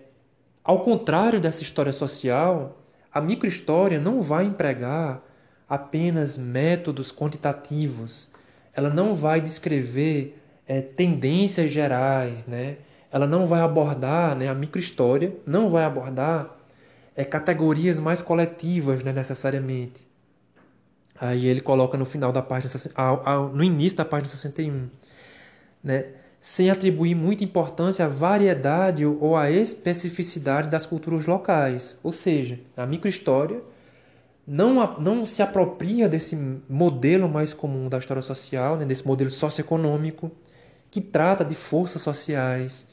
ao 0.62 0.84
contrário 0.84 1.40
dessa 1.40 1.62
história 1.62 1.92
social, 1.92 2.78
a 3.12 3.20
microhistória 3.20 3.98
não 3.98 4.22
vai 4.22 4.44
empregar 4.44 5.22
apenas 5.68 6.36
métodos 6.38 7.12
quantitativos, 7.12 8.30
ela 8.72 8.90
não 8.90 9.14
vai 9.14 9.40
descrever 9.40 10.40
é, 10.66 10.80
tendências 10.80 11.70
gerais, 11.70 12.46
né? 12.46 12.78
ela 13.10 13.26
não 13.26 13.46
vai 13.46 13.60
abordar, 13.60 14.36
né, 14.36 14.48
a 14.48 14.54
microhistória 14.54 15.36
não 15.44 15.68
vai 15.68 15.84
abordar 15.84 16.56
é, 17.16 17.24
categorias 17.24 17.98
mais 17.98 18.22
coletivas 18.22 19.02
né, 19.02 19.12
necessariamente. 19.12 20.06
Aí 21.20 21.46
ele 21.46 21.60
coloca 21.60 21.98
no 21.98 22.06
final 22.06 22.32
da 22.32 22.40
página, 22.40 22.72
no 23.52 23.62
início 23.62 23.98
da 23.98 24.04
página 24.04 24.28
61, 24.28 24.88
né, 25.82 26.06
sem 26.40 26.70
atribuir 26.70 27.14
muita 27.14 27.44
importância 27.44 28.06
à 28.06 28.08
variedade 28.08 29.04
ou 29.04 29.36
à 29.36 29.50
especificidade 29.50 30.70
das 30.70 30.86
culturas 30.86 31.26
locais. 31.26 31.98
Ou 32.02 32.14
seja, 32.14 32.58
a 32.74 32.86
microhistória 32.86 33.60
não, 34.46 34.98
não 34.98 35.26
se 35.26 35.42
apropria 35.42 36.08
desse 36.08 36.34
modelo 36.66 37.28
mais 37.28 37.52
comum 37.52 37.90
da 37.90 37.98
história 37.98 38.22
social, 38.22 38.78
né, 38.78 38.86
desse 38.86 39.06
modelo 39.06 39.30
socioeconômico, 39.30 40.30
que 40.90 41.02
trata 41.02 41.44
de 41.44 41.54
forças 41.54 42.00
sociais, 42.00 42.88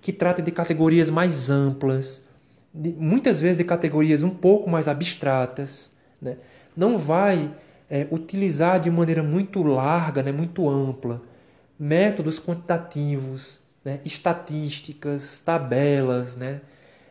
que 0.00 0.10
trata 0.10 0.40
de 0.40 0.50
categorias 0.50 1.10
mais 1.10 1.50
amplas, 1.50 2.24
de, 2.72 2.92
muitas 2.92 3.38
vezes 3.38 3.58
de 3.58 3.64
categorias 3.64 4.22
um 4.22 4.30
pouco 4.30 4.70
mais 4.70 4.88
abstratas, 4.88 5.92
né? 6.20 6.38
não 6.74 6.96
vai 6.96 7.54
é, 7.90 8.06
utilizar 8.10 8.80
de 8.80 8.90
maneira 8.90 9.22
muito 9.22 9.62
larga, 9.62 10.22
né, 10.22 10.32
muito 10.32 10.68
ampla, 10.68 11.22
métodos 11.78 12.40
quantitativos, 12.40 13.60
né, 13.84 14.00
estatísticas, 14.04 15.38
tabelas. 15.38 16.36
Né? 16.36 16.60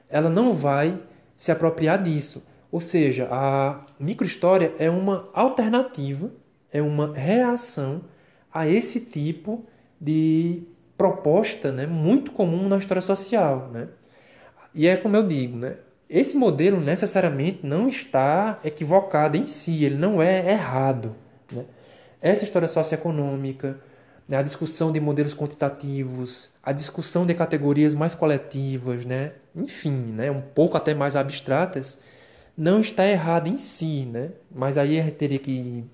Ela 0.10 0.30
não 0.30 0.54
vai 0.54 1.00
se 1.36 1.52
apropriar 1.52 2.02
disso. 2.02 2.44
Ou 2.72 2.82
seja, 2.82 3.28
a 3.32 3.86
microhistória 4.00 4.74
é 4.78 4.90
uma 4.90 5.30
alternativa, 5.34 6.32
é 6.72 6.82
uma 6.82 7.14
reação 7.14 8.04
a 8.54 8.68
esse 8.68 9.00
tipo 9.00 9.66
de 10.00 10.64
proposta 10.98 11.72
né, 11.72 11.86
muito 11.86 12.32
comum 12.32 12.68
na 12.68 12.78
história 12.78 13.02
social. 13.02 13.70
Né? 13.72 13.88
E 14.74 14.88
é 14.88 14.98
como 14.98 15.16
eu 15.16 15.26
digo, 15.26 15.58
né? 15.58 15.78
esse 16.10 16.38
modelo 16.38 16.80
necessariamente 16.80 17.60
não 17.64 17.88
está 17.88 18.60
equivocado 18.64 19.38
em 19.38 19.46
si, 19.46 19.84
ele 19.84 19.96
não 19.96 20.22
é 20.22 20.52
errado. 20.52 21.16
Né? 21.52 21.66
Essa 22.22 22.44
história 22.44 22.68
socioeconômica, 22.68 23.80
né? 24.28 24.38
a 24.38 24.42
discussão 24.42 24.92
de 24.92 25.00
modelos 25.00 25.34
quantitativos, 25.34 26.50
a 26.64 26.72
discussão 26.72 27.26
de 27.26 27.34
categorias 27.34 27.94
mais 27.94 28.16
coletivas, 28.16 29.06
né? 29.06 29.34
enfim, 29.56 29.92
né? 29.92 30.32
um 30.32 30.42
pouco 30.42 30.78
até 30.78 30.94
mais 30.94 31.16
abstratas, 31.16 32.00
não 32.58 32.80
está 32.80 33.06
errada 33.06 33.50
em 33.50 33.58
si. 33.58 34.06
Né? 34.06 34.32
Mas 34.54 34.78
aí 34.78 35.00
a 35.00 35.04
gente 35.04 35.16
teria 35.16 35.40
que 35.40 35.86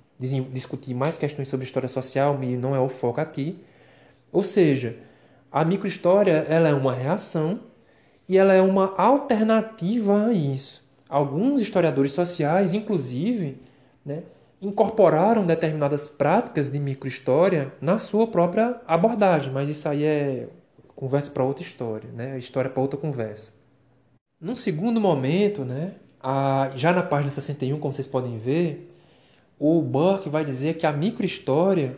discutir 0.52 0.94
mais 0.94 1.18
questões 1.18 1.48
sobre 1.48 1.66
história 1.66 1.90
social, 1.90 2.42
e 2.44 2.56
não 2.56 2.76
é 2.76 2.80
o 2.80 2.90
foco 2.90 3.20
aqui. 3.20 3.60
Ou 4.32 4.44
seja, 4.44 4.96
a 5.52 5.66
microhistória 5.66 6.46
ela 6.48 6.70
é 6.70 6.74
uma 6.74 6.94
reação 6.94 7.60
e 8.30 8.38
ela 8.38 8.54
é 8.54 8.62
uma 8.62 8.94
alternativa 8.98 10.28
a 10.28 10.32
isso. 10.32 10.82
Alguns 11.10 11.60
historiadores 11.60 12.14
sociais, 12.14 12.74
inclusive, 12.74 13.62
né, 14.06 14.24
incorporaram 14.62 15.46
determinadas 15.46 16.08
práticas 16.08 16.70
de 16.70 16.80
microhistória 16.80 17.74
na 17.82 17.98
sua 17.98 18.28
própria 18.28 18.80
abordagem, 18.88 19.52
mas 19.52 19.68
isso 19.68 19.90
aí 19.90 20.04
é 20.04 20.48
conversa 20.96 21.32
para 21.32 21.44
outra 21.44 21.64
história, 21.64 22.10
né? 22.12 22.38
História 22.38 22.70
para 22.70 22.82
outra 22.82 23.00
conversa. 23.00 23.54
Num 24.40 24.56
segundo 24.56 25.02
momento, 25.02 25.66
né, 25.66 25.96
a, 26.22 26.72
já 26.76 26.94
na 26.94 27.02
página 27.02 27.32
61, 27.32 27.80
como 27.80 27.92
vocês 27.92 28.08
podem 28.08 28.38
ver, 28.38 28.96
o 29.58 29.82
Burke 29.82 30.30
vai 30.30 30.46
dizer 30.46 30.76
que 30.76 30.86
a 30.86 30.92
microhistória 30.92 31.98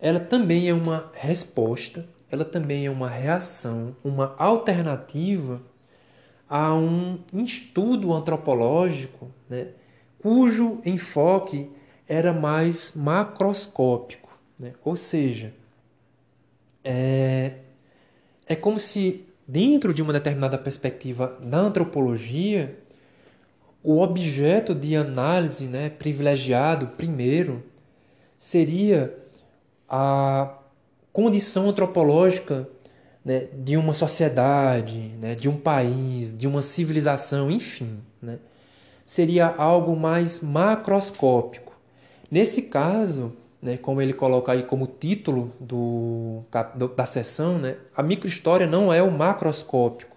ela 0.00 0.18
também 0.18 0.68
é 0.68 0.74
uma 0.74 1.10
resposta, 1.14 2.06
ela 2.30 2.44
também 2.44 2.86
é 2.86 2.90
uma 2.90 3.08
reação, 3.08 3.94
uma 4.02 4.34
alternativa 4.38 5.60
a 6.48 6.74
um 6.74 7.18
estudo 7.34 8.12
antropológico, 8.12 9.30
né, 9.48 9.68
cujo 10.18 10.80
enfoque 10.84 11.70
era 12.08 12.32
mais 12.32 12.92
macroscópico, 12.94 14.28
né? 14.58 14.72
ou 14.84 14.96
seja, 14.96 15.52
é, 16.84 17.52
é 18.46 18.56
como 18.56 18.78
se 18.78 19.26
dentro 19.46 19.92
de 19.92 20.02
uma 20.02 20.12
determinada 20.12 20.58
perspectiva 20.58 21.38
da 21.42 21.58
antropologia 21.58 22.78
o 23.82 24.00
objeto 24.00 24.74
de 24.74 24.94
análise 24.94 25.66
né, 25.66 25.90
privilegiado 25.90 26.88
primeiro 26.88 27.62
seria 28.38 29.16
a 29.88 30.56
condição 31.12 31.68
antropológica 31.68 32.68
né, 33.24 33.48
de 33.52 33.76
uma 33.76 33.92
sociedade, 33.92 34.98
né, 35.20 35.34
de 35.34 35.48
um 35.48 35.56
país, 35.56 36.36
de 36.36 36.46
uma 36.46 36.62
civilização, 36.62 37.50
enfim. 37.50 37.98
Né, 38.20 38.38
seria 39.04 39.46
algo 39.46 39.96
mais 39.96 40.40
macroscópico. 40.40 41.71
Nesse 42.32 42.62
caso, 42.62 43.36
né, 43.60 43.76
como 43.76 44.02
ele 44.02 44.12
coloca 44.12 44.50
aí 44.50 44.64
como 44.64 44.88
título 44.88 45.52
do, 45.60 46.42
da 46.96 47.06
sessão, 47.06 47.58
né, 47.58 47.76
a 47.94 48.02
microhistória 48.02 48.66
não 48.66 48.92
é 48.92 49.00
o 49.00 49.10
macroscópico, 49.12 50.16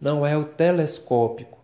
não 0.00 0.26
é 0.26 0.34
o 0.34 0.44
telescópico 0.44 1.56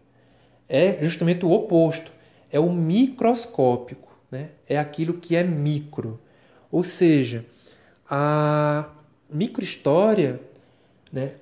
é 0.73 1.03
justamente 1.03 1.45
o 1.45 1.51
oposto, 1.51 2.11
é 2.51 2.59
o 2.59 2.73
microscópico, 2.73 4.09
né? 4.31 4.49
é 4.67 4.79
aquilo 4.79 5.13
que 5.13 5.37
é 5.37 5.45
micro. 5.45 6.19
Ou 6.71 6.83
seja, 6.83 7.45
a 8.09 8.89
microhistória, 9.29 10.41
né, 11.13 11.33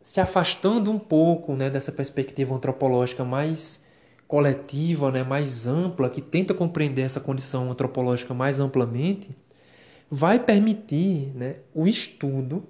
se 0.00 0.22
afastando 0.22 0.90
um 0.90 0.98
pouco 0.98 1.54
né, 1.54 1.68
dessa 1.68 1.92
perspectiva 1.92 2.54
antropológica 2.54 3.22
mais 3.26 3.84
coletiva, 4.28 5.10
né, 5.10 5.24
mais 5.24 5.66
ampla, 5.66 6.10
que 6.10 6.20
tenta 6.20 6.52
compreender 6.52 7.02
essa 7.02 7.18
condição 7.18 7.70
antropológica 7.70 8.34
mais 8.34 8.60
amplamente, 8.60 9.34
vai 10.10 10.38
permitir 10.38 11.32
né, 11.34 11.56
o 11.74 11.88
estudo 11.88 12.62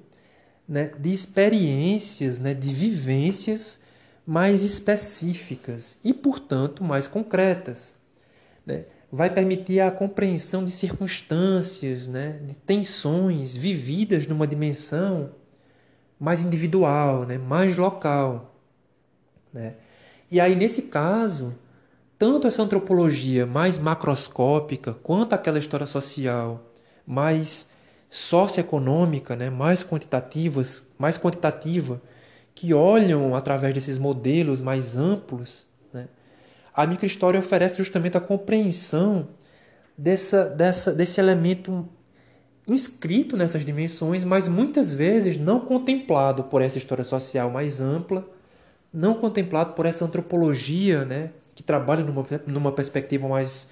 né, 0.68 0.92
de 0.98 1.12
experiências, 1.12 2.38
né, 2.38 2.54
de 2.54 2.72
vivências 2.72 3.80
mais 4.24 4.62
específicas 4.62 5.98
e, 6.04 6.14
portanto, 6.14 6.84
mais 6.84 7.08
concretas. 7.08 7.96
Né? 8.64 8.84
Vai 9.10 9.30
permitir 9.30 9.80
a 9.80 9.90
compreensão 9.90 10.64
de 10.64 10.70
circunstâncias, 10.70 12.06
né? 12.06 12.38
de 12.44 12.54
tensões 12.54 13.56
vividas 13.56 14.26
numa 14.26 14.46
dimensão 14.46 15.30
mais 16.20 16.42
individual, 16.42 17.24
né? 17.24 17.38
mais 17.38 17.76
local. 17.76 18.54
Né? 19.50 19.76
E 20.30 20.40
aí, 20.40 20.54
nesse 20.54 20.82
caso, 20.82 21.54
tanto 22.18 22.46
essa 22.46 22.62
antropologia 22.62 23.46
mais 23.46 23.78
macroscópica 23.78 24.92
quanto 24.92 25.32
aquela 25.32 25.58
história 25.58 25.86
social 25.86 26.64
mais 27.06 27.68
socioeconômica, 28.10 29.36
né? 29.36 29.48
mais 29.48 29.82
quantitativas, 29.82 30.86
mais 30.98 31.16
quantitativa, 31.16 32.02
que 32.54 32.74
olham 32.74 33.34
através 33.34 33.72
desses 33.72 33.96
modelos 33.96 34.60
mais 34.60 34.96
amplos, 34.96 35.66
né? 35.92 36.08
a 36.74 36.86
microhistória 36.86 37.40
oferece 37.40 37.78
justamente 37.78 38.16
a 38.16 38.20
compreensão 38.20 39.28
dessa, 39.96 40.44
dessa, 40.46 40.92
desse 40.92 41.20
elemento 41.20 41.88
inscrito 42.66 43.36
nessas 43.36 43.64
dimensões, 43.64 44.24
mas 44.24 44.48
muitas 44.48 44.92
vezes 44.92 45.38
não 45.38 45.60
contemplado 45.60 46.44
por 46.44 46.60
essa 46.60 46.76
história 46.76 47.04
social 47.04 47.50
mais 47.50 47.80
ampla, 47.80 48.28
não 48.92 49.14
contemplado 49.14 49.74
por 49.74 49.86
essa 49.86 50.04
antropologia 50.04 51.04
né? 51.04 51.30
que 51.54 51.62
trabalha 51.62 52.04
numa, 52.04 52.26
numa 52.46 52.72
perspectiva 52.72 53.28
mais 53.28 53.70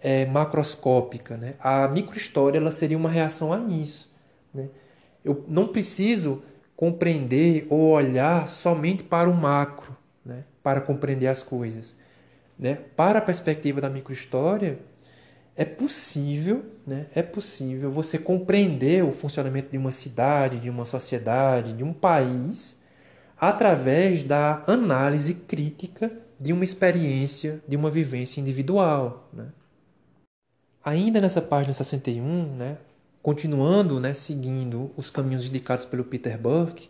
é, 0.00 0.26
macroscópica. 0.26 1.36
Né? 1.36 1.54
A 1.60 1.86
microhistória 1.88 2.58
ela 2.58 2.70
seria 2.70 2.96
uma 2.96 3.10
reação 3.10 3.52
a 3.52 3.58
isso. 3.58 4.10
Né? 4.52 4.68
Eu 5.24 5.44
não 5.48 5.66
preciso 5.66 6.42
compreender 6.76 7.66
ou 7.68 7.90
olhar 7.90 8.46
somente 8.46 9.02
para 9.02 9.28
o 9.28 9.34
macro, 9.34 9.96
né? 10.24 10.44
para 10.62 10.80
compreender 10.80 11.26
as 11.26 11.42
coisas. 11.42 11.96
Né? 12.58 12.78
Para 12.96 13.18
a 13.18 13.22
perspectiva 13.22 13.80
da 13.80 13.90
microhistória, 13.90 14.78
é 15.56 15.64
possível, 15.64 16.64
né? 16.86 17.06
é 17.14 17.22
possível 17.22 17.90
você 17.90 18.16
compreender 18.16 19.04
o 19.04 19.12
funcionamento 19.12 19.70
de 19.70 19.76
uma 19.76 19.90
cidade, 19.90 20.60
de 20.60 20.70
uma 20.70 20.84
sociedade, 20.84 21.72
de 21.72 21.82
um 21.82 21.92
país, 21.92 22.78
através 23.40 24.24
da 24.24 24.62
análise 24.66 25.34
crítica 25.34 26.10
de 26.40 26.52
uma 26.52 26.64
experiência, 26.64 27.62
de 27.66 27.76
uma 27.76 27.90
vivência 27.90 28.40
individual. 28.40 29.28
Né? 29.32 29.46
Ainda 30.84 31.20
nessa 31.20 31.42
página 31.42 31.72
61, 31.72 32.56
né, 32.56 32.78
continuando, 33.22 34.00
né, 34.00 34.14
seguindo 34.14 34.90
os 34.96 35.10
caminhos 35.10 35.46
indicados 35.46 35.84
pelo 35.84 36.04
Peter 36.04 36.38
Burke, 36.38 36.88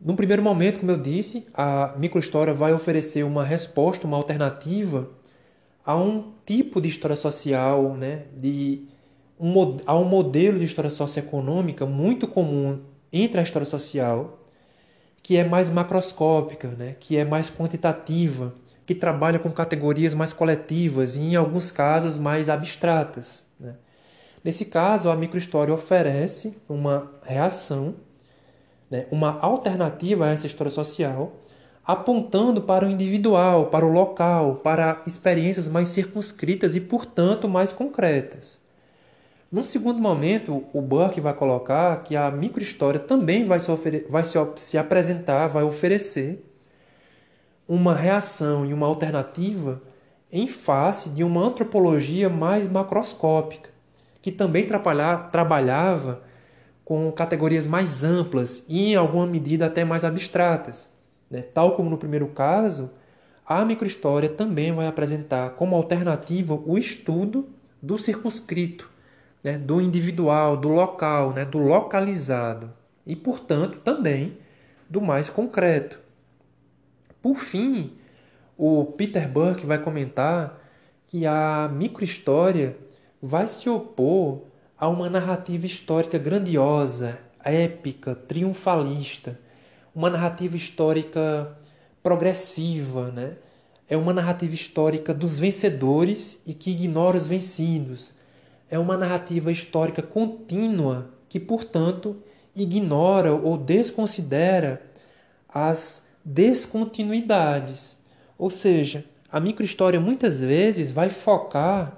num 0.00 0.14
primeiro 0.14 0.42
momento, 0.42 0.80
como 0.80 0.92
eu 0.92 1.00
disse, 1.00 1.46
a 1.54 1.94
microhistória 1.96 2.52
vai 2.52 2.72
oferecer 2.72 3.24
uma 3.24 3.44
resposta, 3.44 4.06
uma 4.06 4.16
alternativa 4.16 5.08
a 5.84 5.96
um 5.96 6.32
tipo 6.44 6.80
de 6.80 6.88
história 6.88 7.16
social, 7.16 7.94
né, 7.94 8.24
de 8.36 8.82
um, 9.40 9.52
a 9.86 9.98
um 9.98 10.04
modelo 10.04 10.58
de 10.58 10.64
história 10.64 10.90
socioeconômica 10.90 11.86
muito 11.86 12.26
comum 12.26 12.80
entre 13.12 13.40
a 13.40 13.42
história 13.42 13.66
social, 13.66 14.45
que 15.26 15.36
é 15.36 15.42
mais 15.42 15.68
macroscópica, 15.70 16.68
né, 16.68 16.94
que 17.00 17.16
é 17.16 17.24
mais 17.24 17.50
quantitativa, 17.50 18.54
que 18.86 18.94
trabalha 18.94 19.40
com 19.40 19.50
categorias 19.50 20.14
mais 20.14 20.32
coletivas 20.32 21.16
e, 21.16 21.22
em 21.22 21.34
alguns 21.34 21.72
casos, 21.72 22.16
mais 22.16 22.48
abstratas. 22.48 23.44
Né. 23.58 23.74
Nesse 24.44 24.66
caso, 24.66 25.10
a 25.10 25.16
microhistória 25.16 25.74
oferece 25.74 26.56
uma 26.68 27.10
reação, 27.24 27.96
né, 28.88 29.06
uma 29.10 29.40
alternativa 29.40 30.26
a 30.26 30.30
essa 30.30 30.46
história 30.46 30.70
social, 30.70 31.32
apontando 31.84 32.62
para 32.62 32.86
o 32.86 32.88
individual, 32.88 33.66
para 33.66 33.84
o 33.84 33.90
local, 33.90 34.60
para 34.62 35.02
experiências 35.08 35.68
mais 35.68 35.88
circunscritas 35.88 36.76
e, 36.76 36.80
portanto, 36.80 37.48
mais 37.48 37.72
concretas. 37.72 38.60
Num 39.50 39.62
segundo 39.62 40.00
momento, 40.00 40.64
o 40.72 40.80
Burke 40.80 41.20
vai 41.20 41.32
colocar 41.32 42.02
que 42.02 42.16
a 42.16 42.30
microhistória 42.30 42.98
também 42.98 43.44
vai, 43.44 43.60
se, 43.60 43.70
vai 44.08 44.24
se, 44.24 44.38
se 44.56 44.76
apresentar, 44.76 45.46
vai 45.46 45.62
oferecer 45.62 46.44
uma 47.68 47.94
reação 47.94 48.66
e 48.66 48.74
uma 48.74 48.86
alternativa 48.86 49.80
em 50.32 50.48
face 50.48 51.10
de 51.10 51.22
uma 51.22 51.42
antropologia 51.42 52.28
mais 52.28 52.66
macroscópica, 52.66 53.70
que 54.20 54.32
também 54.32 54.66
trabalhava 54.66 56.22
com 56.84 57.10
categorias 57.12 57.66
mais 57.66 58.02
amplas 58.02 58.64
e, 58.68 58.92
em 58.92 58.96
alguma 58.96 59.26
medida, 59.26 59.66
até 59.66 59.84
mais 59.84 60.04
abstratas. 60.04 60.90
Né? 61.30 61.42
Tal 61.42 61.76
como 61.76 61.88
no 61.88 61.98
primeiro 61.98 62.26
caso, 62.28 62.90
a 63.46 63.64
microhistória 63.64 64.28
também 64.28 64.72
vai 64.72 64.88
apresentar 64.88 65.50
como 65.50 65.76
alternativa 65.76 66.60
o 66.66 66.76
estudo 66.76 67.48
do 67.80 67.96
circunscrito, 67.96 68.90
né? 69.46 69.56
do 69.56 69.80
individual, 69.80 70.56
do 70.56 70.66
local, 70.66 71.32
né? 71.32 71.44
do 71.44 71.58
localizado 71.58 72.72
e, 73.06 73.14
portanto, 73.14 73.78
também 73.78 74.38
do 74.90 75.00
mais 75.00 75.30
concreto. 75.30 76.00
Por 77.22 77.36
fim, 77.36 77.92
o 78.58 78.84
Peter 78.86 79.28
Burke 79.28 79.64
vai 79.64 79.78
comentar 79.78 80.60
que 81.06 81.24
a 81.24 81.70
microhistória 81.72 82.76
vai 83.22 83.46
se 83.46 83.68
opor 83.68 84.42
a 84.76 84.88
uma 84.88 85.08
narrativa 85.08 85.64
histórica 85.64 86.18
grandiosa, 86.18 87.16
épica, 87.44 88.16
triunfalista, 88.16 89.38
uma 89.94 90.10
narrativa 90.10 90.56
histórica 90.56 91.56
progressiva, 92.02 93.12
né? 93.12 93.36
É 93.88 93.96
uma 93.96 94.12
narrativa 94.12 94.54
histórica 94.54 95.14
dos 95.14 95.38
vencedores 95.38 96.42
e 96.44 96.52
que 96.52 96.72
ignora 96.72 97.16
os 97.16 97.28
vencidos. 97.28 98.12
É 98.70 98.78
uma 98.78 98.96
narrativa 98.96 99.52
histórica 99.52 100.02
contínua 100.02 101.10
que, 101.28 101.38
portanto, 101.38 102.16
ignora 102.54 103.32
ou 103.32 103.56
desconsidera 103.56 104.82
as 105.48 106.04
descontinuidades. 106.24 107.96
Ou 108.38 108.50
seja, 108.50 109.04
a 109.30 109.38
microhistória 109.38 110.00
muitas 110.00 110.40
vezes 110.40 110.90
vai 110.90 111.08
focar 111.08 111.96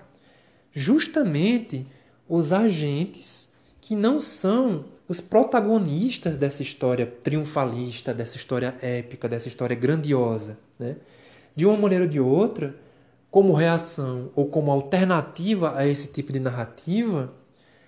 justamente 0.73 1.87
os 2.29 2.53
agentes 2.53 3.49
que 3.81 3.97
não 3.97 4.21
são 4.21 4.85
os 5.09 5.21
protagonistas 5.21 6.37
dessa 6.37 6.63
história 6.63 7.07
triunfalista, 7.07 8.13
dessa 8.13 8.37
história 8.37 8.77
épica, 8.83 9.29
dessa 9.29 9.49
história 9.49 9.75
grandiosa. 9.75 10.59
Né? 10.79 10.97
De 11.57 11.65
uma 11.65 11.77
maneira 11.77 12.05
ou 12.05 12.11
de 12.11 12.21
outra, 12.21 12.75
como 13.31 13.53
reação 13.53 14.31
ou 14.35 14.47
como 14.47 14.71
alternativa 14.71 15.77
a 15.77 15.87
esse 15.87 16.09
tipo 16.09 16.33
de 16.33 16.41
narrativa, 16.41 17.33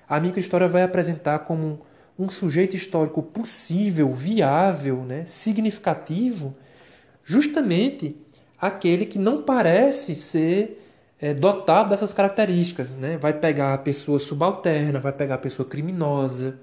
a 0.08 0.20
microhistória 0.20 0.68
vai 0.68 0.82
apresentar 0.82 1.40
como 1.40 1.80
um 2.18 2.28
sujeito 2.28 2.76
histórico 2.76 3.22
possível, 3.22 4.12
viável, 4.14 5.04
né, 5.04 5.24
significativo, 5.24 6.54
justamente 7.24 8.16
aquele 8.60 9.06
que 9.06 9.18
não 9.18 9.42
parece 9.42 10.14
ser 10.14 10.80
é, 11.18 11.32
dotado 11.32 11.90
dessas 11.90 12.12
características. 12.12 12.96
Né? 12.96 13.16
Vai 13.16 13.32
pegar 13.32 13.74
a 13.74 13.78
pessoa 13.78 14.18
subalterna, 14.18 15.00
vai 15.00 15.12
pegar 15.12 15.36
a 15.36 15.38
pessoa 15.38 15.66
criminosa, 15.66 16.58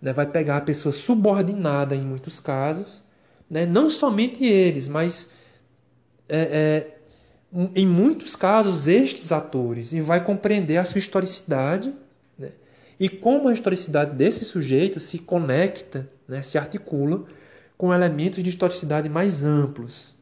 né? 0.00 0.12
vai 0.12 0.26
pegar 0.26 0.58
a 0.58 0.60
pessoa 0.60 0.92
subordinada 0.92 1.94
em 1.94 2.04
muitos 2.04 2.40
casos. 2.40 3.02
Né? 3.48 3.64
Não 3.64 3.88
somente 3.88 4.44
eles, 4.44 4.88
mas 4.88 5.30
é, 6.28 6.38
é, 6.38 6.93
em 7.74 7.86
muitos 7.86 8.34
casos 8.34 8.88
estes 8.88 9.30
atores, 9.30 9.92
e 9.92 10.00
vai 10.00 10.22
compreender 10.22 10.76
a 10.76 10.84
sua 10.84 10.98
historicidade 10.98 11.94
né? 12.36 12.50
e 12.98 13.08
como 13.08 13.48
a 13.48 13.52
historicidade 13.52 14.16
desse 14.16 14.44
sujeito 14.44 14.98
se 14.98 15.18
conecta, 15.18 16.10
né? 16.26 16.42
se 16.42 16.58
articula 16.58 17.24
com 17.78 17.94
elementos 17.94 18.42
de 18.42 18.50
historicidade 18.50 19.08
mais 19.08 19.44
amplos. 19.44 20.14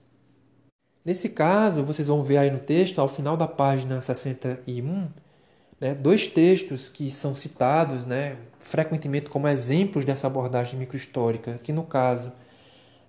Nesse 1.05 1.31
caso, 1.31 1.83
vocês 1.83 2.09
vão 2.09 2.23
ver 2.23 2.37
aí 2.37 2.51
no 2.51 2.61
texto, 2.61 3.01
ao 3.01 3.09
final 3.09 3.37
da 3.37 3.49
página 3.49 4.01
61, 4.01 5.09
né, 5.81 5.95
dois 5.95 6.29
textos 6.29 6.89
que 6.89 7.11
são 7.11 7.35
citados 7.35 8.07
né, 8.07 8.37
frequentemente 8.61 9.29
como 9.29 9.49
exemplos 9.49 10.05
dessa 10.05 10.29
abordagem 10.29 10.79
microhistórica, 10.79 11.59
que 11.63 11.73
no 11.73 11.83
caso 11.83 12.33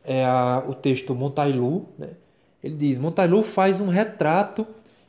é 0.04 0.26
a, 0.26 0.64
o 0.68 0.74
texto 0.74 1.14
Montailu. 1.14 1.88
Né, 2.00 2.10
ele 2.64 2.76
diz: 2.76 2.98
Montailu 2.98 3.44
faz 3.44 3.80
um 3.80 3.88
retrato 3.88 4.66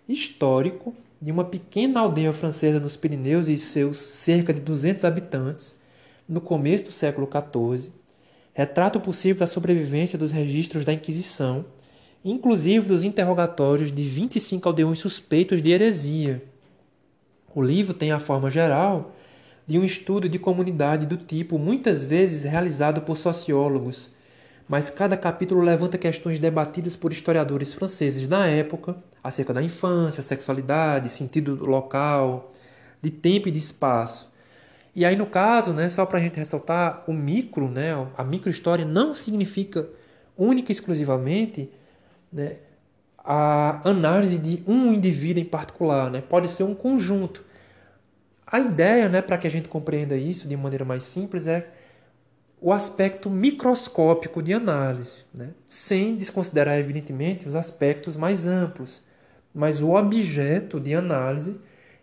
histórico 0.08 0.94
de 1.20 1.30
uma 1.30 1.44
pequena 1.44 2.00
aldeia 2.00 2.32
francesa 2.32 2.80
nos 2.80 2.96
Pirineus 2.96 3.48
e 3.48 3.56
seus 3.56 3.98
cerca 3.98 4.52
de 4.52 4.60
200 4.60 5.04
habitantes 5.04 5.78
no 6.28 6.40
começo 6.40 6.84
do 6.84 6.92
século 6.92 7.28
XIV, 7.28 7.90
retrato 8.52 9.00
possível 9.00 9.40
da 9.40 9.46
sobrevivência 9.46 10.18
dos 10.18 10.32
registros 10.32 10.84
da 10.84 10.92
Inquisição 10.92 11.64
inclusive 12.24 12.88
dos 12.88 13.04
interrogatórios 13.04 13.92
de 13.92 14.02
25 14.02 14.66
aldeões 14.66 14.98
suspeitos 14.98 15.62
de 15.62 15.70
heresia. 15.70 16.42
O 17.54 17.62
livro 17.62 17.92
tem 17.92 18.10
a 18.10 18.18
forma 18.18 18.50
geral 18.50 19.14
de 19.66 19.78
um 19.78 19.84
estudo 19.84 20.28
de 20.28 20.38
comunidade 20.38 21.06
do 21.06 21.18
tipo 21.18 21.58
muitas 21.58 22.02
vezes 22.02 22.44
realizado 22.44 23.02
por 23.02 23.18
sociólogos, 23.18 24.10
mas 24.68 24.90
cada 24.90 25.16
capítulo 25.16 25.60
levanta 25.60 25.98
questões 25.98 26.38
debatidas 26.38 26.96
por 26.96 27.12
historiadores 27.12 27.72
franceses 27.72 28.26
da 28.26 28.46
época 28.46 28.96
acerca 29.22 29.52
da 29.52 29.62
infância, 29.62 30.22
sexualidade, 30.22 31.08
sentido 31.08 31.64
local, 31.64 32.52
de 33.02 33.10
tempo 33.10 33.48
e 33.48 33.50
de 33.50 33.58
espaço. 33.58 34.32
E 34.94 35.04
aí 35.04 35.16
no 35.16 35.26
caso, 35.26 35.72
né, 35.72 35.88
só 35.88 36.06
para 36.06 36.18
a 36.18 36.22
gente 36.22 36.36
ressaltar, 36.36 37.04
o 37.06 37.12
micro, 37.12 37.68
né, 37.68 37.90
a 38.16 38.24
microhistória 38.24 38.84
não 38.84 39.14
significa 39.14 39.88
única 40.36 40.70
e 40.70 40.74
exclusivamente 40.74 41.70
né, 42.32 42.56
a 43.24 43.88
análise 43.88 44.38
de 44.38 44.62
um 44.66 44.92
indivíduo 44.92 45.42
em 45.42 45.46
particular, 45.46 46.10
né? 46.10 46.20
pode 46.20 46.48
ser 46.48 46.62
um 46.64 46.74
conjunto. 46.74 47.42
A 48.46 48.60
ideia, 48.60 49.08
né, 49.08 49.22
para 49.22 49.38
que 49.38 49.46
a 49.46 49.50
gente 49.50 49.68
compreenda 49.68 50.14
isso 50.16 50.46
de 50.46 50.56
maneira 50.56 50.84
mais 50.84 51.04
simples, 51.04 51.46
é 51.46 51.66
o 52.64 52.72
aspecto 52.72 53.28
microscópico 53.28 54.42
de 54.42 54.54
análise, 54.54 55.16
né? 55.34 55.50
sem 55.66 56.16
desconsiderar, 56.16 56.78
evidentemente, 56.78 57.46
os 57.46 57.54
aspectos 57.54 58.16
mais 58.16 58.46
amplos. 58.46 59.02
Mas 59.54 59.82
o 59.82 59.90
objeto 59.90 60.80
de 60.80 60.94
análise 60.94 61.60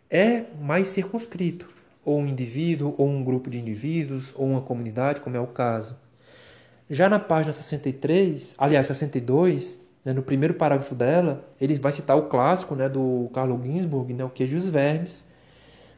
é 0.08 0.44
mais 0.62 0.90
circunscrito, 0.90 1.68
ou 2.06 2.20
um 2.20 2.28
indivíduo, 2.28 2.94
ou 2.96 3.10
um 3.10 3.24
grupo 3.24 3.50
de 3.50 3.58
indivíduos, 3.58 4.36
ou 4.38 4.46
uma 4.46 4.62
comunidade, 4.62 5.22
como 5.22 5.36
é 5.36 5.40
o 5.40 5.48
caso. 5.48 5.98
Já 6.88 7.10
na 7.10 7.18
página 7.18 7.54
63, 7.54 8.54
aliás, 8.56 8.86
62, 8.86 9.80
né, 10.06 10.14
no 10.14 10.22
primeiro 10.22 10.54
parágrafo 10.54 10.94
dela, 10.94 11.44
ele 11.60 11.80
vai 11.80 11.92
citar 11.92 12.16
o 12.16 12.28
clássico 12.28 12.76
né, 12.76 12.88
do 12.88 13.32
Carlo 13.34 13.60
Ginzburg, 13.64 14.14
né, 14.14 14.24
o 14.24 14.30
Queijo 14.30 14.54
e 14.54 14.58
os 14.58 14.68
Vermes, 14.68 15.28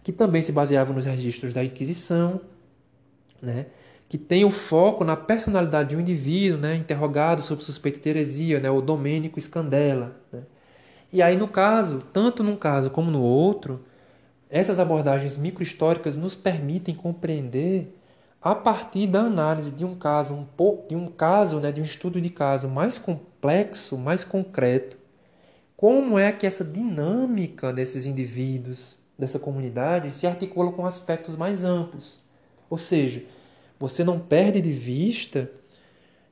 que 0.01 0.13
também 0.13 0.41
se 0.41 0.53
baseava 0.53 0.93
nos 0.93 1.03
registros 1.03 1.51
da 1.51 1.61
Inquisição, 1.65 2.39
né, 3.41 3.65
que 4.13 4.17
tem 4.19 4.45
o 4.45 4.51
foco 4.51 5.03
na 5.03 5.17
personalidade 5.17 5.89
de 5.89 5.95
um 5.95 5.99
indivíduo 5.99 6.59
né, 6.59 6.75
interrogado 6.75 7.41
sob 7.41 7.63
suspeita 7.63 7.99
de 7.99 8.09
heresia, 8.09 8.59
né, 8.59 8.69
o 8.69 8.79
Domênico 8.79 9.41
Scandella. 9.41 10.15
Né. 10.31 10.41
E 11.11 11.19
aí, 11.19 11.35
no 11.35 11.47
caso, 11.47 12.03
tanto 12.13 12.43
num 12.43 12.55
caso 12.55 12.91
como 12.91 13.09
no 13.09 13.23
outro, 13.23 13.83
essas 14.51 14.77
abordagens 14.77 15.35
microhistóricas 15.35 16.15
nos 16.15 16.35
permitem 16.35 16.93
compreender 16.93 17.99
a 18.39 18.53
partir 18.53 19.07
da 19.07 19.21
análise 19.21 19.71
de 19.71 19.83
um 19.83 19.95
caso 19.95 20.35
um 20.35 20.45
pouco 20.45 20.89
de 20.89 20.95
um 20.95 21.07
caso, 21.07 21.59
né, 21.59 21.71
de 21.71 21.81
um 21.81 21.83
estudo 21.83 22.21
de 22.21 22.29
caso 22.29 22.67
mais 22.67 22.99
complexo, 22.99 23.97
mais 23.97 24.23
concreto, 24.23 24.95
como 25.75 26.19
é 26.19 26.31
que 26.31 26.45
essa 26.45 26.63
dinâmica 26.63 27.73
desses 27.73 28.05
indivíduos, 28.05 28.95
dessa 29.17 29.39
comunidade, 29.39 30.11
se 30.11 30.27
articula 30.27 30.71
com 30.71 30.85
aspectos 30.85 31.35
mais 31.35 31.63
amplos. 31.63 32.21
Ou 32.69 32.77
seja, 32.77 33.23
você 33.83 34.01
não 34.01 34.17
perde 34.17 34.61
de 34.61 34.71
vista 34.71 35.51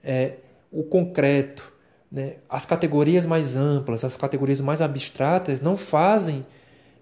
é, 0.02 0.36
o 0.72 0.84
concreto, 0.84 1.70
né? 2.10 2.36
as 2.48 2.66
categorias 2.66 3.26
mais 3.26 3.58
amplas, 3.58 4.06
as 4.06 4.16
categorias 4.16 4.62
mais 4.62 4.80
abstratas 4.80 5.60
não 5.60 5.76
fazem 5.76 6.46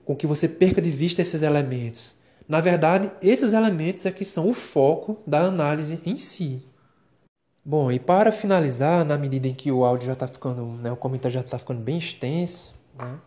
com 0.03 0.15
que 0.15 0.25
você 0.25 0.47
perca 0.47 0.81
de 0.81 0.89
vista 0.89 1.21
esses 1.21 1.43
elementos. 1.43 2.15
Na 2.47 2.59
verdade, 2.59 3.11
esses 3.21 3.53
elementos 3.53 4.07
é 4.07 4.11
que 4.11 4.25
são 4.25 4.49
o 4.49 4.55
foco 4.55 5.19
da 5.27 5.41
análise 5.41 6.01
em 6.03 6.17
si. 6.17 6.65
Bom, 7.63 7.91
e 7.91 7.99
para 7.99 8.31
finalizar, 8.31 9.05
na 9.05 9.19
medida 9.19 9.47
em 9.47 9.53
que 9.53 9.71
o 9.71 9.85
áudio 9.85 10.07
já 10.07 10.13
está 10.13 10.27
ficando, 10.27 10.65
né, 10.65 10.91
o 10.91 10.97
comentário 10.97 11.35
já 11.35 11.41
está 11.41 11.59
ficando 11.59 11.79
bem 11.79 11.99
extenso, 11.99 12.73
né, 12.97 13.19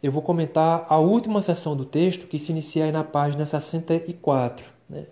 eu 0.00 0.12
vou 0.12 0.22
comentar 0.22 0.86
a 0.88 0.96
última 0.96 1.42
seção 1.42 1.76
do 1.76 1.84
texto 1.84 2.28
que 2.28 2.38
se 2.38 2.52
inicia 2.52 2.84
aí 2.84 2.92
na 2.92 3.02
página 3.02 3.44
64. 3.44 4.64
Né. 4.88 5.06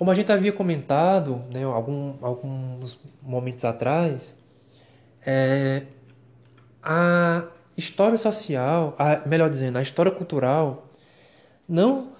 Como 0.00 0.10
a 0.10 0.14
gente 0.14 0.32
havia 0.32 0.50
comentado 0.50 1.44
né, 1.52 1.62
algum, 1.62 2.14
alguns 2.22 2.98
momentos 3.20 3.66
atrás, 3.66 4.34
é, 5.26 5.82
a 6.82 7.44
história 7.76 8.16
social, 8.16 8.96
a, 8.98 9.28
melhor 9.28 9.50
dizendo, 9.50 9.76
a 9.76 9.82
história 9.82 10.10
cultural 10.10 10.86
não 11.68 12.12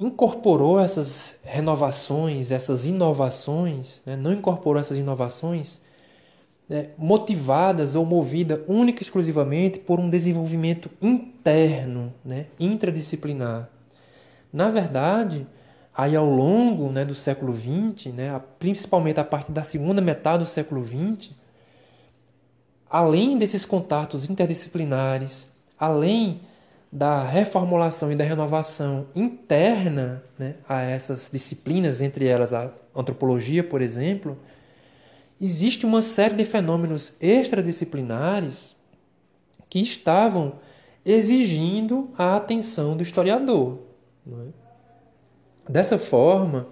incorporou 0.00 0.80
essas 0.80 1.38
renovações, 1.44 2.50
essas 2.50 2.86
inovações, 2.86 4.00
né? 4.06 4.16
não 4.16 4.32
incorporou 4.32 4.80
essas 4.80 4.96
inovações 4.96 5.82
né? 6.66 6.86
motivadas 6.96 7.94
ou 7.94 8.06
movidas 8.06 8.60
única 8.66 9.02
e 9.02 9.04
exclusivamente 9.04 9.78
por 9.78 10.00
um 10.00 10.08
desenvolvimento 10.08 10.88
interno, 11.02 12.14
né? 12.24 12.46
intradisciplinar. 12.58 13.68
Na 14.50 14.70
verdade, 14.70 15.46
aí 15.96 16.14
ao 16.14 16.28
longo 16.28 16.90
né, 16.90 17.04
do 17.04 17.14
século 17.14 17.54
XX, 17.54 18.12
né, 18.12 18.40
principalmente 18.58 19.18
a 19.18 19.24
partir 19.24 19.50
da 19.50 19.62
segunda 19.62 20.02
metade 20.02 20.44
do 20.44 20.48
século 20.48 20.86
XX, 20.86 21.30
além 22.90 23.38
desses 23.38 23.64
contatos 23.64 24.28
interdisciplinares, 24.28 25.50
além 25.78 26.42
da 26.92 27.24
reformulação 27.24 28.12
e 28.12 28.16
da 28.16 28.24
renovação 28.24 29.06
interna 29.14 30.22
né, 30.38 30.56
a 30.68 30.82
essas 30.82 31.30
disciplinas, 31.32 32.00
entre 32.02 32.26
elas 32.26 32.52
a 32.52 32.70
antropologia, 32.94 33.64
por 33.64 33.80
exemplo, 33.80 34.38
existe 35.40 35.86
uma 35.86 36.02
série 36.02 36.34
de 36.34 36.44
fenômenos 36.44 37.16
extradisciplinares 37.20 38.76
que 39.68 39.80
estavam 39.80 40.54
exigindo 41.04 42.10
a 42.18 42.36
atenção 42.36 42.96
do 42.96 43.02
historiador. 43.02 43.78
É? 44.26 44.65
Dessa 45.68 45.98
forma, 45.98 46.68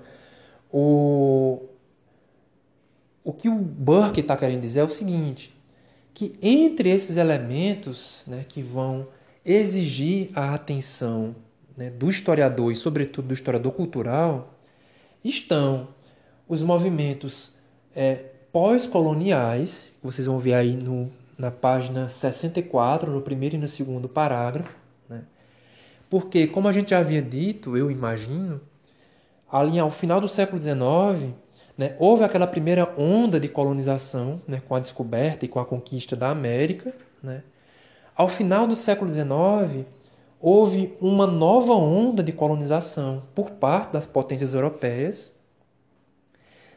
o, 0.73 1.63
o 3.23 3.33
que 3.33 3.49
o 3.49 3.55
Burke 3.55 4.21
está 4.21 4.37
querendo 4.37 4.61
dizer 4.61 4.81
é 4.81 4.85
o 4.85 4.91
seguinte: 4.91 5.55
que 6.13 6.37
entre 6.41 6.91
esses 6.91 7.17
elementos 7.17 8.23
né, 8.27 8.45
que 8.49 8.63
vão 8.63 9.09
exigir 9.45 10.31
a 10.35 10.55
atenção 10.55 11.35
né, 11.77 11.91
do 11.91 12.09
historiador 12.09 12.73
e, 12.73 12.77
sobretudo, 12.77 13.29
do 13.29 13.35
historiador 13.35 13.73
cultural, 13.73 14.55
estão 15.25 15.89
os 16.49 16.63
movimentos 16.63 17.55
é, 17.95 18.15
pós-coloniais, 18.53 19.89
vocês 20.03 20.27
vão 20.27 20.39
ver 20.39 20.55
aí 20.55 20.77
no, 20.77 21.11
na 21.37 21.51
página 21.51 22.07
64, 22.09 23.11
no 23.11 23.21
primeiro 23.21 23.57
e 23.57 23.59
no 23.59 23.67
segundo 23.67 24.09
parágrafo. 24.09 24.77
Né? 25.09 25.23
Porque, 26.09 26.47
como 26.47 26.69
a 26.69 26.73
gente 26.73 26.91
já 26.91 26.99
havia 26.99 27.23
dito, 27.23 27.77
eu 27.77 27.91
imagino, 27.91 28.61
ali 29.51 29.79
ao 29.79 29.91
final 29.91 30.21
do 30.21 30.29
século 30.29 30.61
XIX, 30.61 31.35
né, 31.77 31.97
houve 31.99 32.25
aquela 32.25 32.47
primeira 32.47 32.93
onda 32.97 33.41
de 33.41 33.49
colonização 33.49 34.41
né, 34.47 34.63
com 34.67 34.75
a 34.75 34.81
descoberta 34.81 35.45
e 35.45 35.49
com 35.49 35.59
a 35.59 35.65
conquista 35.65 36.15
da 36.15 36.31
América. 36.31 36.95
Né? 37.23 37.43
Ao 38.17 38.29
final 38.29 38.67
do 38.67 38.77
século 38.77 39.11
XIX, 39.11 39.85
houve 40.41 40.95
uma 41.01 41.27
nova 41.27 41.73
onda 41.73 42.23
de 42.23 42.33
colonização 42.33 43.23
por 43.35 43.51
parte 43.53 43.93
das 43.93 44.07
potências 44.07 44.55
europeias, 44.55 45.33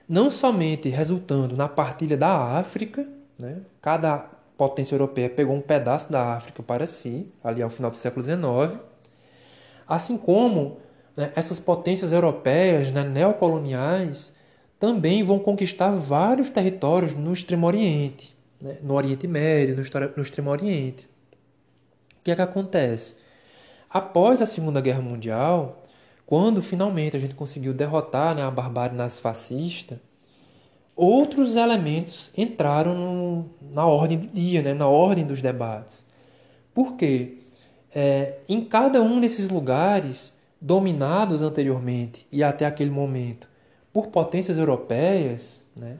não 0.09 0.31
somente 0.31 0.89
resultando 0.89 1.55
na 1.55 1.67
partilha 1.67 2.15
da 2.15 2.57
África, 2.57 3.07
né? 3.37 3.57
cada 3.81 4.29
potência 4.57 4.95
europeia 4.95 5.29
pegou 5.29 5.55
um 5.55 5.61
pedaço 5.61 6.11
da 6.11 6.33
África 6.33 6.63
para 6.63 6.85
si, 6.87 7.31
ali 7.43 7.61
ao 7.61 7.69
final 7.69 7.91
do 7.91 7.97
século 7.97 8.25
XIX, 8.25 8.81
assim 9.87 10.17
como 10.17 10.77
né, 11.17 11.31
essas 11.35 11.59
potências 11.59 12.11
europeias 12.11 12.91
né, 12.91 13.03
neocoloniais 13.03 14.35
também 14.79 15.23
vão 15.23 15.39
conquistar 15.39 15.89
vários 15.89 16.49
territórios 16.49 17.15
no 17.15 17.33
Extremo 17.33 17.65
Oriente, 17.65 18.37
né, 18.61 18.77
no 18.83 18.93
Oriente 18.93 19.27
Médio, 19.27 19.75
no, 19.75 19.81
no 20.15 20.21
Extremo 20.21 20.51
Oriente. 20.51 21.09
O 22.19 22.23
que 22.23 22.31
é 22.31 22.35
que 22.35 22.41
acontece? 22.41 23.17
Após 23.89 24.41
a 24.41 24.45
Segunda 24.45 24.79
Guerra 24.79 25.01
Mundial, 25.01 25.83
quando 26.25 26.61
finalmente 26.61 27.17
a 27.17 27.19
gente 27.19 27.33
conseguiu 27.33 27.73
derrotar 27.73 28.35
né, 28.35 28.43
a 28.43 28.51
barbárie 28.51 28.95
nazifascista, 28.95 29.99
outros 30.95 31.55
elementos 31.55 32.31
entraram 32.37 32.93
no, 32.93 33.49
na 33.71 33.87
ordem 33.87 34.19
do 34.19 34.27
dia, 34.27 34.61
né, 34.61 34.73
na 34.75 34.87
ordem 34.87 35.25
dos 35.25 35.41
debates. 35.41 36.05
Por 36.75 36.95
quê? 36.95 37.39
É, 37.95 38.39
em 38.47 38.63
cada 38.63 39.01
um 39.01 39.19
desses 39.19 39.49
lugares, 39.49 40.36
dominados 40.59 41.41
anteriormente 41.41 42.27
e 42.31 42.43
até 42.43 42.65
aquele 42.65 42.89
momento 42.89 43.47
por 43.93 44.07
potências 44.07 44.57
europeias, 44.57 45.65
né, 45.79 45.97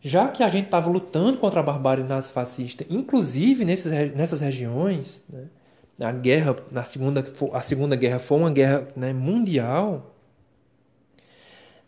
já 0.00 0.28
que 0.28 0.42
a 0.42 0.48
gente 0.48 0.66
estava 0.66 0.88
lutando 0.88 1.38
contra 1.38 1.60
a 1.60 1.62
barbárie 1.62 2.04
nazifascista, 2.04 2.84
inclusive 2.88 3.64
nesses, 3.64 3.90
nessas 4.14 4.40
regiões, 4.40 5.24
né, 5.28 5.46
a 5.98 6.12
guerra 6.12 6.56
na 6.70 6.84
segunda 6.84 7.24
a 7.52 7.60
segunda 7.60 7.96
guerra 7.96 8.18
foi 8.18 8.38
uma 8.38 8.50
guerra 8.50 8.86
né, 8.94 9.12
mundial 9.12 10.14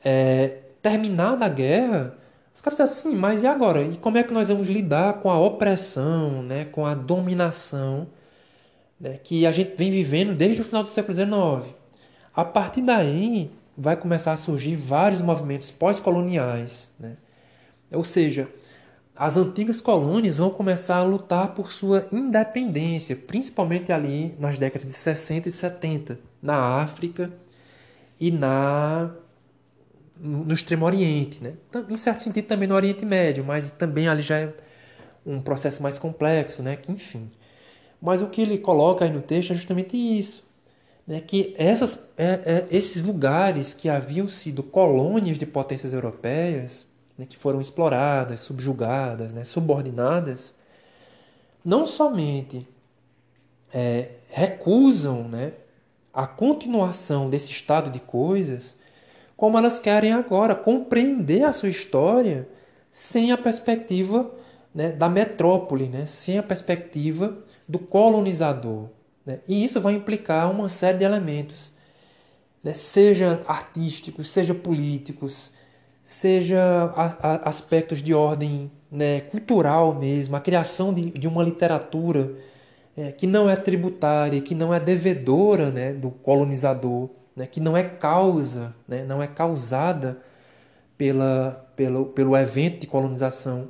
é, 0.03 0.61
terminada 0.81 1.45
a 1.45 1.49
guerra 1.49 2.17
os 2.55 2.61
caras 2.61 2.79
dizem 2.79 2.93
assim 2.93 3.15
mas 3.15 3.43
e 3.43 3.47
agora? 3.47 3.83
E 3.83 3.97
como 3.99 4.17
é 4.17 4.23
que 4.23 4.33
nós 4.33 4.49
vamos 4.49 4.67
lidar 4.67 5.21
com 5.21 5.31
a 5.31 5.39
opressão 5.39 6.43
né 6.43 6.65
com 6.65 6.87
a 6.87 6.95
dominação 6.95 8.09
né, 8.99 9.19
que 9.23 9.45
a 9.45 9.53
gente 9.53 9.77
vem 9.77 9.91
vivendo 9.91 10.35
desde 10.35 10.63
o 10.63 10.65
final 10.65 10.83
do 10.83 10.89
século 10.89 11.15
XIX 11.15 11.75
a 12.39 12.45
partir 12.45 12.83
daí 12.83 13.51
vai 13.77 13.97
começar 13.97 14.33
a 14.33 14.37
surgir 14.37 14.77
vários 14.77 15.21
movimentos 15.21 15.73
pós-coloniais 15.73 16.93
né? 17.01 17.17
ou 17.91 18.05
seja 18.05 18.49
as 19.17 19.37
antigas 19.37 19.81
colônias 19.81 20.39
vão 20.39 20.49
começar 20.49 20.99
a 20.99 21.03
lutar 21.03 21.53
por 21.53 21.73
sua 21.73 22.07
independência, 22.13 23.17
principalmente 23.17 23.93
ali 23.93 24.37
nas 24.39 24.59
décadas 24.59 24.87
de 24.87 24.95
60 24.95 25.49
e 25.49 25.51
70, 25.51 26.21
na 26.41 26.57
África 26.81 27.33
e 28.21 28.31
na 28.31 29.11
no 30.21 30.55
Extremo 30.55 30.87
Oriente, 30.87 31.43
né? 31.43 31.55
Em 31.89 31.97
certo 31.97 32.23
sentido 32.23 32.47
também 32.47 32.69
no 32.69 32.77
Oriente 32.77 33.05
Médio, 33.05 33.45
mas 33.45 33.73
também 33.73 34.09
ali 34.09 34.23
já 34.23 34.39
é 34.39 34.53
um 35.27 35.41
processo 35.41 35.83
mais 35.83 35.99
complexo, 35.99 36.63
né? 36.63 36.77
Que 36.77 36.93
enfim. 36.93 37.29
Mas 38.01 38.23
o 38.23 38.29
que 38.29 38.41
ele 38.41 38.59
coloca 38.59 39.05
aí 39.05 39.11
no 39.13 39.23
texto 39.23 39.53
é 39.53 39.57
justamente 39.57 39.97
isso, 39.97 40.48
né? 41.09 41.23
Que 41.23 41.55
essas, 41.57 42.11
é, 42.19 42.27
é, 42.27 42.67
esses 42.71 43.03
lugares 43.03 43.73
que 43.73 43.89
haviam 43.89 44.29
sido 44.29 44.63
colônias 44.63 45.39
de 45.39 45.47
potências 45.47 45.95
europeias 45.95 46.87
né, 47.17 47.25
que 47.27 47.39
foram 47.39 47.63
exploradas, 47.63 48.41
subjugadas, 48.41 49.33
né, 49.33 49.43
subordinadas, 49.43 50.53
não 51.65 51.87
somente 51.87 52.69
é, 53.73 54.11
recusam 54.29 55.27
né, 55.27 55.55
a 56.13 56.27
continuação 56.27 57.31
desse 57.31 57.51
estado 57.51 57.91
de 57.91 58.01
coisas, 58.01 58.79
como 59.35 59.57
elas 59.57 59.81
querem 59.81 60.13
agora 60.13 60.55
compreender 60.55 61.43
a 61.45 61.55
sua 61.55 61.71
história 61.71 62.47
sem 62.91 63.33
a 63.33 63.39
perspectiva 63.39 64.31
né, 64.75 64.93
da 64.93 65.09
metrópole, 65.09 65.89
né, 65.89 66.05
sem 66.05 66.37
a 66.37 66.43
perspectiva 66.43 67.39
do 67.67 67.79
colonizador. 67.79 68.98
Né? 69.29 69.41
E 69.47 69.63
isso 69.63 69.79
vai 69.79 69.93
implicar 69.93 70.51
uma 70.51 70.71
série 70.71 70.97
de 70.97 71.05
elementos, 71.05 71.75
né, 72.65 72.73
seja 72.73 73.43
artísticos, 73.47 74.31
seja 74.31 74.55
políticos, 74.55 75.53
seja 76.03 76.59
a, 76.97 77.05
a, 77.05 77.49
aspectos 77.49 78.03
de 78.03 78.15
ordem 78.15 78.73
né, 78.91 79.21
cultural 79.21 79.95
mesmo, 79.95 80.35
a 80.35 80.41
criação 80.41 80.95
de, 80.95 81.11
de 81.11 81.29
uma 81.29 81.43
literatura 81.45 82.37
é, 82.97 83.13
que 83.13 83.27
não 83.27 83.51
é 83.51 83.55
tributária, 83.55 84.41
que 84.41 84.55
não 84.55 84.73
é 84.73 84.81
devedora 84.81 85.71
né, 85.71 85.93
do 85.93 86.11
colonizador, 86.11 87.11
né, 87.37 87.47
que 87.47 87.61
não 87.61 87.77
é 87.77 87.85
causa, 87.85 88.75
né, 88.89 89.05
não 89.05 89.23
é 89.23 89.27
causada 89.27 90.23
pela, 90.97 91.71
pelo, 91.77 92.07
pelo 92.07 92.35
evento 92.35 92.81
de 92.81 92.87
colonização, 92.87 93.69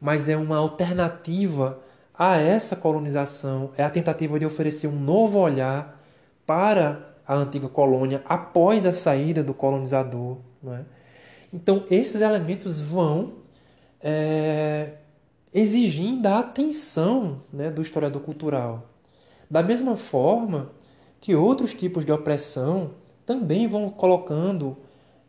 mas 0.00 0.28
é 0.28 0.36
uma 0.36 0.56
alternativa 0.56 1.85
a 2.18 2.36
essa 2.36 2.74
colonização, 2.74 3.70
é 3.76 3.84
a 3.84 3.90
tentativa 3.90 4.38
de 4.38 4.46
oferecer 4.46 4.86
um 4.86 4.98
novo 4.98 5.38
olhar 5.38 6.02
para 6.46 7.14
a 7.26 7.34
antiga 7.34 7.68
colônia 7.68 8.22
após 8.24 8.86
a 8.86 8.92
saída 8.92 9.42
do 9.42 9.52
colonizador. 9.52 10.38
É? 10.66 10.80
Então, 11.52 11.84
esses 11.90 12.22
elementos 12.22 12.80
vão 12.80 13.34
é, 14.00 14.92
exigindo 15.52 16.26
a 16.26 16.38
atenção 16.38 17.38
né, 17.52 17.70
do 17.70 17.82
historiador 17.82 18.22
cultural. 18.22 18.90
Da 19.50 19.62
mesma 19.62 19.96
forma 19.96 20.70
que 21.20 21.34
outros 21.34 21.74
tipos 21.74 22.04
de 22.04 22.12
opressão 22.12 22.92
também 23.24 23.66
vão 23.66 23.90
colocando 23.90 24.76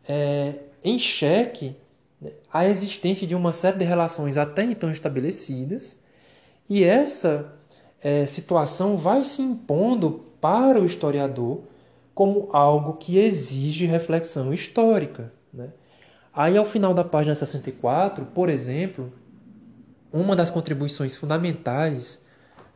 é, 0.08 0.54
em 0.82 0.98
xeque 0.98 1.76
né, 2.20 2.30
a 2.52 2.66
existência 2.66 3.26
de 3.26 3.34
uma 3.34 3.52
série 3.52 3.78
de 3.78 3.84
relações 3.84 4.36
até 4.36 4.62
então 4.64 4.90
estabelecidas, 4.90 6.00
e 6.68 6.84
essa 6.84 7.52
é, 8.02 8.26
situação 8.26 8.96
vai 8.96 9.24
se 9.24 9.42
impondo 9.42 10.24
para 10.40 10.80
o 10.80 10.84
historiador 10.84 11.62
como 12.14 12.48
algo 12.52 12.94
que 12.94 13.18
exige 13.18 13.86
reflexão 13.86 14.52
histórica. 14.52 15.32
Né? 15.52 15.68
Aí, 16.32 16.56
ao 16.56 16.64
final 16.64 16.92
da 16.92 17.04
página 17.04 17.34
64, 17.34 18.26
por 18.26 18.48
exemplo, 18.48 19.12
uma 20.12 20.36
das 20.36 20.50
contribuições 20.50 21.16
fundamentais 21.16 22.24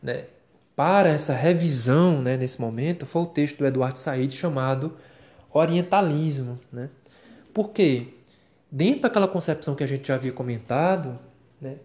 né, 0.03 0.27
para 0.75 1.09
essa 1.09 1.35
revisão 1.35 2.23
né, 2.23 2.37
nesse 2.37 2.61
momento 2.61 3.05
foi 3.05 3.23
o 3.23 3.27
texto 3.27 3.59
do 3.59 3.67
Eduardo 3.67 3.99
Said 3.99 4.33
chamado 4.35 4.97
Orientalismo. 5.53 6.59
Né? 6.73 6.89
Porque, 7.53 8.15
dentro 8.71 9.03
daquela 9.03 9.29
concepção 9.29 9.75
que 9.75 9.85
a 9.85 9.89
gente 9.89 10.09
já 10.09 10.15
havia 10.15 10.33
comentado, 10.33 11.19
né, 11.61 11.77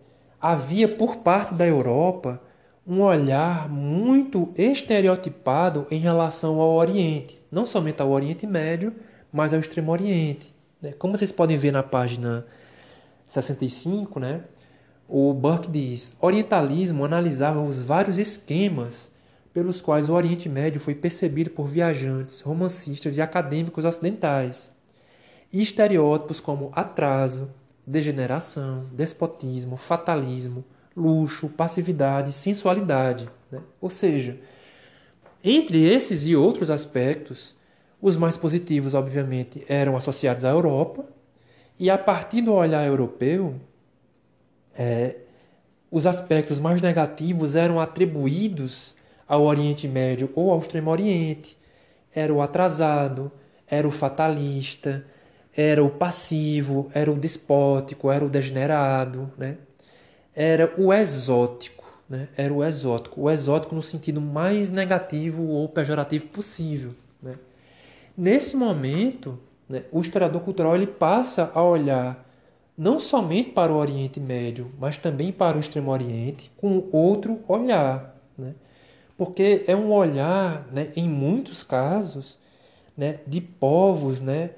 havia 0.41 0.87
por 0.87 1.17
parte 1.17 1.53
da 1.53 1.65
Europa 1.65 2.41
um 2.85 3.01
olhar 3.01 3.67
muito 3.67 4.53
estereotipado 4.55 5.85
em 5.91 5.99
relação 5.99 6.61
ao 6.61 6.73
Oriente, 6.75 7.41
não 7.51 7.65
somente 7.65 8.01
ao 8.01 8.09
Oriente 8.09 8.47
Médio, 8.47 8.93
mas 9.31 9.53
ao 9.53 9.59
Extremo 9.59 9.91
Oriente. 9.91 10.53
Né? 10.81 10.93
Como 10.93 11.17
vocês 11.17 11.31
podem 11.31 11.57
ver 11.57 11.71
na 11.71 11.83
página 11.83 12.45
65, 13.27 14.19
né? 14.19 14.43
o 15.07 15.33
Burke 15.33 15.69
diz: 15.69 16.15
Orientalismo 16.19 17.05
analisava 17.05 17.61
os 17.61 17.81
vários 17.81 18.17
esquemas 18.17 19.11
pelos 19.53 19.81
quais 19.81 20.07
o 20.09 20.13
Oriente 20.13 20.47
Médio 20.47 20.79
foi 20.79 20.93
percebido 20.93 21.49
por 21.49 21.67
viajantes, 21.67 22.41
romancistas 22.41 23.17
e 23.17 23.21
acadêmicos 23.21 23.85
ocidentais, 23.85 24.71
e 25.51 25.61
estereótipos 25.61 26.39
como 26.39 26.71
atraso, 26.75 27.49
degeneração, 27.87 28.85
despotismo, 28.91 29.77
fatalismo, 29.77 30.65
luxo, 30.95 31.47
passividade, 31.47 32.33
sensualidade. 32.33 33.29
Né? 33.49 33.61
Ou 33.79 33.89
seja, 33.89 34.37
entre 35.41 35.81
esses 35.87 36.27
e 36.27 36.35
outros 36.35 36.69
aspectos, 36.69 37.55
os 38.01 38.17
mais 38.17 38.35
positivos, 38.35 38.93
obviamente, 38.93 39.63
eram 39.69 39.95
associados 39.95 40.43
à 40.43 40.49
Europa, 40.49 41.05
e 41.79 41.89
a 41.89 41.97
partir 41.97 42.41
do 42.41 42.53
olhar 42.53 42.85
europeu, 42.85 43.55
é, 44.75 45.15
os 45.89 46.05
aspectos 46.05 46.59
mais 46.59 46.81
negativos 46.81 47.55
eram 47.55 47.79
atribuídos 47.79 48.95
ao 49.27 49.43
Oriente 49.43 49.87
Médio 49.87 50.29
ou 50.35 50.51
ao 50.51 50.59
Extremo 50.59 50.91
Oriente. 50.91 51.57
Era 52.13 52.33
o 52.33 52.41
atrasado, 52.41 53.31
era 53.67 53.87
o 53.87 53.91
fatalista, 53.91 55.05
era 55.57 55.83
o 55.83 55.89
passivo, 55.89 56.89
era 56.93 57.11
o 57.11 57.17
despótico, 57.17 58.11
era 58.11 58.23
o 58.23 58.29
degenerado, 58.29 59.31
né? 59.37 59.57
era 60.35 60.73
o 60.77 60.93
exótico. 60.93 61.83
Né? 62.07 62.29
Era 62.37 62.53
o 62.53 62.63
exótico. 62.63 63.21
O 63.21 63.29
exótico 63.29 63.75
no 63.75 63.81
sentido 63.81 64.21
mais 64.21 64.69
negativo 64.69 65.43
ou 65.47 65.67
pejorativo 65.67 66.27
possível. 66.27 66.93
Né? 67.21 67.33
Nesse 68.15 68.55
momento, 68.55 69.37
né, 69.67 69.83
o 69.91 69.99
historiador 69.99 70.41
cultural 70.41 70.75
ele 70.75 70.87
passa 70.87 71.51
a 71.53 71.61
olhar 71.61 72.25
não 72.77 72.99
somente 72.99 73.49
para 73.49 73.73
o 73.73 73.75
Oriente 73.75 74.19
Médio, 74.19 74.71
mas 74.79 74.97
também 74.97 75.31
para 75.31 75.57
o 75.57 75.59
Extremo 75.59 75.91
Oriente 75.91 76.51
com 76.55 76.87
outro 76.91 77.39
olhar. 77.47 78.15
Né? 78.37 78.53
porque 79.17 79.63
é 79.67 79.75
um 79.75 79.91
olhar, 79.91 80.67
né, 80.71 80.89
em 80.95 81.09
muitos 81.09 81.63
casos, 81.63 82.37
né, 82.95 83.19
de 83.25 83.41
povos, 83.41 84.21
né, 84.21 84.51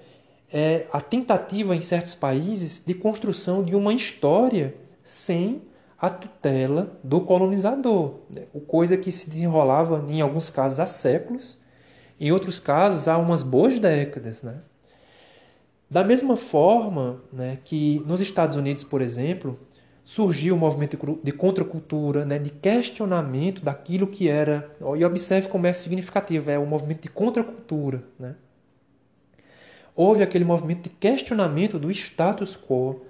é 0.51 0.87
a 0.91 0.99
tentativa 0.99 1.75
em 1.75 1.81
certos 1.81 2.15
países 2.15 2.81
de 2.85 2.93
construção 2.93 3.63
de 3.63 3.75
uma 3.75 3.93
história 3.93 4.75
sem 5.03 5.61
a 5.97 6.09
tutela 6.09 6.97
do 7.03 7.21
colonizador, 7.21 8.15
né, 8.29 8.43
coisa 8.67 8.95
que 8.97 9.11
se 9.11 9.29
desenrolava 9.29 10.05
em 10.07 10.21
alguns 10.21 10.49
casos 10.49 10.79
há 10.79 10.85
séculos, 10.85 11.57
em 12.19 12.31
outros 12.31 12.59
casos 12.59 13.07
há 13.07 13.17
umas 13.17 13.43
boas 13.43 13.79
décadas, 13.79 14.41
né? 14.41 14.61
Da 15.89 16.03
mesma 16.03 16.37
forma 16.37 17.21
né, 17.33 17.57
que 17.63 18.03
nos 18.05 18.21
Estados 18.21 18.55
Unidos, 18.55 18.83
por 18.83 19.01
exemplo, 19.01 19.59
surgiu 20.03 20.53
o 20.53 20.57
um 20.57 20.59
movimento 20.59 21.19
de 21.23 21.31
contracultura, 21.31 22.25
né, 22.25 22.37
de 22.37 22.51
questionamento 22.51 23.63
daquilo 23.63 24.05
que 24.05 24.29
era. 24.29 24.69
E 24.97 25.03
observe 25.03 25.47
como 25.47 25.65
é 25.65 25.73
significativo, 25.73 26.51
é 26.51 26.59
o 26.59 26.61
um 26.61 26.65
movimento 26.67 27.01
de 27.01 27.09
contracultura. 27.09 28.03
Né? 28.19 28.35
Houve 30.01 30.23
aquele 30.23 30.45
movimento 30.45 30.83
de 30.83 30.89
questionamento 30.91 31.77
do 31.77 31.91
status 31.91 32.55
quo, 32.55 33.01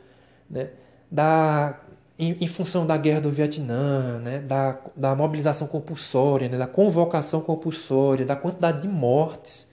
né, 0.50 0.70
da, 1.12 1.80
em, 2.18 2.36
em, 2.42 2.48
função 2.48 2.84
da 2.84 2.98
guerra 2.98 3.22
do 3.22 3.30
Vietnã, 3.30 4.18
né, 4.18 4.40
da, 4.40 4.76
da 4.96 5.14
mobilização 5.14 5.68
compulsória, 5.68 6.50
né, 6.50 6.58
da 6.58 6.66
convocação 6.66 7.42
compulsória, 7.42 8.26
da 8.26 8.36
quantidade 8.36 8.82
de 8.82 8.88
mortes 8.88 9.70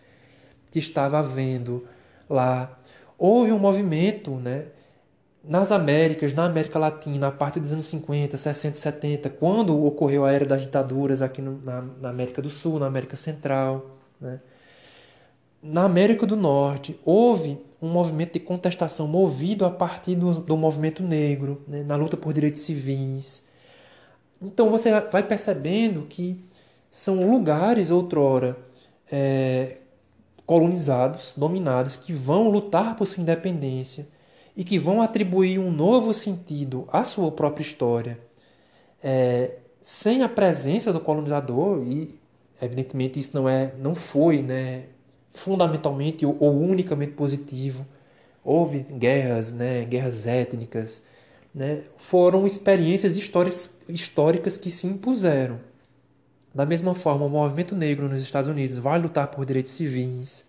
que 0.71 0.79
estava 0.79 1.19
havendo 1.19 1.87
lá. 2.29 2.79
Houve 3.17 3.51
um 3.51 3.59
movimento 3.59 4.33
né, 4.33 4.67
nas 5.43 5.73
Américas, 5.73 6.35
na 6.35 6.45
América 6.45 6.79
Latina, 6.79 7.29
a 7.29 7.33
partir 7.33 7.61
dos 7.61 7.73
anos 7.73 7.87
50, 7.87 8.37
60, 8.37 8.77
70, 8.77 9.31
quando 9.31 9.87
ocorreu 9.87 10.27
a 10.27 10.33
era 10.33 10.45
das 10.45 10.61
ditaduras 10.61 11.23
aqui 11.23 11.41
no, 11.41 11.63
na, 11.65 11.81
na, 11.81 12.11
América 12.11 12.43
do 12.43 12.51
Sul, 12.51 12.79
na 12.79 12.85
América 12.85 13.17
Central, 13.17 13.87
né? 14.21 14.39
Na 15.67 15.85
América 15.85 16.27
do 16.27 16.37
Norte, 16.37 16.99
houve 17.05 17.59
um 17.81 17.89
movimento 17.89 18.35
de 18.35 18.41
contestação 18.41 19.07
movido 19.07 19.65
a 19.65 19.71
partir 19.71 20.15
do, 20.15 20.35
do 20.35 20.57
movimento 20.57 21.03
negro, 21.03 21.63
né? 21.69 21.83
na 21.83 21.97
luta 21.97 22.17
por 22.17 22.33
direitos 22.33 22.63
civis. 22.63 23.47
Então 24.41 24.71
você 24.71 24.91
vai 25.11 25.23
percebendo 25.23 26.03
que 26.03 26.45
são 26.91 27.31
lugares 27.31 27.91
outrora 27.91 28.57
é, 29.11 29.79
colonizados, 30.45 31.35
dominados, 31.37 31.97
que 31.97 32.13
vão 32.13 32.49
lutar 32.49 32.97
por 32.97 33.07
sua 33.07 33.23
independência 33.23 34.09
e 34.57 34.65
que 34.65 34.79
vão 34.79 35.03
atribuir 35.03 35.59
um 35.59 35.71
novo 35.71 36.15
sentido 36.15 36.89
à 36.91 37.05
sua 37.05 37.31
própria 37.31 37.63
história, 37.63 38.19
é, 39.03 39.59
sem 39.83 40.23
a 40.23 40.29
presença 40.29 40.93
do 40.93 41.01
colonizador 41.01 41.83
e 41.87 42.19
evidentemente 42.61 43.21
isso 43.21 43.37
não 43.37 43.49
é, 43.49 43.75
não 43.79 43.95
foi, 43.95 44.43
né, 44.43 44.87
fundamentalmente 45.37 46.25
ou, 46.27 46.37
ou 46.41 46.61
unicamente 46.61 47.13
positivo. 47.13 47.87
Houve 48.45 48.81
guerras, 48.81 49.53
né, 49.53 49.85
guerras 49.85 50.27
étnicas, 50.27 51.03
né, 51.55 51.83
foram 51.99 52.47
experiências 52.47 53.17
históricas, 53.17 53.75
históricas 53.89 54.57
que 54.57 54.71
se 54.71 54.87
impuseram. 54.87 55.61
Da 56.55 56.65
mesma 56.65 56.95
forma, 56.95 57.27
o 57.27 57.29
movimento 57.29 57.75
negro 57.77 58.09
nos 58.09 58.23
Estados 58.23 58.49
Unidos 58.49 58.79
vai 58.79 58.99
lutar 58.99 59.29
por 59.29 59.45
direitos 59.45 59.73
civis, 59.73 60.47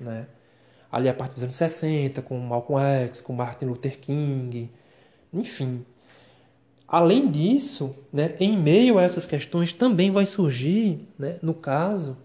né? 0.00 0.26
ali 0.94 1.08
a 1.08 1.14
partir 1.14 1.34
dos 1.34 1.42
anos 1.42 1.56
60, 1.56 2.22
com 2.22 2.38
Malcolm 2.38 2.80
X, 2.80 3.20
com 3.20 3.32
Martin 3.32 3.64
Luther 3.64 3.98
King, 3.98 4.70
enfim. 5.32 5.84
Além 6.86 7.28
disso, 7.28 7.96
né, 8.12 8.36
em 8.38 8.56
meio 8.56 8.96
a 8.98 9.02
essas 9.02 9.26
questões 9.26 9.72
também 9.72 10.12
vai 10.12 10.24
surgir, 10.24 11.08
né, 11.18 11.36
no 11.42 11.52
caso, 11.52 12.16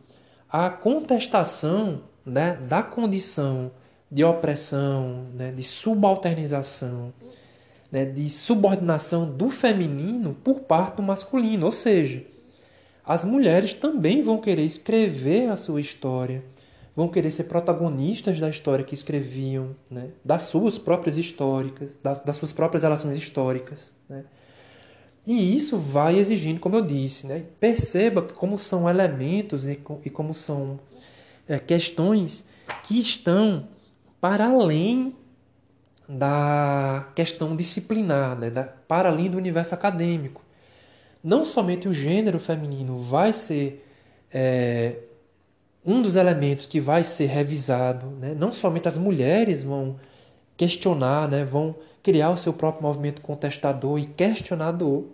a 0.51 0.69
contestação 0.69 2.01
né, 2.25 2.57
da 2.67 2.81
condição 2.81 3.71
de 4.11 4.23
opressão, 4.23 5.27
né, 5.35 5.51
de 5.51 5.63
subalternização, 5.63 7.13
né, 7.91 8.05
de 8.05 8.29
subordinação 8.29 9.29
do 9.29 9.49
feminino 9.49 10.35
por 10.43 10.61
parte 10.61 10.97
do 10.97 11.03
masculino. 11.03 11.67
Ou 11.67 11.71
seja, 11.71 12.25
as 13.05 13.23
mulheres 13.23 13.73
também 13.73 14.23
vão 14.23 14.39
querer 14.39 14.63
escrever 14.63 15.49
a 15.49 15.55
sua 15.55 15.79
história, 15.79 16.43
vão 16.95 17.07
querer 17.07 17.31
ser 17.31 17.43
protagonistas 17.45 18.39
da 18.39 18.49
história 18.49 18.83
que 18.83 18.93
escreviam, 18.93 19.75
né? 19.89 20.09
das 20.25 20.43
suas 20.43 20.77
próprias 20.77 21.17
históricas, 21.17 21.95
das, 22.01 22.19
das 22.19 22.35
suas 22.35 22.51
próprias 22.51 22.83
relações 22.83 23.17
históricas. 23.17 23.93
Né? 24.07 24.23
E 25.25 25.55
isso 25.55 25.77
vai 25.77 26.17
exigindo, 26.17 26.59
como 26.59 26.75
eu 26.75 26.81
disse, 26.81 27.27
né? 27.27 27.43
perceba 27.59 28.21
como 28.21 28.57
são 28.57 28.89
elementos 28.89 29.67
e, 29.67 29.75
como 29.75 30.33
são 30.33 30.79
é, 31.47 31.59
questões 31.59 32.43
que 32.83 32.99
estão 32.99 33.67
para 34.19 34.47
além 34.47 35.15
da 36.07 37.07
questão 37.13 37.55
disciplinar, 37.55 38.37
né? 38.37 38.49
para 38.87 39.09
além 39.09 39.29
do 39.29 39.37
universo 39.37 39.75
acadêmico. 39.75 40.41
Não 41.23 41.43
somente 41.43 41.87
o 41.87 41.93
gênero 41.93 42.39
feminino 42.39 42.97
vai 42.97 43.33
ser 43.33 43.85
é, 44.31 44.95
um 45.85 46.01
dos 46.01 46.15
elementos 46.15 46.65
que 46.65 46.79
vai 46.79 47.03
ser 47.03 47.27
revisado, 47.27 48.07
né? 48.07 48.33
não 48.37 48.51
somente 48.51 48.87
as 48.87 48.97
mulheres 48.97 49.63
vão 49.63 49.99
questionar, 50.57 51.27
né? 51.27 51.43
vão 51.43 51.75
criar 52.03 52.29
o 52.29 52.37
seu 52.37 52.53
próprio 52.53 52.83
movimento 52.83 53.21
contestador 53.21 53.99
e 53.99 54.05
questionador, 54.05 55.05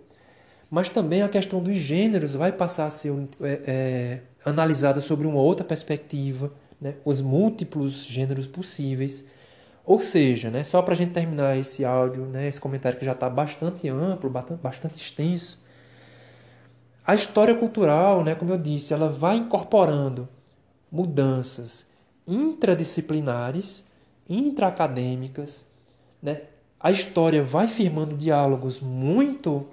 mas 0.70 0.88
também 0.88 1.22
a 1.22 1.28
questão 1.28 1.62
dos 1.62 1.76
gêneros 1.76 2.34
vai 2.34 2.52
passar 2.52 2.86
a 2.86 2.90
ser 2.90 3.12
é, 3.40 3.60
é, 3.66 4.20
analisada 4.44 5.00
sobre 5.00 5.26
uma 5.26 5.40
outra 5.40 5.64
perspectiva, 5.64 6.52
né? 6.80 6.94
os 7.04 7.20
múltiplos 7.20 8.04
gêneros 8.04 8.46
possíveis. 8.46 9.26
Ou 9.84 10.00
seja, 10.00 10.50
né? 10.50 10.64
só 10.64 10.82
para 10.82 10.94
a 10.94 10.96
gente 10.96 11.12
terminar 11.12 11.56
esse 11.56 11.84
áudio, 11.84 12.26
né? 12.26 12.48
esse 12.48 12.60
comentário 12.60 12.98
que 12.98 13.04
já 13.04 13.12
está 13.12 13.30
bastante 13.30 13.88
amplo, 13.88 14.28
bastante 14.30 14.96
extenso, 14.96 15.64
a 17.06 17.14
história 17.14 17.54
cultural, 17.54 18.24
né, 18.24 18.34
como 18.34 18.52
eu 18.52 18.58
disse, 18.58 18.92
ela 18.92 19.08
vai 19.08 19.36
incorporando 19.36 20.28
mudanças 20.90 21.88
intradisciplinares, 22.26 23.86
intraacadêmicas. 24.28 25.64
Né? 26.20 26.42
A 26.78 26.90
história 26.90 27.42
vai 27.42 27.68
firmando 27.68 28.16
diálogos 28.16 28.80
muito 28.80 29.66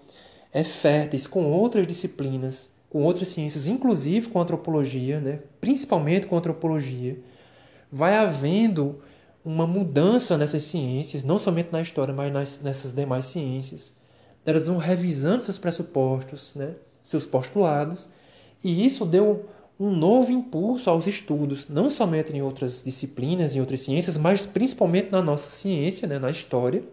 é, 0.51 0.63
férteis 0.63 1.27
com 1.27 1.45
outras 1.45 1.85
disciplinas, 1.85 2.71
com 2.89 3.03
outras 3.03 3.27
ciências, 3.29 3.67
inclusive 3.67 4.29
com 4.29 4.39
a 4.39 4.43
antropologia, 4.43 5.19
né? 5.19 5.39
principalmente 5.59 6.27
com 6.27 6.35
a 6.35 6.39
antropologia. 6.39 7.17
Vai 7.91 8.15
havendo 8.15 9.01
uma 9.43 9.67
mudança 9.67 10.37
nessas 10.37 10.63
ciências, 10.63 11.23
não 11.23 11.37
somente 11.37 11.71
na 11.71 11.81
história, 11.81 12.13
mas 12.13 12.31
nas, 12.31 12.61
nessas 12.61 12.91
demais 12.93 13.25
ciências. 13.25 13.93
Elas 14.45 14.67
vão 14.67 14.77
revisando 14.77 15.43
seus 15.43 15.57
pressupostos, 15.57 16.53
né? 16.55 16.75
seus 17.03 17.25
postulados, 17.25 18.09
e 18.63 18.85
isso 18.85 19.05
deu 19.05 19.49
um 19.79 19.89
novo 19.91 20.31
impulso 20.31 20.89
aos 20.89 21.07
estudos, 21.07 21.67
não 21.67 21.89
somente 21.89 22.31
em 22.31 22.41
outras 22.41 22.83
disciplinas, 22.83 23.55
em 23.55 23.59
outras 23.59 23.81
ciências, 23.81 24.17
mas 24.17 24.45
principalmente 24.45 25.11
na 25.11 25.21
nossa 25.21 25.49
ciência, 25.49 26.07
né, 26.07 26.19
na 26.19 26.29
história 26.29 26.83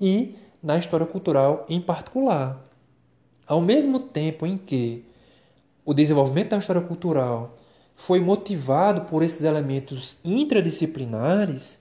e 0.00 0.34
na 0.62 0.78
história 0.78 1.06
cultural 1.06 1.66
em 1.68 1.80
particular. 1.80 2.64
Ao 3.46 3.60
mesmo 3.60 3.98
tempo 3.98 4.46
em 4.46 4.56
que 4.56 5.04
o 5.84 5.92
desenvolvimento 5.92 6.50
da 6.50 6.58
história 6.58 6.82
cultural 6.82 7.56
foi 7.96 8.20
motivado 8.20 9.02
por 9.02 9.22
esses 9.22 9.42
elementos 9.42 10.18
intradisciplinares, 10.24 11.80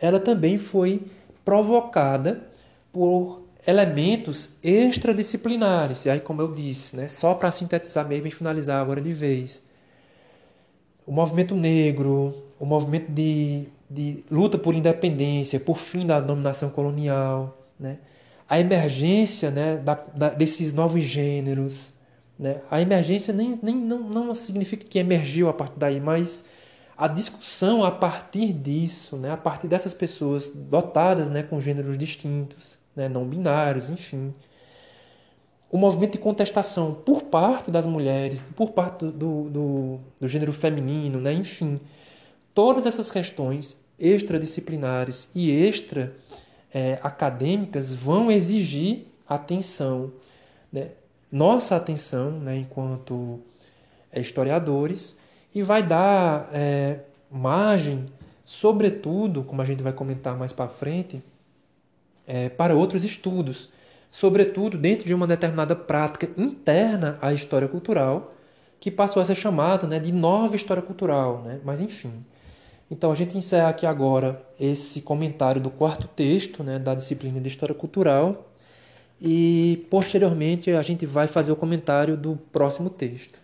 ela 0.00 0.20
também 0.20 0.56
foi 0.56 1.02
provocada 1.44 2.48
por 2.92 3.39
elementos 3.66 4.56
extradisciplinares. 4.62 6.06
E 6.06 6.10
aí, 6.10 6.20
como 6.20 6.42
eu 6.42 6.52
disse, 6.52 6.96
né, 6.96 7.08
só 7.08 7.34
para 7.34 7.50
sintetizar 7.50 8.06
mesmo 8.06 8.26
e 8.26 8.30
finalizar 8.30 8.80
agora 8.80 9.00
de 9.00 9.12
vez. 9.12 9.62
O 11.06 11.12
movimento 11.12 11.54
negro, 11.54 12.34
o 12.58 12.64
movimento 12.64 13.10
de, 13.10 13.66
de 13.88 14.24
luta 14.30 14.58
por 14.58 14.74
independência, 14.74 15.58
por 15.58 15.78
fim 15.78 16.06
da 16.06 16.20
dominação 16.20 16.70
colonial, 16.70 17.66
né, 17.78 17.98
a 18.48 18.58
emergência 18.58 19.50
né, 19.50 19.76
da, 19.76 19.94
da, 19.94 20.30
desses 20.30 20.72
novos 20.72 21.02
gêneros. 21.02 21.92
Né, 22.38 22.60
a 22.70 22.80
emergência 22.80 23.34
nem, 23.34 23.58
nem, 23.62 23.76
não, 23.76 24.00
não 24.00 24.34
significa 24.34 24.84
que 24.84 24.98
emergiu 24.98 25.48
a 25.48 25.52
partir 25.52 25.78
daí, 25.78 26.00
mas 26.00 26.46
a 26.96 27.06
discussão 27.06 27.84
a 27.84 27.90
partir 27.90 28.52
disso, 28.52 29.16
né, 29.16 29.30
a 29.30 29.36
partir 29.36 29.68
dessas 29.68 29.94
pessoas 29.94 30.46
dotadas 30.46 31.30
né, 31.30 31.42
com 31.42 31.60
gêneros 31.60 31.96
distintos, 31.96 32.79
né, 32.94 33.08
não 33.08 33.26
binários, 33.26 33.90
enfim. 33.90 34.34
O 35.70 35.78
movimento 35.78 36.12
de 36.12 36.18
contestação 36.18 36.94
por 36.94 37.22
parte 37.22 37.70
das 37.70 37.86
mulheres, 37.86 38.44
por 38.56 38.72
parte 38.72 39.04
do, 39.06 39.50
do, 39.50 40.00
do 40.20 40.28
gênero 40.28 40.52
feminino, 40.52 41.20
né, 41.20 41.32
enfim. 41.32 41.80
Todas 42.54 42.86
essas 42.86 43.10
questões 43.10 43.80
extradisciplinares 43.98 45.30
e 45.34 45.50
extra 45.50 46.14
é, 46.72 46.98
acadêmicas 47.02 47.92
vão 47.92 48.30
exigir 48.30 49.06
atenção. 49.28 50.12
Né? 50.72 50.90
nossa 51.30 51.76
atenção, 51.76 52.32
né, 52.32 52.56
enquanto 52.56 53.40
é, 54.10 54.20
historiadores, 54.20 55.16
e 55.54 55.62
vai 55.62 55.82
dar 55.82 56.48
é, 56.52 57.00
margem, 57.30 58.06
sobretudo, 58.44 59.44
como 59.44 59.62
a 59.62 59.64
gente 59.64 59.82
vai 59.82 59.92
comentar 59.92 60.36
mais 60.36 60.52
para 60.52 60.68
frente, 60.68 61.22
é, 62.30 62.48
para 62.48 62.76
outros 62.76 63.02
estudos, 63.02 63.70
sobretudo 64.08 64.78
dentro 64.78 65.04
de 65.04 65.12
uma 65.12 65.26
determinada 65.26 65.74
prática 65.74 66.30
interna 66.40 67.18
à 67.20 67.32
história 67.32 67.66
cultural, 67.66 68.34
que 68.78 68.88
passou 68.88 69.20
a 69.20 69.24
ser 69.24 69.34
chamada 69.34 69.84
né, 69.88 69.98
de 69.98 70.12
nova 70.12 70.54
história 70.54 70.80
cultural. 70.80 71.42
Né? 71.42 71.58
Mas, 71.64 71.80
enfim. 71.80 72.24
Então, 72.88 73.10
a 73.10 73.16
gente 73.16 73.36
encerra 73.36 73.68
aqui 73.68 73.84
agora 73.84 74.44
esse 74.60 75.00
comentário 75.02 75.60
do 75.60 75.70
quarto 75.70 76.06
texto 76.06 76.62
né, 76.62 76.78
da 76.78 76.94
disciplina 76.94 77.40
de 77.40 77.48
História 77.48 77.74
Cultural 77.74 78.48
e, 79.20 79.84
posteriormente, 79.90 80.70
a 80.70 80.82
gente 80.82 81.04
vai 81.06 81.26
fazer 81.26 81.50
o 81.50 81.56
comentário 81.56 82.16
do 82.16 82.38
próximo 82.52 82.88
texto. 82.90 83.40